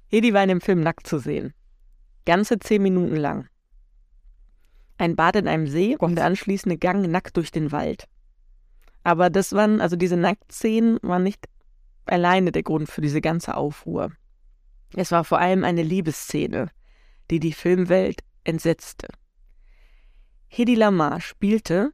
Hedi 0.10 0.34
war 0.34 0.44
in 0.44 0.50
dem 0.50 0.62
Film 0.62 0.82
nackt 0.82 1.06
zu 1.06 1.20
sehen. 1.20 1.54
Ganze 2.26 2.58
zehn 2.60 2.82
Minuten 2.82 3.16
lang. 3.16 3.48
Ein 4.98 5.16
Bad 5.16 5.36
in 5.36 5.48
einem 5.48 5.68
See 5.68 5.96
und 5.98 6.16
der 6.16 6.26
anschließende 6.26 6.78
Gang 6.78 7.08
nackt 7.08 7.38
durch 7.38 7.52
den 7.52 7.72
Wald. 7.72 8.08
Aber 9.04 9.30
das 9.30 9.54
waren, 9.54 9.80
also 9.80 9.96
diese 9.96 10.18
Nacktszenen 10.18 10.98
waren 11.02 11.24
nicht 11.24 11.46
alleine 12.06 12.52
der 12.52 12.64
Grund 12.64 12.90
für 12.90 13.02
diese 13.02 13.22
ganze 13.22 13.56
Aufruhr. 13.56 14.12
Es 14.94 15.12
war 15.12 15.24
vor 15.24 15.40
allem 15.40 15.64
eine 15.64 15.84
Liebesszene, 15.84 16.70
die 17.30 17.40
die 17.40 17.54
Filmwelt 17.54 18.22
entsetzte. 18.44 19.08
Hedy 20.48 20.76
Lamar 20.76 21.20
spielte, 21.22 21.92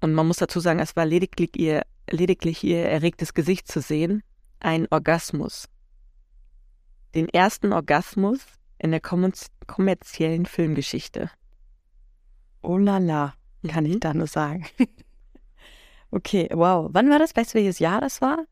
und 0.00 0.14
man 0.14 0.26
muss 0.26 0.38
dazu 0.38 0.60
sagen, 0.60 0.80
es 0.80 0.96
war 0.96 1.04
lediglich 1.04 1.56
ihr, 1.56 1.82
lediglich 2.10 2.64
ihr 2.64 2.84
erregtes 2.84 3.34
Gesicht 3.34 3.68
zu 3.68 3.80
sehen, 3.80 4.22
einen 4.60 4.86
Orgasmus. 4.90 5.68
Den 7.14 7.28
ersten 7.28 7.72
Orgasmus 7.72 8.40
in 8.78 8.90
der 8.90 9.00
kommerziellen 9.00 10.46
Filmgeschichte. 10.46 11.30
Oh 12.62 12.78
la 12.78 12.98
la, 12.98 13.34
kann 13.68 13.84
mhm. 13.84 13.92
ich 13.92 14.00
da 14.00 14.14
nur 14.14 14.26
sagen. 14.26 14.66
okay, 16.10 16.48
wow. 16.52 16.88
Wann 16.92 17.10
war 17.10 17.18
das? 17.18 17.34
Weißt 17.36 17.54
du, 17.54 17.58
welches 17.58 17.78
Jahr 17.78 18.00
das 18.00 18.20
war? 18.20 18.44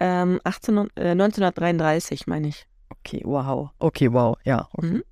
Ähm, 0.00 0.40
18, 0.44 0.88
äh, 0.96 1.10
1933, 1.10 2.26
meine 2.26 2.48
ich. 2.48 2.66
Okay, 2.88 3.22
wow. 3.24 3.70
Okay, 3.78 4.12
wow, 4.12 4.36
ja. 4.44 4.68
Okay. 4.72 4.86
Mhm. 4.86 5.04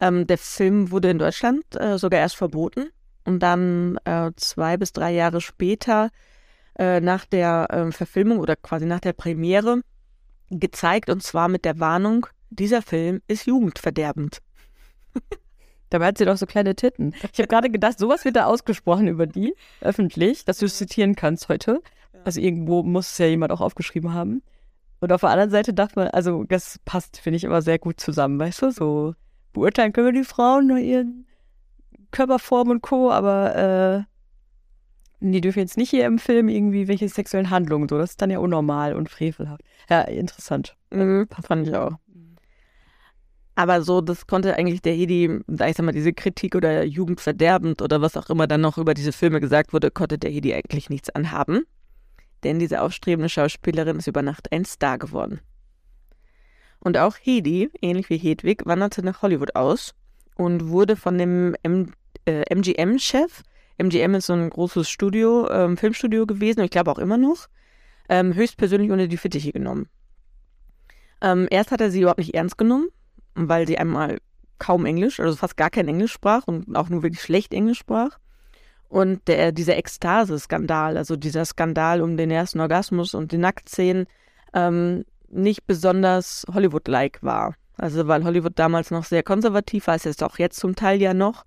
Ähm, 0.00 0.26
der 0.26 0.38
Film 0.38 0.90
wurde 0.90 1.10
in 1.10 1.18
Deutschland 1.18 1.64
äh, 1.76 1.98
sogar 1.98 2.20
erst 2.20 2.36
verboten 2.36 2.90
und 3.24 3.40
dann 3.40 3.98
äh, 4.04 4.32
zwei 4.36 4.76
bis 4.76 4.92
drei 4.92 5.12
Jahre 5.12 5.40
später 5.40 6.10
äh, 6.78 7.00
nach 7.00 7.24
der 7.24 7.68
ähm, 7.70 7.92
Verfilmung 7.92 8.38
oder 8.38 8.56
quasi 8.56 8.86
nach 8.86 9.00
der 9.00 9.12
Premiere 9.12 9.82
gezeigt 10.50 11.10
und 11.10 11.22
zwar 11.22 11.48
mit 11.48 11.64
der 11.64 11.78
Warnung, 11.78 12.26
dieser 12.50 12.82
Film 12.82 13.20
ist 13.28 13.46
jugendverderbend. 13.46 14.40
Dabei 15.94 16.08
hat 16.08 16.18
sie 16.18 16.24
doch 16.24 16.36
so 16.36 16.46
kleine 16.46 16.74
Titten. 16.74 17.14
Ich 17.32 17.38
habe 17.38 17.46
gerade 17.46 17.70
gedacht, 17.70 18.00
sowas 18.00 18.24
wird 18.24 18.34
da 18.34 18.46
ausgesprochen 18.46 19.06
über 19.06 19.28
die, 19.28 19.54
öffentlich, 19.80 20.44
dass 20.44 20.58
du 20.58 20.66
es 20.66 20.76
zitieren 20.76 21.14
kannst 21.14 21.48
heute. 21.48 21.82
Also 22.24 22.40
irgendwo 22.40 22.82
muss 22.82 23.12
es 23.12 23.18
ja 23.18 23.26
jemand 23.26 23.52
auch 23.52 23.60
aufgeschrieben 23.60 24.12
haben. 24.12 24.42
Und 24.98 25.12
auf 25.12 25.20
der 25.20 25.30
anderen 25.30 25.50
Seite 25.50 25.72
dachte 25.72 26.00
man, 26.00 26.08
also 26.08 26.42
das 26.42 26.80
passt, 26.84 27.18
finde 27.18 27.36
ich, 27.36 27.44
immer 27.44 27.62
sehr 27.62 27.78
gut 27.78 28.00
zusammen, 28.00 28.40
weißt 28.40 28.62
du? 28.62 28.70
So 28.72 29.14
beurteilen 29.52 29.92
können 29.92 30.12
wir 30.12 30.20
die 30.20 30.26
Frauen 30.26 30.66
nur 30.66 30.78
ihren 30.78 31.28
Körperform 32.10 32.70
und 32.70 32.82
Co., 32.82 33.12
aber 33.12 33.54
äh, 33.54 34.02
die 35.20 35.40
dürfen 35.40 35.60
jetzt 35.60 35.76
nicht 35.76 35.90
hier 35.90 36.06
im 36.06 36.18
Film 36.18 36.48
irgendwie 36.48 36.88
welche 36.88 37.08
sexuellen 37.08 37.50
Handlungen 37.50 37.88
so. 37.88 37.98
Das 37.98 38.10
ist 38.10 38.20
dann 38.20 38.32
ja 38.32 38.40
unnormal 38.40 38.94
und 38.94 39.08
frevelhaft. 39.08 39.62
Ja, 39.88 40.00
interessant. 40.00 40.76
Mhm, 40.90 41.28
fand 41.40 41.68
ich 41.68 41.76
auch. 41.76 41.92
Aber 43.56 43.82
so, 43.82 44.00
das 44.00 44.26
konnte 44.26 44.56
eigentlich 44.56 44.82
der 44.82 44.94
Hedi, 44.94 45.40
da 45.46 45.68
ich 45.68 45.76
sag 45.76 45.86
mal, 45.86 45.92
diese 45.92 46.12
Kritik 46.12 46.56
oder 46.56 46.84
Jugendverderbend 46.84 47.82
oder 47.82 48.00
was 48.00 48.16
auch 48.16 48.28
immer 48.28 48.46
dann 48.46 48.60
noch 48.60 48.78
über 48.78 48.94
diese 48.94 49.12
Filme 49.12 49.40
gesagt 49.40 49.72
wurde, 49.72 49.90
konnte 49.90 50.18
der 50.18 50.30
Hedi 50.30 50.52
eigentlich 50.54 50.90
nichts 50.90 51.10
anhaben. 51.10 51.64
Denn 52.42 52.58
diese 52.58 52.82
aufstrebende 52.82 53.28
Schauspielerin 53.28 53.98
ist 53.98 54.08
über 54.08 54.22
Nacht 54.22 54.52
ein 54.52 54.64
Star 54.64 54.98
geworden. 54.98 55.40
Und 56.80 56.98
auch 56.98 57.16
Hedi, 57.20 57.70
ähnlich 57.80 58.10
wie 58.10 58.18
Hedwig, 58.18 58.66
wanderte 58.66 59.02
nach 59.02 59.22
Hollywood 59.22 59.54
aus 59.54 59.94
und 60.36 60.68
wurde 60.68 60.96
von 60.96 61.16
dem 61.16 61.54
äh, 62.26 62.42
MGM-Chef, 62.54 63.42
MGM 63.78 64.14
ist 64.14 64.26
so 64.26 64.34
ein 64.34 64.50
großes 64.50 64.88
Studio, 64.88 65.48
ähm, 65.50 65.76
Filmstudio 65.76 66.26
gewesen 66.26 66.60
ich 66.60 66.70
glaube 66.70 66.90
auch 66.92 66.98
immer 66.98 67.16
noch, 67.16 67.48
ähm, 68.08 68.34
höchstpersönlich 68.34 68.90
unter 68.90 69.08
die 69.08 69.16
Fittiche 69.16 69.52
genommen. 69.52 69.88
Ähm, 71.20 71.48
erst 71.50 71.70
hat 71.70 71.80
er 71.80 71.90
sie 71.90 72.00
überhaupt 72.00 72.18
nicht 72.18 72.34
ernst 72.34 72.58
genommen, 72.58 72.88
weil 73.34 73.66
sie 73.66 73.78
einmal 73.78 74.18
kaum 74.58 74.86
Englisch, 74.86 75.20
also 75.20 75.36
fast 75.36 75.56
gar 75.56 75.70
kein 75.70 75.88
Englisch 75.88 76.12
sprach 76.12 76.44
und 76.46 76.76
auch 76.76 76.88
nur 76.88 77.02
wirklich 77.02 77.22
schlecht 77.22 77.52
Englisch 77.52 77.78
sprach. 77.78 78.18
Und 78.88 79.26
der, 79.26 79.52
dieser 79.52 79.76
Ekstase-Skandal, 79.76 80.96
also 80.96 81.16
dieser 81.16 81.44
Skandal 81.44 82.00
um 82.00 82.16
den 82.16 82.30
ersten 82.30 82.60
Orgasmus 82.60 83.14
und 83.14 83.32
die 83.32 83.38
Nacktszenen, 83.38 84.06
ähm, 84.52 85.04
nicht 85.28 85.66
besonders 85.66 86.46
Hollywood-like 86.52 87.22
war. 87.22 87.54
Also 87.76 88.06
weil 88.06 88.24
Hollywood 88.24 88.56
damals 88.56 88.90
noch 88.90 89.04
sehr 89.04 89.22
konservativ 89.22 89.88
war, 89.88 89.96
ist 89.96 90.06
es 90.06 90.22
auch 90.22 90.38
jetzt 90.38 90.60
zum 90.60 90.76
Teil 90.76 91.02
ja 91.02 91.12
noch. 91.12 91.44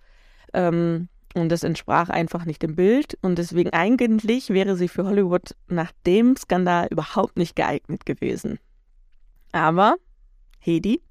Ähm, 0.54 1.08
und 1.36 1.50
das 1.50 1.64
entsprach 1.64 2.10
einfach 2.10 2.46
nicht 2.46 2.62
dem 2.64 2.76
Bild. 2.76 3.18
Und 3.22 3.38
deswegen 3.38 3.72
eigentlich 3.72 4.50
wäre 4.50 4.76
sie 4.76 4.88
für 4.88 5.06
Hollywood 5.06 5.56
nach 5.68 5.92
dem 6.06 6.36
Skandal 6.36 6.88
überhaupt 6.90 7.38
nicht 7.38 7.56
geeignet 7.56 8.06
gewesen. 8.06 8.60
Aber 9.52 9.96
Hedi 10.60 11.02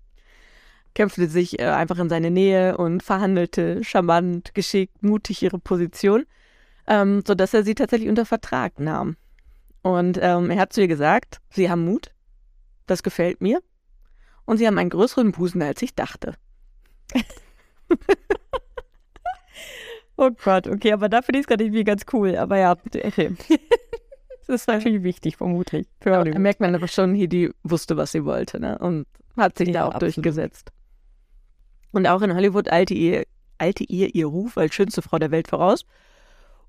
kämpfte 0.97 1.29
sich 1.29 1.61
äh, 1.61 1.67
einfach 1.67 1.99
in 1.99 2.09
seine 2.09 2.31
Nähe 2.31 2.77
und 2.79 3.03
verhandelte 3.03 3.85
charmant, 3.85 4.55
geschickt, 4.55 5.03
mutig 5.03 5.43
ihre 5.43 5.59
Position, 5.59 6.25
ähm, 6.89 7.23
sodass 7.25 7.53
er 7.53 7.63
sie 7.65 7.75
tatsächlich 7.75 8.09
unter 8.09 8.25
Vertrag 8.25 8.81
nahm. 8.81 9.17
Und 9.83 10.19
ähm, 10.21 10.51
er 10.51 10.59
hat 10.59 10.73
zu 10.73 10.81
ihr 10.81 10.89
gesagt, 10.89 11.41
sie 11.51 11.71
haben 11.71 11.85
Mut, 11.85 12.13
das 12.87 13.03
gefällt 13.03 13.43
mir, 13.43 13.63
und 14.47 14.57
sie 14.57 14.67
haben 14.67 14.79
einen 14.79 14.91
größeren 14.91 15.33
Busen, 15.33 15.61
als 15.61 15.83
ich 15.83 15.95
dachte. 15.95 16.35
oh 20.17 20.31
Gott, 20.43 20.67
okay, 20.67 20.93
aber 20.93 21.11
da 21.11 21.21
finde 21.21 21.41
ich 21.41 21.43
es 21.45 21.47
gerade 21.47 21.65
irgendwie 21.65 21.85
ganz 21.85 22.07
cool, 22.15 22.37
aber 22.37 22.57
ja, 22.59 22.73
okay. 22.73 23.37
Das 24.49 24.61
ist 24.61 24.69
natürlich 24.69 25.03
wichtig, 25.03 25.39
vermutlich. 25.39 25.89
Da 25.99 26.23
merkt 26.39 26.61
man 26.61 26.73
aber 26.73 26.87
schon, 26.87 27.17
hier 27.17 27.27
die 27.27 27.51
wusste, 27.65 27.97
was 27.97 28.13
sie 28.13 28.25
wollte, 28.25 28.61
ne? 28.61 28.79
Und 28.79 29.09
hat 29.37 29.59
sich 29.59 29.67
ja, 29.69 29.75
da 29.75 29.83
auch 29.87 29.95
absolut. 29.95 30.17
durchgesetzt. 30.17 30.71
Und 31.97 32.07
auch 32.07 32.21
in 32.21 32.35
Hollywood 32.35 32.71
eilte 32.71 32.93
ihr, 32.93 33.25
eilte 33.57 33.83
ihr 33.85 34.15
ihr 34.15 34.27
Ruf 34.27 34.59
als 34.59 34.75
schönste 34.75 35.01
Frau 35.01 35.19
der 35.19 35.31
Welt 35.31 35.49
voraus. 35.49 35.87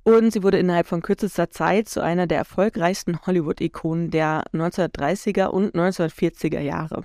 Und 0.04 0.32
sie 0.32 0.42
wurde 0.42 0.58
innerhalb 0.58 0.88
von 0.88 1.02
kürzester 1.02 1.50
Zeit 1.50 1.90
zu 1.90 2.02
einer 2.02 2.28
der 2.28 2.38
erfolgreichsten 2.38 3.20
Hollywood-Ikonen 3.26 4.10
der 4.10 4.46
1930er 4.54 5.48
und 5.48 5.76
1940er 5.76 6.62
Jahre. 6.62 7.04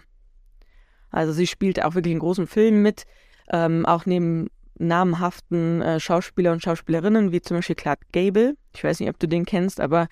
Also 1.11 1.33
sie 1.33 1.49
spielte 1.49 1.85
auch 1.85 1.97
wirklich 1.97 2.13
in 2.13 2.21
großen 2.21 2.47
Filmen 2.47 2.81
mit, 2.81 3.07
ähm, 3.53 3.85
auch 3.87 4.07
neben 4.07 4.51
namhaften 4.79 5.83
äh, 5.83 5.99
Schauspieler 5.99 6.53
und 6.53 6.63
Schauspielerinnen, 6.63 7.33
wie 7.33 7.43
zum 7.43 7.57
Beispiel 7.57 7.75
Clark 7.75 8.03
Gable. 8.13 8.57
Ich 8.73 8.85
weiß 8.85 9.01
nicht, 9.01 9.09
ob 9.09 9.19
du 9.19 9.27
den 9.27 9.45
kennst, 9.45 9.81
aber 9.81 10.07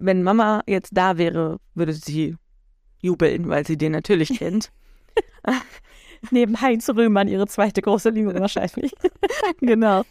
wenn 0.00 0.24
Mama 0.24 0.62
jetzt 0.66 0.90
da 0.92 1.18
wäre, 1.18 1.60
würde 1.74 1.92
sie 1.92 2.36
jubeln, 3.00 3.48
weil 3.48 3.64
sie 3.64 3.76
den 3.76 3.92
natürlich 3.92 4.38
kennt. 4.38 4.72
neben 6.30 6.60
Heinz 6.60 6.88
Röhmann 6.88 7.28
ihre 7.28 7.46
zweite 7.46 7.82
große 7.82 8.10
Liebe 8.10 8.38
wahrscheinlich. 8.38 8.92
genau. 9.60 10.04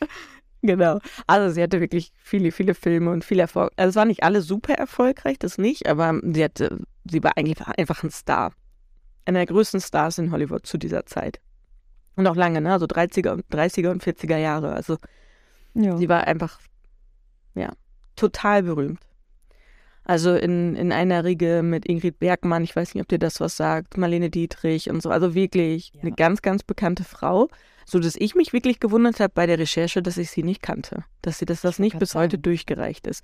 Genau. 0.61 0.99
Also 1.27 1.53
sie 1.53 1.61
hatte 1.61 1.81
wirklich 1.81 2.13
viele, 2.15 2.51
viele 2.51 2.73
Filme 2.73 3.11
und 3.11 3.25
viel 3.25 3.39
Erfolg. 3.39 3.71
Also 3.75 3.89
es 3.89 3.95
waren 3.95 4.07
nicht 4.07 4.23
alle 4.23 4.41
super 4.41 4.73
erfolgreich, 4.73 5.37
das 5.37 5.57
nicht, 5.57 5.87
aber 5.87 6.19
sie 6.23 6.43
hatte, 6.43 6.79
sie 7.03 7.21
war 7.21 7.37
eigentlich 7.37 7.59
einfach 7.77 8.01
ein 8.03 8.11
Star. 8.11 8.53
Einer 9.25 9.39
der 9.39 9.47
größten 9.47 9.81
Stars 9.81 10.17
in 10.17 10.31
Hollywood 10.31 10.65
zu 10.65 10.77
dieser 10.77 11.05
Zeit. 11.05 11.41
Und 12.15 12.27
auch 12.27 12.35
lange, 12.35 12.61
ne? 12.61 12.71
Also 12.71 12.85
30er, 12.85 13.41
30er 13.51 13.89
und 13.89 14.03
40er 14.03 14.37
Jahre. 14.37 14.73
Also 14.73 14.97
ja. 15.73 15.97
sie 15.97 16.07
war 16.07 16.27
einfach, 16.27 16.59
ja, 17.55 17.73
total 18.15 18.63
berühmt. 18.63 18.99
Also 20.05 20.35
in, 20.35 20.75
in 20.75 20.91
einer 20.91 21.23
Riege 21.23 21.61
mit 21.63 21.85
Ingrid 21.85 22.19
Bergmann, 22.19 22.63
ich 22.63 22.75
weiß 22.75 22.93
nicht, 22.93 23.01
ob 23.01 23.07
dir 23.07 23.19
das 23.19 23.39
was 23.39 23.55
sagt, 23.55 23.97
Marlene 23.97 24.29
Dietrich 24.29 24.89
und 24.89 25.01
so. 25.01 25.09
Also 25.09 25.33
wirklich 25.33 25.91
ja. 25.93 26.01
eine 26.01 26.11
ganz, 26.11 26.41
ganz 26.41 26.63
bekannte 26.63 27.03
Frau. 27.03 27.49
So 27.85 27.99
dass 27.99 28.15
ich 28.15 28.33
mich 28.33 28.53
wirklich 28.53 28.79
gewundert 28.79 29.19
habe 29.19 29.33
bei 29.33 29.45
der 29.45 29.59
Recherche, 29.59 30.01
dass 30.01 30.17
ich 30.17 30.31
sie 30.31 30.43
nicht 30.43 30.61
kannte. 30.61 31.03
Dass 31.21 31.39
sie, 31.39 31.45
dass 31.45 31.61
das 31.61 31.79
nicht 31.79 31.99
bis 31.99 32.11
sagen. 32.11 32.23
heute 32.23 32.37
durchgereicht 32.37 33.07
ist. 33.07 33.23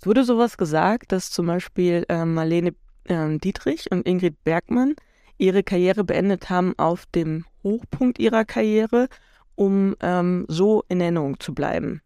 Es 0.00 0.06
wurde 0.06 0.24
sowas 0.24 0.56
gesagt, 0.56 1.12
dass 1.12 1.30
zum 1.30 1.46
Beispiel 1.46 2.04
äh, 2.08 2.24
Marlene 2.24 2.74
äh, 3.04 3.38
Dietrich 3.38 3.90
und 3.90 4.06
Ingrid 4.06 4.42
Bergmann 4.44 4.94
ihre 5.38 5.62
Karriere 5.62 6.04
beendet 6.04 6.50
haben 6.50 6.74
auf 6.78 7.06
dem 7.06 7.44
Hochpunkt 7.62 8.18
ihrer 8.18 8.44
Karriere, 8.44 9.08
um 9.54 9.96
ähm, 10.00 10.44
so 10.48 10.84
in 10.88 11.00
Erinnerung 11.00 11.38
zu 11.40 11.54
bleiben. 11.54 12.02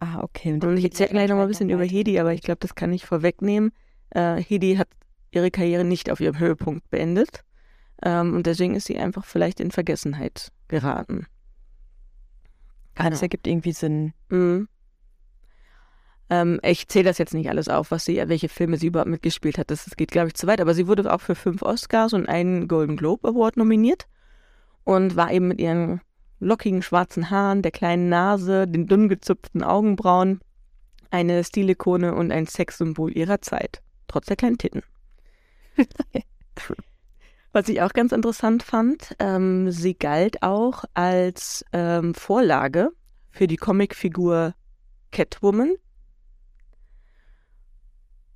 Ah, 0.00 0.22
okay. 0.22 0.52
Und, 0.52 0.76
ich 0.78 0.84
erzähle 0.84 1.10
gleich 1.10 1.28
noch 1.28 1.36
mal 1.36 1.42
ein 1.42 1.48
bisschen 1.48 1.70
über 1.70 1.84
Hedi, 1.84 2.18
aber 2.18 2.32
ich 2.32 2.40
glaube, 2.40 2.58
das 2.60 2.74
kann 2.74 2.92
ich 2.92 3.04
vorwegnehmen. 3.04 3.70
Äh, 4.10 4.42
Hedi 4.42 4.76
hat 4.76 4.88
ihre 5.30 5.50
Karriere 5.50 5.84
nicht 5.84 6.10
auf 6.10 6.20
ihrem 6.20 6.38
Höhepunkt 6.38 6.88
beendet. 6.90 7.44
Ähm, 8.02 8.34
und 8.34 8.46
deswegen 8.46 8.74
ist 8.74 8.86
sie 8.86 8.98
einfach 8.98 9.24
vielleicht 9.26 9.60
in 9.60 9.70
Vergessenheit 9.70 10.52
geraten. 10.68 11.26
Genau. 12.94 13.10
Das 13.10 13.22
ergibt 13.22 13.46
irgendwie 13.46 13.72
Sinn. 13.72 14.14
Mhm. 14.30 14.68
Ähm, 16.30 16.60
ich 16.62 16.88
zähle 16.88 17.04
das 17.04 17.18
jetzt 17.18 17.34
nicht 17.34 17.50
alles 17.50 17.68
auf, 17.68 17.90
was 17.90 18.06
sie, 18.06 18.16
welche 18.26 18.48
Filme 18.48 18.78
sie 18.78 18.86
überhaupt 18.86 19.10
mitgespielt 19.10 19.58
hat. 19.58 19.70
Das, 19.70 19.84
das 19.84 19.96
geht, 19.96 20.10
glaube 20.10 20.28
ich, 20.28 20.34
zu 20.34 20.46
weit. 20.46 20.62
Aber 20.62 20.72
sie 20.72 20.86
wurde 20.86 21.12
auch 21.12 21.20
für 21.20 21.34
fünf 21.34 21.60
Oscars 21.62 22.14
und 22.14 22.26
einen 22.26 22.68
Golden 22.68 22.96
Globe 22.96 23.28
Award 23.28 23.58
nominiert 23.58 24.06
und 24.84 25.16
war 25.16 25.30
eben 25.30 25.48
mit 25.48 25.60
ihren 25.60 26.00
lockigen 26.40 26.82
schwarzen 26.82 27.30
Haaren, 27.30 27.62
der 27.62 27.70
kleinen 27.70 28.08
Nase, 28.08 28.66
den 28.66 28.86
dünn 28.86 29.08
gezupften 29.08 29.62
Augenbrauen, 29.62 30.40
eine 31.10 31.44
Stilikone 31.44 32.14
und 32.14 32.32
ein 32.32 32.46
Sexsymbol 32.46 33.16
ihrer 33.16 33.40
Zeit, 33.40 33.82
trotz 34.08 34.26
der 34.26 34.36
kleinen 34.36 34.58
Titten. 34.58 34.82
Was 37.52 37.68
ich 37.68 37.82
auch 37.82 37.92
ganz 37.92 38.12
interessant 38.12 38.62
fand, 38.62 39.16
ähm, 39.18 39.70
sie 39.70 39.94
galt 39.94 40.42
auch 40.42 40.84
als 40.94 41.64
ähm, 41.72 42.14
Vorlage 42.14 42.90
für 43.30 43.46
die 43.46 43.56
Comicfigur 43.56 44.54
Catwoman. 45.10 45.74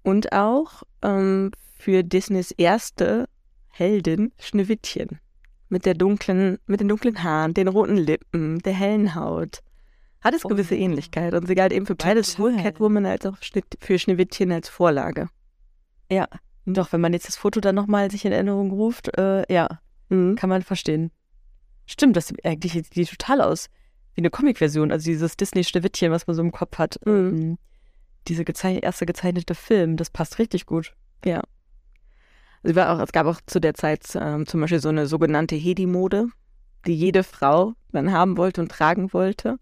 Und 0.03 0.33
auch 0.33 0.83
ähm, 1.03 1.53
für 1.79 2.03
Disneys 2.03 2.51
erste 2.51 3.29
Heldin 3.69 4.33
Schneewittchen 4.39 5.21
mit 5.75 5.87
der 5.87 5.95
dunklen, 5.95 6.59
mit 6.67 6.79
den 6.79 6.87
dunklen 6.87 7.25
Haaren, 7.25 7.53
den 7.53 7.67
roten 7.67 7.97
Lippen, 7.97 8.61
der 8.61 8.73
hellen 8.73 9.17
Haut. 9.17 9.59
Hat 10.21 10.33
es 10.33 10.45
oh, 10.45 10.49
gewisse 10.49 10.77
Ähnlichkeit 10.77 11.35
und 11.35 11.49
sie 11.49 11.57
galt 11.57 11.73
eben 11.73 11.85
für 11.85 11.97
beides, 11.97 12.35
sowohl 12.35 12.57
Catwoman 12.57 13.07
als 13.07 13.27
auch 13.27 13.37
für 13.81 13.99
Schneewittchen 13.99 14.53
als 14.53 14.69
Vorlage. 14.69 15.29
Ja, 16.09 16.29
doch, 16.65 16.93
wenn 16.93 17.01
man 17.01 17.13
jetzt 17.13 17.27
das 17.27 17.35
Foto 17.35 17.59
dann 17.59 17.75
nochmal 17.75 18.09
sich 18.09 18.25
in 18.25 18.31
Erinnerung 18.31 18.71
ruft, 18.71 19.19
äh, 19.19 19.53
ja, 19.53 19.81
mhm. 20.11 20.37
kann 20.37 20.49
man 20.49 20.63
verstehen. 20.63 21.11
Stimmt, 21.87 22.17
das 22.17 22.29
sieht 22.29 22.45
eigentlich 22.45 22.73
sieht 22.73 23.11
total 23.11 23.41
aus 23.41 23.69
wie 24.15 24.21
eine 24.21 24.31
Comic-Version, 24.31 24.93
also 24.93 25.05
dieses 25.07 25.37
Disney-Schneewittchen, 25.37 26.13
was 26.13 26.29
man 26.29 26.37
so 26.37 26.43
im 26.43 26.53
Kopf 26.53 26.79
hat. 26.79 27.01
Mhm. 27.05 27.13
Ähm, 27.13 27.59
diese 28.29 28.45
gezei 28.45 28.79
erste 28.79 29.07
gezeichnete 29.07 29.57
Film, 29.57 29.97
das 29.97 30.09
passt 30.09 30.39
richtig 30.39 30.67
gut. 30.67 30.95
Ja. 31.25 31.43
Sie 32.65 32.75
war 32.75 32.91
auch, 32.91 33.01
es 33.01 33.13
gab 33.13 33.27
auch 33.27 33.41
zu 33.47 33.61
der 33.61 33.75
Zeit 33.75 34.01
ähm, 34.15 34.47
zum 34.47 34.63
Beispiel 34.63 34.81
so 34.81 34.89
eine 34.89 35.07
sogenannte 35.07 35.55
Hedi-Mode, 35.55 36.29
die 36.87 36.95
jede 36.95 37.23
Frau 37.23 37.75
dann 37.93 38.11
haben 38.11 38.39
wollte 38.39 38.63
und 38.63 38.71
tragen 38.71 39.13
wollte. 39.13 39.59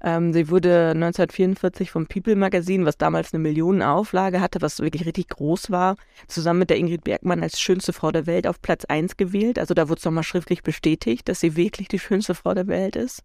Ähm, 0.00 0.34
sie 0.34 0.50
wurde 0.50 0.90
1944 0.90 1.90
vom 1.90 2.06
People 2.06 2.36
Magazine, 2.36 2.84
was 2.84 2.98
damals 2.98 3.32
eine 3.32 3.42
Millionenauflage 3.42 4.42
hatte, 4.42 4.60
was 4.60 4.78
wirklich 4.78 5.06
richtig 5.06 5.28
groß 5.28 5.70
war, 5.70 5.96
zusammen 6.28 6.60
mit 6.60 6.70
der 6.70 6.76
Ingrid 6.76 7.02
Bergmann 7.02 7.42
als 7.42 7.58
schönste 7.58 7.94
Frau 7.94 8.12
der 8.12 8.26
Welt 8.26 8.46
auf 8.46 8.60
Platz 8.60 8.84
1 8.84 9.16
gewählt. 9.16 9.58
Also 9.58 9.72
da 9.72 9.88
wurde 9.88 9.98
es 9.98 10.04
nochmal 10.04 10.22
schriftlich 10.22 10.62
bestätigt, 10.62 11.28
dass 11.28 11.40
sie 11.40 11.56
wirklich 11.56 11.88
die 11.88 11.98
schönste 11.98 12.34
Frau 12.34 12.52
der 12.52 12.68
Welt 12.68 12.94
ist. 12.94 13.24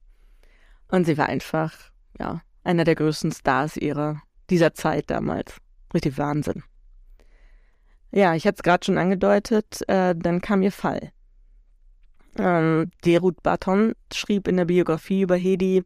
Und 0.87 1.05
sie 1.05 1.17
war 1.17 1.27
einfach, 1.27 1.73
ja, 2.19 2.41
einer 2.63 2.85
der 2.85 2.95
größten 2.95 3.33
Stars 3.33 3.75
ihrer, 3.75 4.21
dieser 4.49 4.73
Zeit 4.73 5.09
damals. 5.09 5.57
Richtig 5.93 6.17
Wahnsinn. 6.17 6.63
Ja, 8.13 8.35
ich 8.35 8.45
hatte 8.45 8.57
es 8.57 8.63
gerade 8.63 8.85
schon 8.85 8.99
angedeutet, 8.99 9.81
äh, 9.87 10.13
dann 10.15 10.39
kam 10.39 10.61
ihr 10.61 10.71
Fall. 10.71 11.11
Ähm, 12.37 12.91
Derut 13.03 13.41
Baton 13.41 13.93
schrieb 14.13 14.47
in 14.47 14.57
der 14.57 14.65
Biografie 14.65 15.21
über 15.21 15.35
Hedi, 15.35 15.83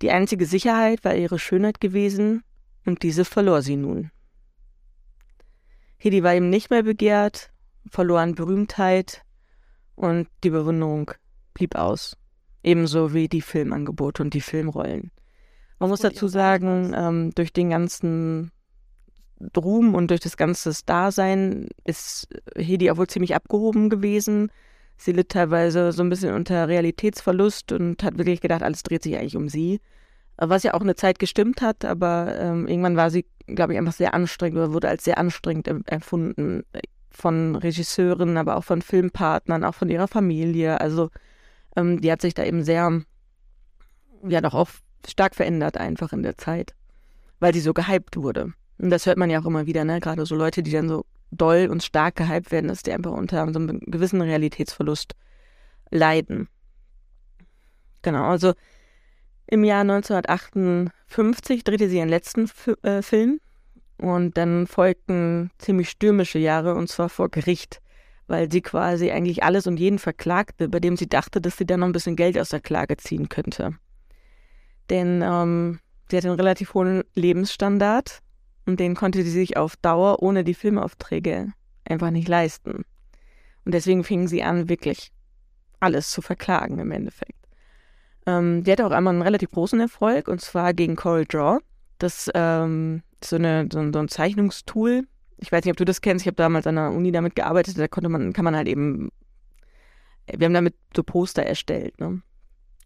die 0.00 0.12
einzige 0.12 0.46
Sicherheit 0.46 1.04
war 1.04 1.16
ihre 1.16 1.40
Schönheit 1.40 1.80
gewesen 1.80 2.44
und 2.86 3.02
diese 3.02 3.24
verlor 3.24 3.62
sie 3.62 3.74
nun. 3.74 4.12
Hedi 5.96 6.22
war 6.22 6.36
ihm 6.36 6.48
nicht 6.48 6.70
mehr 6.70 6.84
begehrt, 6.84 7.50
verlor 7.90 8.20
an 8.20 8.36
Berühmtheit 8.36 9.24
und 9.96 10.28
die 10.44 10.50
Bewunderung 10.50 11.10
blieb 11.54 11.74
aus. 11.74 12.16
Ebenso 12.62 13.14
wie 13.14 13.28
die 13.28 13.42
Filmangebote 13.42 14.22
und 14.22 14.32
die 14.32 14.40
Filmrollen. 14.40 15.10
Man 15.80 15.90
muss 15.90 16.00
dazu 16.00 16.28
sagen, 16.28 16.92
ähm, 16.96 17.32
durch 17.34 17.52
den 17.52 17.70
ganzen 17.70 18.52
Ruhm 19.56 19.94
und 19.94 20.10
durch 20.10 20.20
das 20.20 20.36
ganze 20.36 20.72
Dasein 20.84 21.68
ist 21.84 22.28
Hedi 22.56 22.90
auch 22.90 22.96
wohl 22.96 23.06
ziemlich 23.06 23.34
abgehoben 23.34 23.88
gewesen. 23.88 24.50
Sie 24.96 25.12
litt 25.12 25.28
teilweise 25.28 25.92
so 25.92 26.02
ein 26.02 26.10
bisschen 26.10 26.34
unter 26.34 26.66
Realitätsverlust 26.66 27.72
und 27.72 28.02
hat 28.02 28.18
wirklich 28.18 28.40
gedacht, 28.40 28.62
alles 28.62 28.82
dreht 28.82 29.02
sich 29.02 29.16
eigentlich 29.16 29.36
um 29.36 29.48
sie. 29.48 29.80
Was 30.36 30.62
ja 30.62 30.74
auch 30.74 30.80
eine 30.80 30.96
Zeit 30.96 31.18
gestimmt 31.18 31.62
hat, 31.62 31.84
aber 31.84 32.34
ähm, 32.38 32.66
irgendwann 32.68 32.96
war 32.96 33.10
sie, 33.10 33.26
glaube 33.46 33.72
ich, 33.72 33.78
einfach 33.78 33.92
sehr 33.92 34.14
anstrengend 34.14 34.58
oder 34.58 34.72
wurde 34.72 34.88
als 34.88 35.04
sehr 35.04 35.18
anstrengend 35.18 35.68
empfunden 35.68 36.64
von 37.10 37.56
Regisseuren, 37.56 38.36
aber 38.36 38.56
auch 38.56 38.64
von 38.64 38.82
Filmpartnern, 38.82 39.64
auch 39.64 39.74
von 39.74 39.88
ihrer 39.88 40.08
Familie. 40.08 40.80
Also 40.80 41.10
ähm, 41.76 42.00
die 42.00 42.10
hat 42.10 42.22
sich 42.22 42.34
da 42.34 42.44
eben 42.44 42.62
sehr, 42.62 43.02
ja 44.26 44.40
doch 44.40 44.54
auch 44.54 44.68
stark 45.06 45.34
verändert 45.34 45.76
einfach 45.76 46.12
in 46.12 46.22
der 46.22 46.38
Zeit, 46.38 46.74
weil 47.40 47.54
sie 47.54 47.60
so 47.60 47.72
gehypt 47.72 48.16
wurde. 48.16 48.52
Und 48.78 48.90
das 48.90 49.06
hört 49.06 49.18
man 49.18 49.30
ja 49.30 49.40
auch 49.40 49.46
immer 49.46 49.66
wieder, 49.66 49.84
ne? 49.84 50.00
Gerade 50.00 50.24
so 50.24 50.36
Leute, 50.36 50.62
die 50.62 50.70
dann 50.70 50.88
so 50.88 51.04
doll 51.30 51.68
und 51.70 51.82
stark 51.82 52.16
gehypt 52.16 52.52
werden, 52.52 52.68
dass 52.68 52.82
die 52.82 52.92
einfach 52.92 53.12
unter 53.12 53.52
so 53.52 53.58
einem 53.58 53.80
gewissen 53.80 54.20
Realitätsverlust 54.20 55.14
leiden. 55.90 56.48
Genau, 58.02 58.24
also 58.24 58.54
im 59.46 59.64
Jahr 59.64 59.80
1958 59.80 61.64
drehte 61.64 61.88
sie 61.88 61.98
ihren 61.98 62.08
letzten 62.08 62.44
F 62.44 62.70
äh, 62.82 63.02
Film 63.02 63.40
und 63.96 64.36
dann 64.36 64.66
folgten 64.66 65.50
ziemlich 65.58 65.90
stürmische 65.90 66.38
Jahre 66.38 66.74
und 66.74 66.88
zwar 66.88 67.08
vor 67.08 67.30
Gericht, 67.30 67.80
weil 68.26 68.50
sie 68.50 68.60
quasi 68.60 69.10
eigentlich 69.10 69.42
alles 69.42 69.66
und 69.66 69.80
jeden 69.80 69.98
verklagte, 69.98 70.68
bei 70.68 70.80
dem 70.80 70.96
sie 70.96 71.08
dachte, 71.08 71.40
dass 71.40 71.56
sie 71.56 71.66
dann 71.66 71.80
noch 71.80 71.86
ein 71.86 71.92
bisschen 71.92 72.16
Geld 72.16 72.38
aus 72.38 72.50
der 72.50 72.60
Klage 72.60 72.96
ziehen 72.96 73.28
könnte. 73.28 73.74
Denn 74.90 75.22
ähm, 75.22 75.80
sie 76.10 76.16
hatte 76.16 76.28
einen 76.28 76.38
relativ 76.38 76.74
hohen 76.74 77.02
Lebensstandard 77.14 78.20
und 78.68 78.78
den 78.80 78.94
konnte 78.94 79.22
sie 79.22 79.30
sich 79.30 79.56
auf 79.56 79.76
Dauer 79.76 80.22
ohne 80.22 80.44
die 80.44 80.52
Filmaufträge 80.52 81.54
einfach 81.86 82.10
nicht 82.10 82.28
leisten. 82.28 82.84
Und 83.64 83.72
deswegen 83.72 84.04
fingen 84.04 84.28
sie 84.28 84.42
an, 84.42 84.68
wirklich 84.68 85.10
alles 85.80 86.10
zu 86.10 86.20
verklagen 86.20 86.78
im 86.78 86.90
Endeffekt. 86.90 87.48
Ähm, 88.26 88.64
die 88.64 88.70
hatte 88.70 88.86
auch 88.86 88.90
einmal 88.90 89.14
einen 89.14 89.22
relativ 89.22 89.52
großen 89.52 89.80
Erfolg 89.80 90.28
und 90.28 90.42
zwar 90.42 90.74
gegen 90.74 90.96
Coral 90.96 91.24
Draw. 91.24 91.60
Das 91.96 92.30
ähm, 92.34 93.02
ist 93.22 93.30
so, 93.30 93.36
eine, 93.36 93.70
so, 93.72 93.90
so 93.90 93.98
ein 94.00 94.08
Zeichnungstool. 94.08 95.04
Ich 95.38 95.50
weiß 95.50 95.64
nicht, 95.64 95.72
ob 95.72 95.78
du 95.78 95.86
das 95.86 96.02
kennst. 96.02 96.24
Ich 96.24 96.26
habe 96.26 96.36
damals 96.36 96.66
an 96.66 96.76
der 96.76 96.92
Uni 96.92 97.10
damit 97.10 97.36
gearbeitet. 97.36 97.78
Da 97.78 97.88
konnte 97.88 98.10
man, 98.10 98.34
kann 98.34 98.44
man 98.44 98.54
halt 98.54 98.68
eben, 98.68 99.10
wir 100.26 100.44
haben 100.44 100.52
damit 100.52 100.74
so 100.94 101.02
Poster 101.02 101.42
erstellt. 101.42 101.98
Ne? 102.00 102.20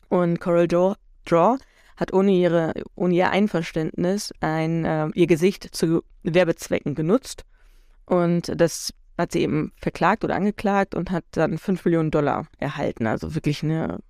Und 0.08 0.38
Coral 0.38 0.68
Draw, 0.68 0.94
Draw 1.24 1.58
hat 1.96 2.12
ohne, 2.12 2.32
ihre, 2.32 2.72
ohne 2.94 3.14
ihr 3.14 3.30
Einverständnis 3.30 4.32
ein, 4.40 4.84
äh, 4.84 5.08
ihr 5.14 5.26
Gesicht 5.26 5.74
zu 5.74 6.02
Werbezwecken 6.22 6.94
genutzt. 6.94 7.44
Und 8.06 8.52
das 8.54 8.92
hat 9.18 9.32
sie 9.32 9.40
eben 9.40 9.72
verklagt 9.76 10.24
oder 10.24 10.34
angeklagt 10.34 10.94
und 10.94 11.10
hat 11.10 11.24
dann 11.32 11.58
5 11.58 11.84
Millionen 11.84 12.10
Dollar 12.10 12.46
erhalten. 12.58 13.06
Also 13.06 13.34
wirklich 13.34 13.62
eine 13.62 14.00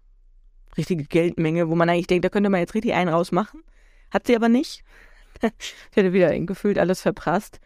richtige 0.76 1.04
Geldmenge, 1.04 1.68
wo 1.68 1.74
man 1.74 1.88
eigentlich 1.88 2.06
denkt, 2.06 2.24
da 2.24 2.28
könnte 2.28 2.50
man 2.50 2.60
jetzt 2.60 2.74
richtig 2.74 2.94
einen 2.94 3.10
rausmachen. 3.10 3.62
Hat 4.10 4.26
sie 4.26 4.36
aber 4.36 4.48
nicht. 4.48 4.84
sie 5.42 6.00
hatte 6.00 6.12
wieder 6.12 6.38
gefühlt 6.40 6.78
alles 6.78 7.02
verprasst. 7.02 7.60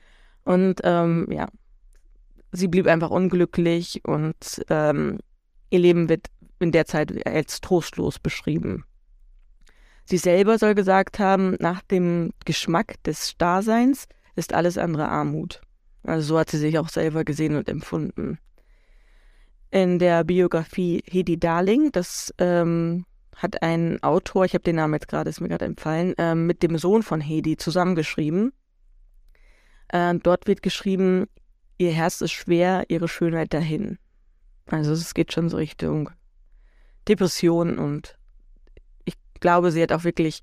Und 0.45 0.81
ähm, 0.85 1.29
ja, 1.31 1.49
sie 2.53 2.69
blieb 2.69 2.87
einfach 2.87 3.11
unglücklich 3.11 4.01
und 4.05 4.64
ähm, 4.71 5.19
ihr 5.71 5.79
Leben 5.79 6.09
wird 6.09 6.29
in 6.59 6.73
der 6.73 6.87
Zeit 6.87 7.27
als 7.27 7.61
trostlos 7.61 8.19
beschrieben. 8.19 8.85
Sie 10.07 10.19
selber 10.19 10.57
soll 10.57 10.77
gesagt 10.77 11.19
haben, 11.19 11.57
nach 11.59 11.83
dem 11.83 12.31
Geschmack 12.45 13.03
des 13.03 13.37
Daseins 13.39 14.07
ist 14.37 14.55
alles 14.55 14.79
andere 14.79 15.09
Armut. 15.09 15.61
Also 16.05 16.29
so 16.29 16.39
hat 16.39 16.49
sie 16.49 16.59
sich 16.59 16.79
auch 16.79 16.89
selber 16.89 17.25
gesehen 17.25 17.57
und 17.57 17.69
empfunden. 17.69 18.39
In 19.73 19.99
der 19.99 20.23
Biografie 20.23 21.03
Hedi 21.11 21.41
Darling, 21.41 21.91
das 21.91 22.33
ähm, 22.39 23.05
hat 23.35 23.63
ein 23.63 24.01
Autor, 24.05 24.45
ich 24.45 24.55
habe 24.55 24.63
den 24.63 24.77
Namen 24.77 24.95
jetzt 24.95 25.09
gerade, 25.09 25.29
ist 25.29 25.41
mir 25.41 25.49
gerade 25.49 25.65
empfallen, 25.65 26.15
ähm, 26.19 26.47
mit 26.47 26.63
dem 26.63 26.79
Sohn 26.79 27.03
von 27.03 27.21
Hedi 27.21 27.57
zusammengeschrieben. 27.57 28.53
Äh, 29.89 30.15
dort 30.23 30.47
wird 30.47 30.63
geschrieben, 30.63 31.27
ihr 31.79 31.91
Herz 31.91 32.21
ist 32.21 32.31
schwer, 32.31 32.85
ihre 32.89 33.09
Schönheit 33.09 33.53
dahin. 33.53 33.99
Also 34.67 34.93
es 34.93 35.15
geht 35.15 35.33
schon 35.33 35.49
so 35.49 35.57
Richtung 35.57 36.11
Depression 37.09 37.79
und 37.79 38.16
glaube, 39.41 39.70
sie 39.70 39.82
hat 39.82 39.93
auch 39.93 40.05
wirklich, 40.05 40.43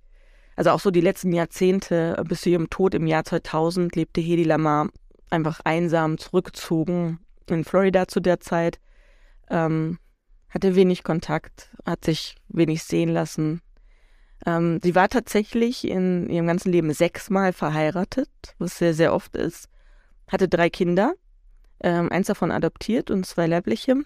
also 0.56 0.72
auch 0.72 0.80
so 0.80 0.92
die 0.92 1.02
letzten 1.02 1.34
Jahrzehnte 1.34 2.22
bis 2.28 2.42
zu 2.42 2.50
ihrem 2.50 2.70
Tod 2.70 2.94
im 2.94 3.08
Jahr 3.08 3.24
2000 3.24 3.96
lebte 3.96 4.22
Hedi 4.22 4.44
Lamar 4.44 4.90
einfach 5.30 5.62
einsam 5.64 6.18
zurückgezogen 6.18 7.20
in 7.48 7.64
Florida 7.64 8.08
zu 8.08 8.20
der 8.20 8.40
Zeit, 8.40 8.80
ähm, 9.50 10.00
hatte 10.50 10.76
wenig 10.76 11.04
Kontakt, 11.04 11.70
hat 11.86 12.06
sich 12.06 12.36
wenig 12.48 12.84
sehen 12.84 13.10
lassen. 13.10 13.62
Ähm, 14.46 14.80
sie 14.84 14.96
war 14.96 15.10
tatsächlich 15.10 15.88
in 15.88 16.30
ihrem 16.30 16.48
ganzen 16.48 16.72
Leben 16.72 16.94
sechsmal 16.94 17.54
verheiratet, 17.54 18.30
was 18.60 18.78
sehr, 18.78 18.94
sehr 18.94 19.14
oft 19.14 19.36
ist, 19.36 19.68
hatte 20.28 20.48
drei 20.48 20.70
Kinder, 20.70 21.14
ähm, 21.82 22.12
eins 22.12 22.28
davon 22.28 22.52
adoptiert 22.52 23.10
und 23.10 23.26
zwei 23.26 23.48
leibliche 23.48 24.04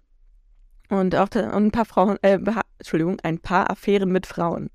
und 0.90 1.16
auch 1.16 1.30
und 1.36 1.54
ein 1.54 1.72
paar 1.72 1.86
Frauen, 1.86 2.18
äh, 2.22 2.40
Entschuldigung, 2.80 3.20
ein 3.22 3.40
paar 3.40 3.70
Affären 3.70 4.12
mit 4.12 4.26
Frauen. 4.26 4.70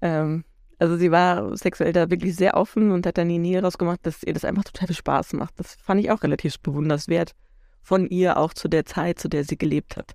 Ähm, 0.00 0.44
also 0.78 0.96
sie 0.96 1.10
war 1.10 1.56
sexuell 1.56 1.92
da 1.92 2.10
wirklich 2.10 2.36
sehr 2.36 2.56
offen 2.56 2.92
und 2.92 3.06
hat 3.06 3.18
dann 3.18 3.26
nie 3.26 3.56
rausgemacht, 3.56 4.06
dass 4.06 4.22
ihr 4.22 4.32
das 4.32 4.44
einfach 4.44 4.64
total 4.64 4.86
viel 4.86 4.96
Spaß 4.96 5.32
macht. 5.32 5.58
Das 5.58 5.74
fand 5.74 6.00
ich 6.00 6.10
auch 6.10 6.22
relativ 6.22 6.60
bewunderswert 6.60 7.34
von 7.82 8.06
ihr, 8.08 8.36
auch 8.36 8.54
zu 8.54 8.68
der 8.68 8.84
Zeit, 8.84 9.18
zu 9.18 9.28
der 9.28 9.44
sie 9.44 9.58
gelebt 9.58 9.96
hat. 9.96 10.14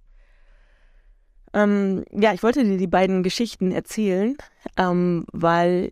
Ähm, 1.53 2.05
ja, 2.11 2.33
ich 2.33 2.43
wollte 2.43 2.63
dir 2.63 2.77
die 2.77 2.87
beiden 2.87 3.23
Geschichten 3.23 3.71
erzählen, 3.71 4.37
ähm, 4.77 5.25
weil 5.31 5.91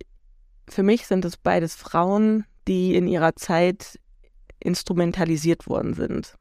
für 0.67 0.83
mich 0.83 1.05
sind 1.05 1.25
es 1.25 1.37
beides 1.37 1.75
Frauen, 1.75 2.45
die 2.67 2.95
in 2.95 3.07
ihrer 3.07 3.35
Zeit 3.35 3.99
instrumentalisiert 4.59 5.67
worden 5.67 5.93
sind. 5.93 6.35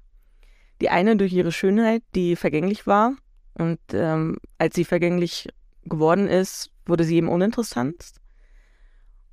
Die 0.81 0.89
eine 0.89 1.17
durch 1.17 1.33
ihre 1.33 1.53
Schönheit, 1.53 2.03
die 2.15 2.37
vergänglich 2.37 2.87
war 2.87 3.15
und 3.55 3.81
ähm, 3.93 4.39
als 4.59 4.75
sie 4.75 4.85
vergänglich 4.85 5.49
geworden 5.85 6.29
ist, 6.29 6.71
wurde 6.87 7.05
sie 7.05 7.17
eben 7.17 7.29
uninteressant. 7.29 8.13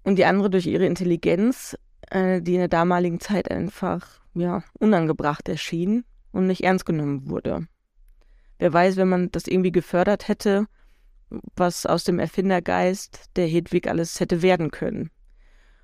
Und 0.04 0.18
die 0.18 0.26
andere 0.26 0.50
durch 0.50 0.68
ihre 0.68 0.86
Intelligenz, 0.86 1.78
äh, 2.10 2.42
die 2.42 2.54
in 2.54 2.60
der 2.60 2.68
damaligen 2.68 3.20
Zeit 3.20 3.52
einfach 3.52 4.22
ja, 4.34 4.64
unangebracht 4.80 5.50
erschien 5.50 6.06
und 6.32 6.48
nicht 6.48 6.64
ernst 6.64 6.86
genommen 6.86 7.30
wurde. 7.30 7.68
Wer 8.60 8.74
weiß, 8.74 8.96
wenn 8.96 9.10
man 9.10 9.32
das 9.32 9.48
irgendwie 9.48 9.72
gefördert 9.72 10.28
hätte, 10.28 10.68
was 11.56 11.86
aus 11.86 12.04
dem 12.04 12.20
Erfindergeist 12.20 13.26
der 13.36 13.48
Hedwig 13.48 13.88
alles 13.88 14.20
hätte 14.20 14.42
werden 14.42 14.72
können. 14.72 15.12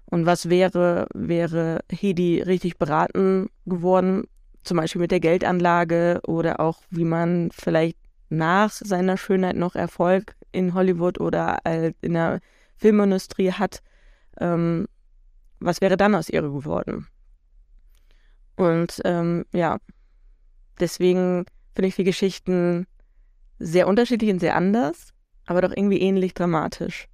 Und 0.06 0.26
was 0.26 0.50
wäre, 0.50 1.08
wäre 1.14 1.80
Hedi 1.90 2.42
richtig 2.42 2.78
beraten 2.78 3.50
geworden, 3.66 4.26
zum 4.64 4.78
Beispiel 4.78 5.02
mit 5.02 5.12
der 5.12 5.20
Geldanlage 5.20 6.22
oder 6.26 6.60
auch, 6.60 6.82
wie 6.90 7.04
man 7.04 7.50
vielleicht 7.52 7.98
nach 8.30 8.72
seiner 8.72 9.18
Schönheit 9.18 9.56
noch 9.56 9.76
Erfolg 9.76 10.36
in 10.54 10.74
Hollywood 10.74 11.20
oder 11.20 11.60
in 12.02 12.14
der 12.14 12.40
Filmindustrie 12.78 13.52
hat, 13.52 13.82
ähm, 14.40 14.88
was 15.60 15.82
wäre 15.82 15.98
dann 15.98 16.16
aus 16.16 16.30
ihr 16.30 16.42
geworden? 16.42 17.08
Und 18.56 19.02
ähm, 19.06 19.46
ja, 19.52 19.80
deswegen 20.80 21.46
finde 21.76 21.88
ich 21.88 21.96
die 21.96 22.04
Geschichten 22.04 22.86
sehr 23.60 23.88
unterschiedlich 23.88 24.32
und 24.32 24.40
sehr 24.40 24.56
anders, 24.56 25.14
aber 25.46 25.62
doch 25.62 25.72
irgendwie 25.76 26.02
ähnlich 26.02 26.34
dramatisch. 26.34 27.08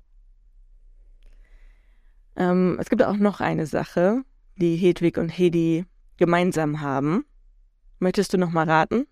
Ähm, 2.36 2.78
es 2.80 2.90
gibt 2.90 3.04
auch 3.04 3.18
noch 3.18 3.40
eine 3.40 3.66
Sache, 3.66 4.24
die 4.56 4.76
Hedwig 4.76 5.18
und 5.18 5.30
Hedi 5.30 5.86
gemeinsam 6.18 6.82
haben. 6.82 7.26
Möchtest 8.00 8.34
du 8.34 8.38
noch 8.38 8.52
mal 8.52 8.70
raten? 8.70 9.08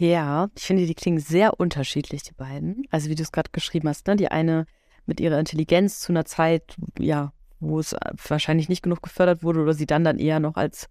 Ja, 0.00 0.48
ich 0.56 0.64
finde, 0.64 0.86
die 0.86 0.94
klingen 0.94 1.18
sehr 1.18 1.60
unterschiedlich, 1.60 2.22
die 2.22 2.32
beiden. 2.32 2.84
Also 2.90 3.10
wie 3.10 3.14
du 3.14 3.22
es 3.22 3.32
gerade 3.32 3.50
geschrieben 3.52 3.86
hast, 3.86 4.06
ne? 4.06 4.16
Die 4.16 4.30
eine 4.30 4.64
mit 5.04 5.20
ihrer 5.20 5.38
Intelligenz 5.38 6.00
zu 6.00 6.10
einer 6.10 6.24
Zeit, 6.24 6.74
ja, 6.98 7.34
wo 7.58 7.78
es 7.78 7.94
wahrscheinlich 8.26 8.70
nicht 8.70 8.82
genug 8.82 9.02
gefördert 9.02 9.42
wurde 9.42 9.60
oder 9.60 9.74
sie 9.74 9.84
dann 9.84 10.02
dann 10.02 10.18
eher 10.18 10.40
noch 10.40 10.56
als 10.56 10.88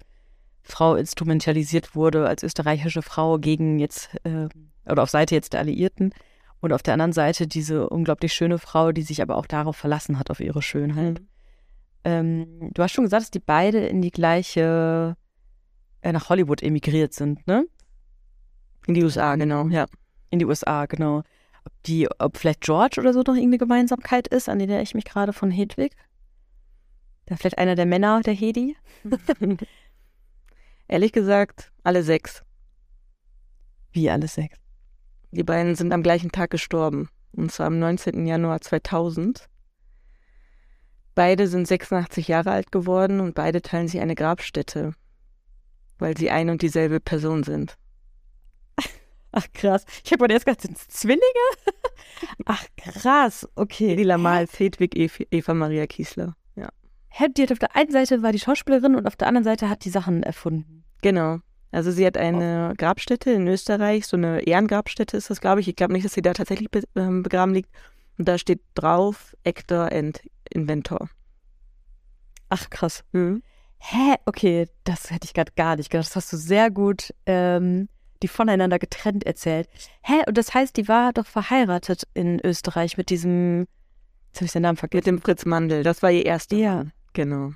Frau 0.61 0.93
instrumentalisiert 0.93 1.95
wurde, 1.95 2.27
als 2.27 2.43
österreichische 2.43 3.01
Frau 3.01 3.39
gegen 3.39 3.79
jetzt, 3.79 4.11
äh, 4.25 4.47
oder 4.85 5.01
auf 5.01 5.09
Seite 5.09 5.33
jetzt 5.33 5.53
der 5.53 5.61
Alliierten. 5.61 6.13
Und 6.59 6.71
auf 6.71 6.83
der 6.83 6.93
anderen 6.93 7.13
Seite 7.13 7.47
diese 7.47 7.89
unglaublich 7.89 8.31
schöne 8.31 8.59
Frau, 8.59 8.91
die 8.91 9.01
sich 9.01 9.23
aber 9.23 9.37
auch 9.37 9.47
darauf 9.47 9.75
verlassen 9.75 10.19
hat, 10.19 10.29
auf 10.29 10.39
ihre 10.39 10.61
Schönheit. 10.61 11.19
Mhm. 11.19 11.27
Ähm, 12.03 12.71
du 12.75 12.83
hast 12.83 12.91
schon 12.91 13.05
gesagt, 13.05 13.23
dass 13.23 13.31
die 13.31 13.39
beide 13.39 13.79
in 13.79 14.03
die 14.03 14.11
gleiche, 14.11 15.17
äh, 16.01 16.11
nach 16.11 16.29
Hollywood 16.29 16.61
emigriert 16.61 17.15
sind, 17.15 17.47
ne? 17.47 17.65
In 18.89 18.95
die 18.95 19.03
USA, 19.03 19.35
genau, 19.35 19.67
ja. 19.67 19.85
In 20.31 20.39
die 20.39 20.45
USA, 20.45 20.87
genau. 20.87 21.19
Ob 21.63 21.83
die, 21.85 22.09
ob 22.17 22.37
vielleicht 22.37 22.61
George 22.61 22.99
oder 22.99 23.13
so 23.13 23.19
noch 23.19 23.35
irgendeine 23.35 23.59
Gemeinsamkeit 23.59 24.27
ist, 24.27 24.49
an 24.49 24.57
der 24.57 24.81
ich 24.81 24.95
mich 24.95 25.05
gerade 25.05 25.31
von 25.31 25.51
Hedwig? 25.51 25.95
Da 27.27 27.35
vielleicht 27.35 27.59
einer 27.59 27.75
der 27.75 27.85
Männer 27.85 28.21
der 28.21 28.33
Hedi? 28.33 28.75
Ehrlich 30.87 31.11
gesagt, 31.11 31.71
alle 31.83 32.01
sechs. 32.01 32.43
Wie 33.91 34.09
alle 34.09 34.27
sechs? 34.27 34.57
Die 35.29 35.43
beiden 35.43 35.75
sind 35.75 35.93
am 35.93 36.01
gleichen 36.01 36.31
Tag 36.31 36.49
gestorben. 36.49 37.09
Und 37.33 37.51
zwar 37.51 37.67
am 37.67 37.77
19. 37.77 38.25
Januar 38.25 38.59
2000. 38.59 39.45
Beide 41.13 41.47
sind 41.47 41.67
86 41.67 42.27
Jahre 42.27 42.49
alt 42.49 42.71
geworden 42.71 43.19
und 43.19 43.35
beide 43.35 43.61
teilen 43.61 43.87
sich 43.87 44.01
eine 44.01 44.15
Grabstätte, 44.15 44.93
weil 45.99 46.17
sie 46.17 46.31
ein 46.31 46.49
und 46.49 46.63
dieselbe 46.63 46.99
Person 46.99 47.43
sind. 47.43 47.77
Ach 49.31 49.45
krass. 49.53 49.85
Ich 50.03 50.11
habe 50.11 50.25
mir 50.25 50.33
erst 50.33 50.45
gedacht, 50.45 50.61
sind 50.61 50.77
es 50.77 50.87
Zwillinge? 50.87 51.21
Ach 52.45 52.65
krass, 52.77 53.47
okay. 53.55 53.95
Die 53.95 54.03
Lamal 54.03 54.47
Hedwig 54.47 54.95
Eva 54.95 55.53
Maria 55.53 55.85
Kiesler. 55.85 56.35
Ja. 56.55 56.69
Die 57.27 57.43
hat 57.43 57.51
auf 57.51 57.59
der 57.59 57.75
einen 57.75 57.91
Seite 57.91 58.23
war 58.23 58.31
die 58.31 58.39
Schauspielerin 58.39 58.95
und 58.95 59.05
auf 59.05 59.15
der 59.15 59.27
anderen 59.27 59.43
Seite 59.43 59.69
hat 59.69 59.85
die 59.85 59.89
Sachen 59.89 60.23
erfunden. 60.23 60.83
Genau. 61.01 61.39
Also 61.71 61.91
sie 61.91 62.05
hat 62.05 62.17
eine 62.17 62.71
oh. 62.71 62.75
Grabstätte 62.75 63.31
in 63.31 63.47
Österreich, 63.47 64.07
so 64.07 64.17
eine 64.17 64.41
Ehrengrabstätte 64.41 65.15
ist 65.15 65.29
das, 65.29 65.39
glaube 65.39 65.61
ich. 65.61 65.67
Ich 65.67 65.75
glaube 65.75 65.93
nicht, 65.93 66.05
dass 66.05 66.13
sie 66.13 66.23
da 66.23 66.33
tatsächlich 66.33 66.71
be 66.71 66.83
ähm, 66.95 67.21
begraben 67.21 67.53
liegt. 67.53 67.69
Und 68.17 68.27
da 68.27 68.37
steht 68.37 68.61
drauf 68.73 69.35
Actor 69.45 69.91
and 69.91 70.21
Inventor. 70.49 71.09
Ach 72.49 72.69
krass. 72.69 73.03
Mhm. 73.11 73.43
Hä? 73.77 74.15
Okay, 74.25 74.67
das 74.83 75.11
hätte 75.11 75.25
ich 75.25 75.33
gerade 75.33 75.53
gar 75.55 75.75
nicht 75.75 75.89
gedacht. 75.89 76.07
Das 76.07 76.15
hast 76.15 76.33
du 76.33 76.37
sehr 76.37 76.71
gut 76.71 77.13
ähm, 77.25 77.87
die 78.23 78.27
voneinander 78.27 78.79
getrennt 78.79 79.25
erzählt. 79.25 79.69
Hä? 80.03 80.21
Und 80.27 80.37
das 80.37 80.53
heißt, 80.53 80.75
die 80.77 80.87
war 80.87 81.13
doch 81.13 81.25
verheiratet 81.25 82.07
in 82.13 82.39
Österreich 82.43 82.97
mit 82.97 83.09
diesem, 83.09 83.67
jetzt 84.27 84.37
habe 84.37 84.45
ich 84.45 84.51
seinen 84.51 84.63
Namen 84.63 84.77
vergessen. 84.77 84.99
Mit 84.99 85.07
dem 85.07 85.21
Fritz 85.21 85.45
Mandel. 85.45 85.83
Das 85.83 86.01
war 86.03 86.11
ihr 86.11 86.25
erster. 86.25 86.55
Ja. 86.57 86.85
Genau. 87.13 87.51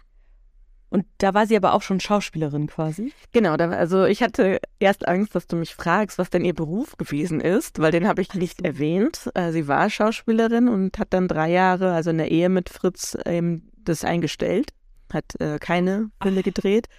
Und 0.93 1.07
da 1.17 1.33
war 1.33 1.47
sie 1.47 1.57
aber 1.57 1.73
auch 1.73 1.81
schon 1.81 1.99
Schauspielerin 1.99 2.67
quasi. 2.67 3.11
Genau, 3.31 3.57
da, 3.57 3.71
also 3.71 4.05
ich 4.05 4.21
hatte 4.21 4.59
erst 4.77 5.07
Angst, 5.07 5.33
dass 5.33 5.47
du 5.47 5.55
mich 5.55 5.73
fragst, 5.73 6.19
was 6.19 6.29
denn 6.29 6.45
ihr 6.45 6.53
Beruf 6.53 6.97
gewesen 6.97 7.41
ist, 7.41 7.79
weil 7.79 7.91
den 7.91 8.07
habe 8.07 8.21
ich 8.21 8.35
nicht 8.35 8.59
so. 8.59 8.63
erwähnt. 8.63 9.27
Äh, 9.33 9.51
sie 9.51 9.67
war 9.67 9.89
Schauspielerin 9.89 10.67
und 10.67 10.99
hat 10.99 11.07
dann 11.11 11.27
drei 11.27 11.49
Jahre, 11.49 11.93
also 11.93 12.11
in 12.11 12.19
der 12.19 12.29
Ehe 12.29 12.47
mit 12.47 12.69
Fritz, 12.69 13.17
ähm, 13.25 13.71
das 13.77 14.05
eingestellt, 14.05 14.69
hat 15.11 15.25
äh, 15.39 15.57
keine 15.57 16.11
Filme 16.21 16.43
gedreht. 16.43 16.89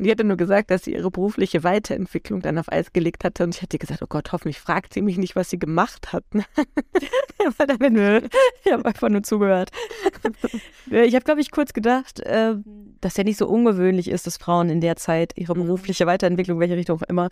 Und 0.00 0.04
die 0.04 0.12
hatte 0.12 0.24
nur 0.24 0.38
gesagt, 0.38 0.70
dass 0.70 0.84
sie 0.84 0.94
ihre 0.94 1.10
berufliche 1.10 1.62
Weiterentwicklung 1.62 2.40
dann 2.40 2.56
auf 2.56 2.72
Eis 2.72 2.94
gelegt 2.94 3.22
hatte. 3.22 3.44
Und 3.44 3.54
ich 3.54 3.60
hatte 3.60 3.76
gesagt, 3.76 4.00
oh 4.00 4.06
Gott, 4.08 4.32
hoffentlich 4.32 4.58
fragt 4.58 4.94
sie 4.94 5.02
mich 5.02 5.18
nicht, 5.18 5.36
was 5.36 5.50
sie 5.50 5.58
gemacht 5.58 6.14
hat. 6.14 6.24
Weil. 6.32 8.30
Ich 8.64 8.72
habe 8.72 8.86
einfach 8.86 9.10
nur 9.10 9.22
zugehört. 9.22 9.72
ich 10.90 11.14
habe, 11.14 11.24
glaube 11.26 11.42
ich, 11.42 11.50
kurz 11.50 11.74
gedacht, 11.74 12.20
äh, 12.20 12.54
dass 13.02 13.18
ja 13.18 13.24
nicht 13.24 13.36
so 13.36 13.46
ungewöhnlich 13.46 14.08
ist, 14.08 14.26
dass 14.26 14.38
Frauen 14.38 14.70
in 14.70 14.80
der 14.80 14.96
Zeit 14.96 15.34
ihre 15.36 15.54
mhm. 15.54 15.66
berufliche 15.66 16.06
Weiterentwicklung, 16.06 16.60
welche 16.60 16.76
Richtung 16.76 16.98
auch 16.98 17.06
immer, 17.06 17.28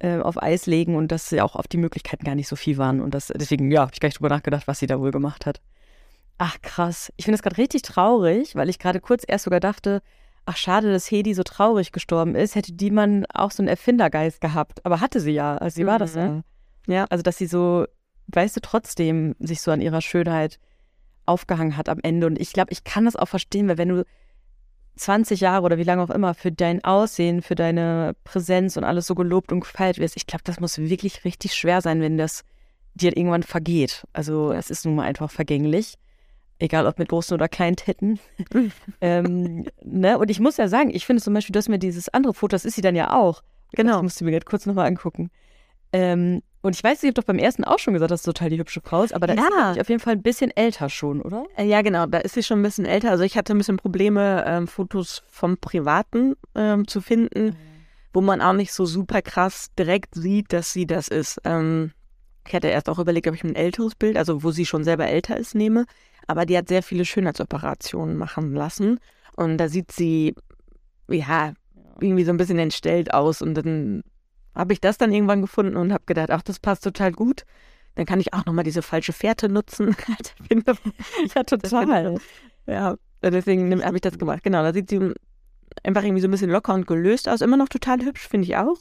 äh, 0.00 0.18
auf 0.18 0.42
Eis 0.42 0.66
legen 0.66 0.96
und 0.96 1.10
dass 1.10 1.30
ja 1.30 1.42
auch 1.42 1.56
auf 1.56 1.68
die 1.68 1.78
Möglichkeiten 1.78 2.26
gar 2.26 2.34
nicht 2.34 2.48
so 2.48 2.56
viel 2.56 2.76
waren. 2.76 3.00
Und 3.00 3.14
das, 3.14 3.28
deswegen, 3.28 3.70
ja, 3.70 3.80
habe 3.80 3.92
ich 3.94 4.00
gar 4.00 4.08
nicht 4.08 4.18
drüber 4.18 4.28
nachgedacht, 4.28 4.68
was 4.68 4.78
sie 4.78 4.86
da 4.86 5.00
wohl 5.00 5.10
gemacht 5.10 5.46
hat. 5.46 5.62
Ach 6.36 6.60
krass. 6.60 7.14
Ich 7.16 7.24
finde 7.24 7.36
es 7.36 7.42
gerade 7.42 7.56
richtig 7.56 7.80
traurig, 7.80 8.56
weil 8.56 8.68
ich 8.68 8.78
gerade 8.78 9.00
kurz 9.00 9.24
erst 9.26 9.44
sogar 9.44 9.60
dachte, 9.60 10.02
ach 10.46 10.56
schade, 10.56 10.92
dass 10.92 11.10
Hedi 11.10 11.34
so 11.34 11.42
traurig 11.42 11.92
gestorben 11.92 12.34
ist, 12.34 12.54
hätte 12.54 12.72
die 12.72 12.90
man 12.90 13.26
auch 13.32 13.50
so 13.50 13.62
einen 13.62 13.68
Erfindergeist 13.68 14.40
gehabt. 14.40 14.84
Aber 14.84 15.00
hatte 15.00 15.20
sie 15.20 15.32
ja, 15.32 15.56
also 15.56 15.74
sie 15.74 15.86
war 15.86 15.98
das 15.98 16.14
ja. 16.14 16.42
Ja, 16.86 17.04
also 17.10 17.22
dass 17.22 17.38
sie 17.38 17.46
so, 17.46 17.86
weißt 18.28 18.56
du, 18.56 18.60
trotzdem 18.60 19.36
sich 19.38 19.60
so 19.60 19.70
an 19.70 19.80
ihrer 19.80 20.00
Schönheit 20.00 20.58
aufgehangen 21.26 21.76
hat 21.76 21.88
am 21.88 22.00
Ende. 22.02 22.26
Und 22.26 22.40
ich 22.40 22.52
glaube, 22.52 22.72
ich 22.72 22.84
kann 22.84 23.04
das 23.04 23.16
auch 23.16 23.28
verstehen, 23.28 23.68
weil 23.68 23.78
wenn 23.78 23.90
du 23.90 24.04
20 24.96 25.40
Jahre 25.40 25.64
oder 25.64 25.78
wie 25.78 25.84
lange 25.84 26.02
auch 26.02 26.10
immer 26.10 26.34
für 26.34 26.50
dein 26.50 26.84
Aussehen, 26.84 27.42
für 27.42 27.54
deine 27.54 28.16
Präsenz 28.24 28.76
und 28.76 28.84
alles 28.84 29.06
so 29.06 29.14
gelobt 29.14 29.52
und 29.52 29.60
gefeiert 29.60 29.98
wirst, 29.98 30.16
ich 30.16 30.26
glaube, 30.26 30.42
das 30.44 30.60
muss 30.60 30.78
wirklich 30.78 31.24
richtig 31.24 31.54
schwer 31.54 31.80
sein, 31.80 32.00
wenn 32.00 32.18
das 32.18 32.44
dir 32.94 33.16
irgendwann 33.16 33.42
vergeht. 33.42 34.06
Also 34.12 34.52
es 34.52 34.70
ist 34.70 34.84
nun 34.84 34.96
mal 34.96 35.04
einfach 35.04 35.30
vergänglich 35.30 35.96
egal 36.60 36.86
ob 36.86 36.98
mit 36.98 37.08
großen 37.08 37.34
oder 37.34 37.48
kleinen 37.48 37.76
Titten. 37.76 38.20
ähm, 39.00 39.66
ne? 39.82 40.18
Und 40.18 40.30
ich 40.30 40.40
muss 40.40 40.56
ja 40.56 40.68
sagen, 40.68 40.90
ich 40.94 41.06
finde 41.06 41.22
zum 41.22 41.34
Beispiel, 41.34 41.52
du 41.52 41.58
hast 41.58 41.68
mir 41.68 41.78
dieses 41.78 42.08
andere 42.08 42.34
Foto, 42.34 42.54
das 42.54 42.64
ist 42.64 42.74
sie 42.74 42.82
dann 42.82 42.94
ja 42.94 43.12
auch. 43.12 43.42
Genau. 43.72 43.94
Das 43.94 44.02
musst 44.02 44.20
du 44.20 44.24
mir 44.24 44.32
gerade 44.32 44.44
kurz 44.44 44.66
nochmal 44.66 44.86
angucken. 44.86 45.30
Ähm, 45.92 46.42
und 46.62 46.76
ich 46.76 46.84
weiß, 46.84 47.02
ich 47.02 47.08
habe 47.08 47.14
doch 47.14 47.24
beim 47.24 47.38
ersten 47.38 47.64
auch 47.64 47.78
schon 47.78 47.94
gesagt, 47.94 48.10
dass 48.10 48.22
sie 48.22 48.32
total 48.32 48.50
die 48.50 48.58
hübsche 48.58 48.82
Frau 48.82 49.02
ist, 49.02 49.14
aber 49.14 49.26
da 49.26 49.34
ja. 49.34 49.42
ist 49.42 49.74
sie 49.74 49.80
auf 49.80 49.88
jeden 49.88 50.00
Fall 50.00 50.12
ein 50.12 50.22
bisschen 50.22 50.50
älter 50.54 50.90
schon, 50.90 51.22
oder? 51.22 51.44
Äh, 51.56 51.64
ja, 51.64 51.80
genau, 51.80 52.06
da 52.06 52.18
ist 52.18 52.34
sie 52.34 52.42
schon 52.42 52.60
ein 52.60 52.62
bisschen 52.62 52.84
älter. 52.84 53.10
Also 53.10 53.24
ich 53.24 53.36
hatte 53.36 53.54
ein 53.54 53.58
bisschen 53.58 53.78
Probleme, 53.78 54.44
ähm, 54.46 54.68
Fotos 54.68 55.22
vom 55.28 55.56
Privaten 55.56 56.34
ähm, 56.54 56.86
zu 56.86 57.00
finden, 57.00 57.46
mhm. 57.46 57.56
wo 58.12 58.20
man 58.20 58.42
auch 58.42 58.52
nicht 58.52 58.72
so 58.72 58.84
super 58.84 59.22
krass 59.22 59.68
direkt 59.78 60.14
sieht, 60.14 60.52
dass 60.52 60.72
sie 60.72 60.86
das 60.86 61.08
ist. 61.08 61.40
Ähm, 61.44 61.92
ich 62.46 62.54
hatte 62.54 62.68
erst 62.68 62.88
auch 62.88 62.98
überlegt, 62.98 63.26
ob 63.28 63.34
ich 63.34 63.44
ein 63.44 63.54
älteres 63.54 63.94
Bild, 63.94 64.16
also 64.16 64.42
wo 64.42 64.50
sie 64.50 64.66
schon 64.66 64.84
selber 64.84 65.06
älter 65.06 65.36
ist, 65.36 65.54
nehme 65.54 65.86
aber 66.26 66.46
die 66.46 66.56
hat 66.56 66.68
sehr 66.68 66.82
viele 66.82 67.04
Schönheitsoperationen 67.04 68.16
machen 68.16 68.54
lassen. 68.54 68.98
Und 69.36 69.58
da 69.58 69.68
sieht 69.68 69.92
sie, 69.92 70.34
ja, 71.08 71.52
irgendwie 72.00 72.24
so 72.24 72.30
ein 72.30 72.36
bisschen 72.36 72.58
entstellt 72.58 73.12
aus. 73.12 73.42
Und 73.42 73.54
dann 73.54 74.02
habe 74.54 74.72
ich 74.72 74.80
das 74.80 74.98
dann 74.98 75.12
irgendwann 75.12 75.42
gefunden 75.42 75.76
und 75.76 75.92
habe 75.92 76.04
gedacht, 76.06 76.30
ach, 76.30 76.42
das 76.42 76.58
passt 76.58 76.84
total 76.84 77.12
gut. 77.12 77.44
Dann 77.94 78.06
kann 78.06 78.20
ich 78.20 78.32
auch 78.34 78.46
nochmal 78.46 78.64
diese 78.64 78.82
falsche 78.82 79.12
Fährte 79.12 79.48
nutzen. 79.48 79.96
ja, 81.34 81.42
total. 81.44 82.18
Ja, 82.66 82.96
deswegen 83.22 83.84
habe 83.84 83.96
ich 83.96 84.02
das 84.02 84.18
gemacht. 84.18 84.42
Genau, 84.42 84.62
da 84.62 84.72
sieht 84.72 84.90
sie 84.90 85.12
einfach 85.82 86.02
irgendwie 86.02 86.22
so 86.22 86.28
ein 86.28 86.30
bisschen 86.30 86.50
locker 86.50 86.74
und 86.74 86.86
gelöst 86.86 87.28
aus. 87.28 87.40
Immer 87.40 87.56
noch 87.56 87.68
total 87.68 88.00
hübsch, 88.00 88.26
finde 88.26 88.46
ich 88.46 88.56
auch. 88.56 88.78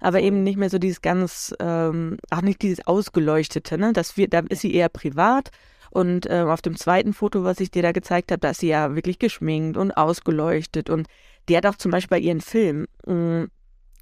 Aber 0.00 0.20
eben 0.20 0.42
nicht 0.42 0.56
mehr 0.56 0.70
so 0.70 0.78
dieses 0.78 1.00
ganz, 1.00 1.54
ähm, 1.60 2.18
auch 2.30 2.42
nicht 2.42 2.62
dieses 2.62 2.86
Ausgeleuchtete, 2.86 3.78
ne? 3.78 3.92
Das 3.92 4.16
wir, 4.16 4.28
da 4.28 4.40
ist 4.48 4.62
sie 4.62 4.74
eher 4.74 4.88
privat 4.88 5.50
und 5.92 6.26
äh, 6.26 6.44
auf 6.48 6.62
dem 6.62 6.76
zweiten 6.76 7.12
Foto, 7.12 7.44
was 7.44 7.60
ich 7.60 7.70
dir 7.70 7.82
da 7.82 7.92
gezeigt 7.92 8.32
habe, 8.32 8.40
da 8.40 8.50
ist 8.50 8.60
sie 8.60 8.68
ja 8.68 8.94
wirklich 8.94 9.18
geschminkt 9.18 9.76
und 9.76 9.92
ausgeleuchtet. 9.92 10.88
Und 10.88 11.06
die 11.48 11.56
hat 11.56 11.66
auch 11.66 11.76
zum 11.76 11.90
Beispiel 11.90 12.16
bei 12.16 12.22
ihren 12.22 12.40
Filmen, 12.40 12.86
mh, 13.06 13.48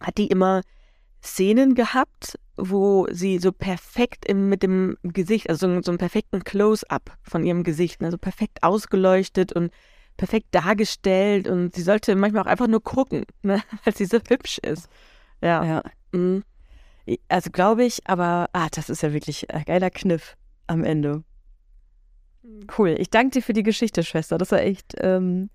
hat 0.01 0.17
die 0.17 0.29
immer 0.29 0.63
Szenen 1.21 1.75
gehabt, 1.75 2.39
wo 2.57 3.09
sie 3.11 3.39
so 3.39 3.51
perfekt 3.51 4.25
im, 4.27 4.49
mit 4.49 4.63
dem 4.63 4.97
Gesicht, 5.03 5.51
also 5.51 5.67
so, 5.67 5.83
so 5.83 5.91
einen 5.91 5.99
perfekten 5.99 6.45
Close-up 6.45 7.17
von 7.23 7.45
ihrem 7.45 7.65
Gesicht, 7.65 8.01
also 8.03 8.19
perfekt 8.19 8.63
ausgeleuchtet 8.63 9.53
und 9.53 9.73
perfekt 10.17 10.49
dargestellt 10.53 11.49
und 11.49 11.75
sie 11.75 11.83
sollte 11.83 12.15
manchmal 12.15 12.43
auch 12.43 12.47
einfach 12.47 12.69
nur 12.69 12.83
gucken, 12.83 13.25
ne, 13.43 13.63
weil 13.85 13.97
sie 13.97 14.05
so 14.05 14.19
hübsch 14.29 14.59
ist. 14.59 14.89
Ja. 15.43 15.65
ja. 15.65 15.83
Mhm. 16.13 16.45
Also 17.29 17.51
glaube 17.51 17.85
ich, 17.85 18.07
aber 18.07 18.49
ah, 18.53 18.69
das 18.71 18.91
ist 18.91 19.03
ja 19.03 19.13
wirklich 19.13 19.53
ein 19.53 19.65
geiler 19.65 19.91
Kniff 19.91 20.37
am 20.69 20.85
Ende. 20.85 21.25
Mhm. 22.43 22.67
Cool. 22.77 22.97
Ich 22.99 23.11
danke 23.11 23.31
dir 23.31 23.43
für 23.43 23.53
die 23.53 23.63
Geschichte, 23.63 24.03
Schwester. 24.03 24.39
Das 24.39 24.51
war 24.53 24.61
echt 24.61 24.95
ähm, 24.99 25.51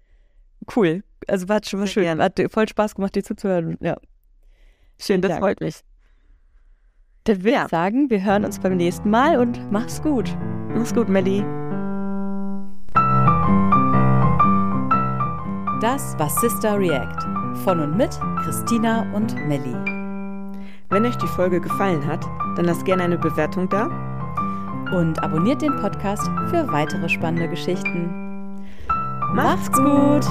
cool. 0.76 1.04
Also 1.28 1.50
war 1.50 1.62
schon 1.64 1.80
mal 1.80 1.88
schön. 1.88 2.04
Gerne. 2.04 2.24
Hat 2.24 2.40
voll 2.52 2.68
Spaß 2.68 2.96
gemacht, 2.96 3.16
dir 3.16 3.24
zuzuhören. 3.24 3.78
Ja. 3.82 3.98
Schön, 5.00 5.22
das 5.22 5.30
Dank. 5.30 5.42
freut 5.42 5.62
mich. 5.62 5.82
Dann 7.26 7.40
würde 7.40 7.52
ja. 7.52 7.64
ich 7.66 7.72
sagen, 7.72 8.10
wir 8.10 8.24
hören 8.24 8.46
uns 8.46 8.60
beim 8.60 8.78
nächsten 8.78 9.10
Mal 9.10 9.40
und 9.40 9.72
mach's 9.72 10.02
gut. 10.02 10.36
Mach's 10.70 10.94
gut, 10.94 11.10
Melli. 11.10 11.40
Das 15.82 16.18
war 16.18 16.30
Sister 16.30 16.80
React 16.80 17.62
von 17.64 17.80
und 17.80 17.98
mit 17.98 18.12
Christina 18.44 19.12
und 19.14 19.36
Melli. 19.48 19.74
Wenn 20.90 21.06
euch 21.06 21.16
die 21.18 21.28
Folge 21.28 21.60
gefallen 21.60 22.06
hat, 22.06 22.24
dann 22.56 22.66
lasst 22.66 22.86
gerne 22.86 23.04
eine 23.04 23.18
Bewertung 23.18 23.68
da 23.70 24.15
und 24.94 25.22
abonniert 25.24 25.62
den 25.62 25.76
Podcast 25.76 26.24
für 26.50 26.68
weitere 26.72 27.10
spannende 27.10 27.50
Geschichten. 27.50 28.10
Macht's 29.34 29.72
gut! 29.72 30.26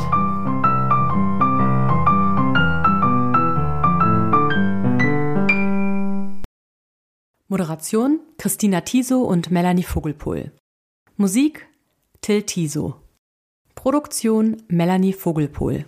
Moderation 7.49 8.21
Christina 8.39 8.81
Tiso 8.81 9.21
und 9.23 9.51
Melanie 9.51 9.83
Vogelpohl. 9.85 10.51
Musik 11.17 11.69
Till 12.21 12.43
Tiso. 12.43 12.97
Produktion 13.75 14.63
Melanie 14.69 15.13
Vogelpohl. 15.13 15.85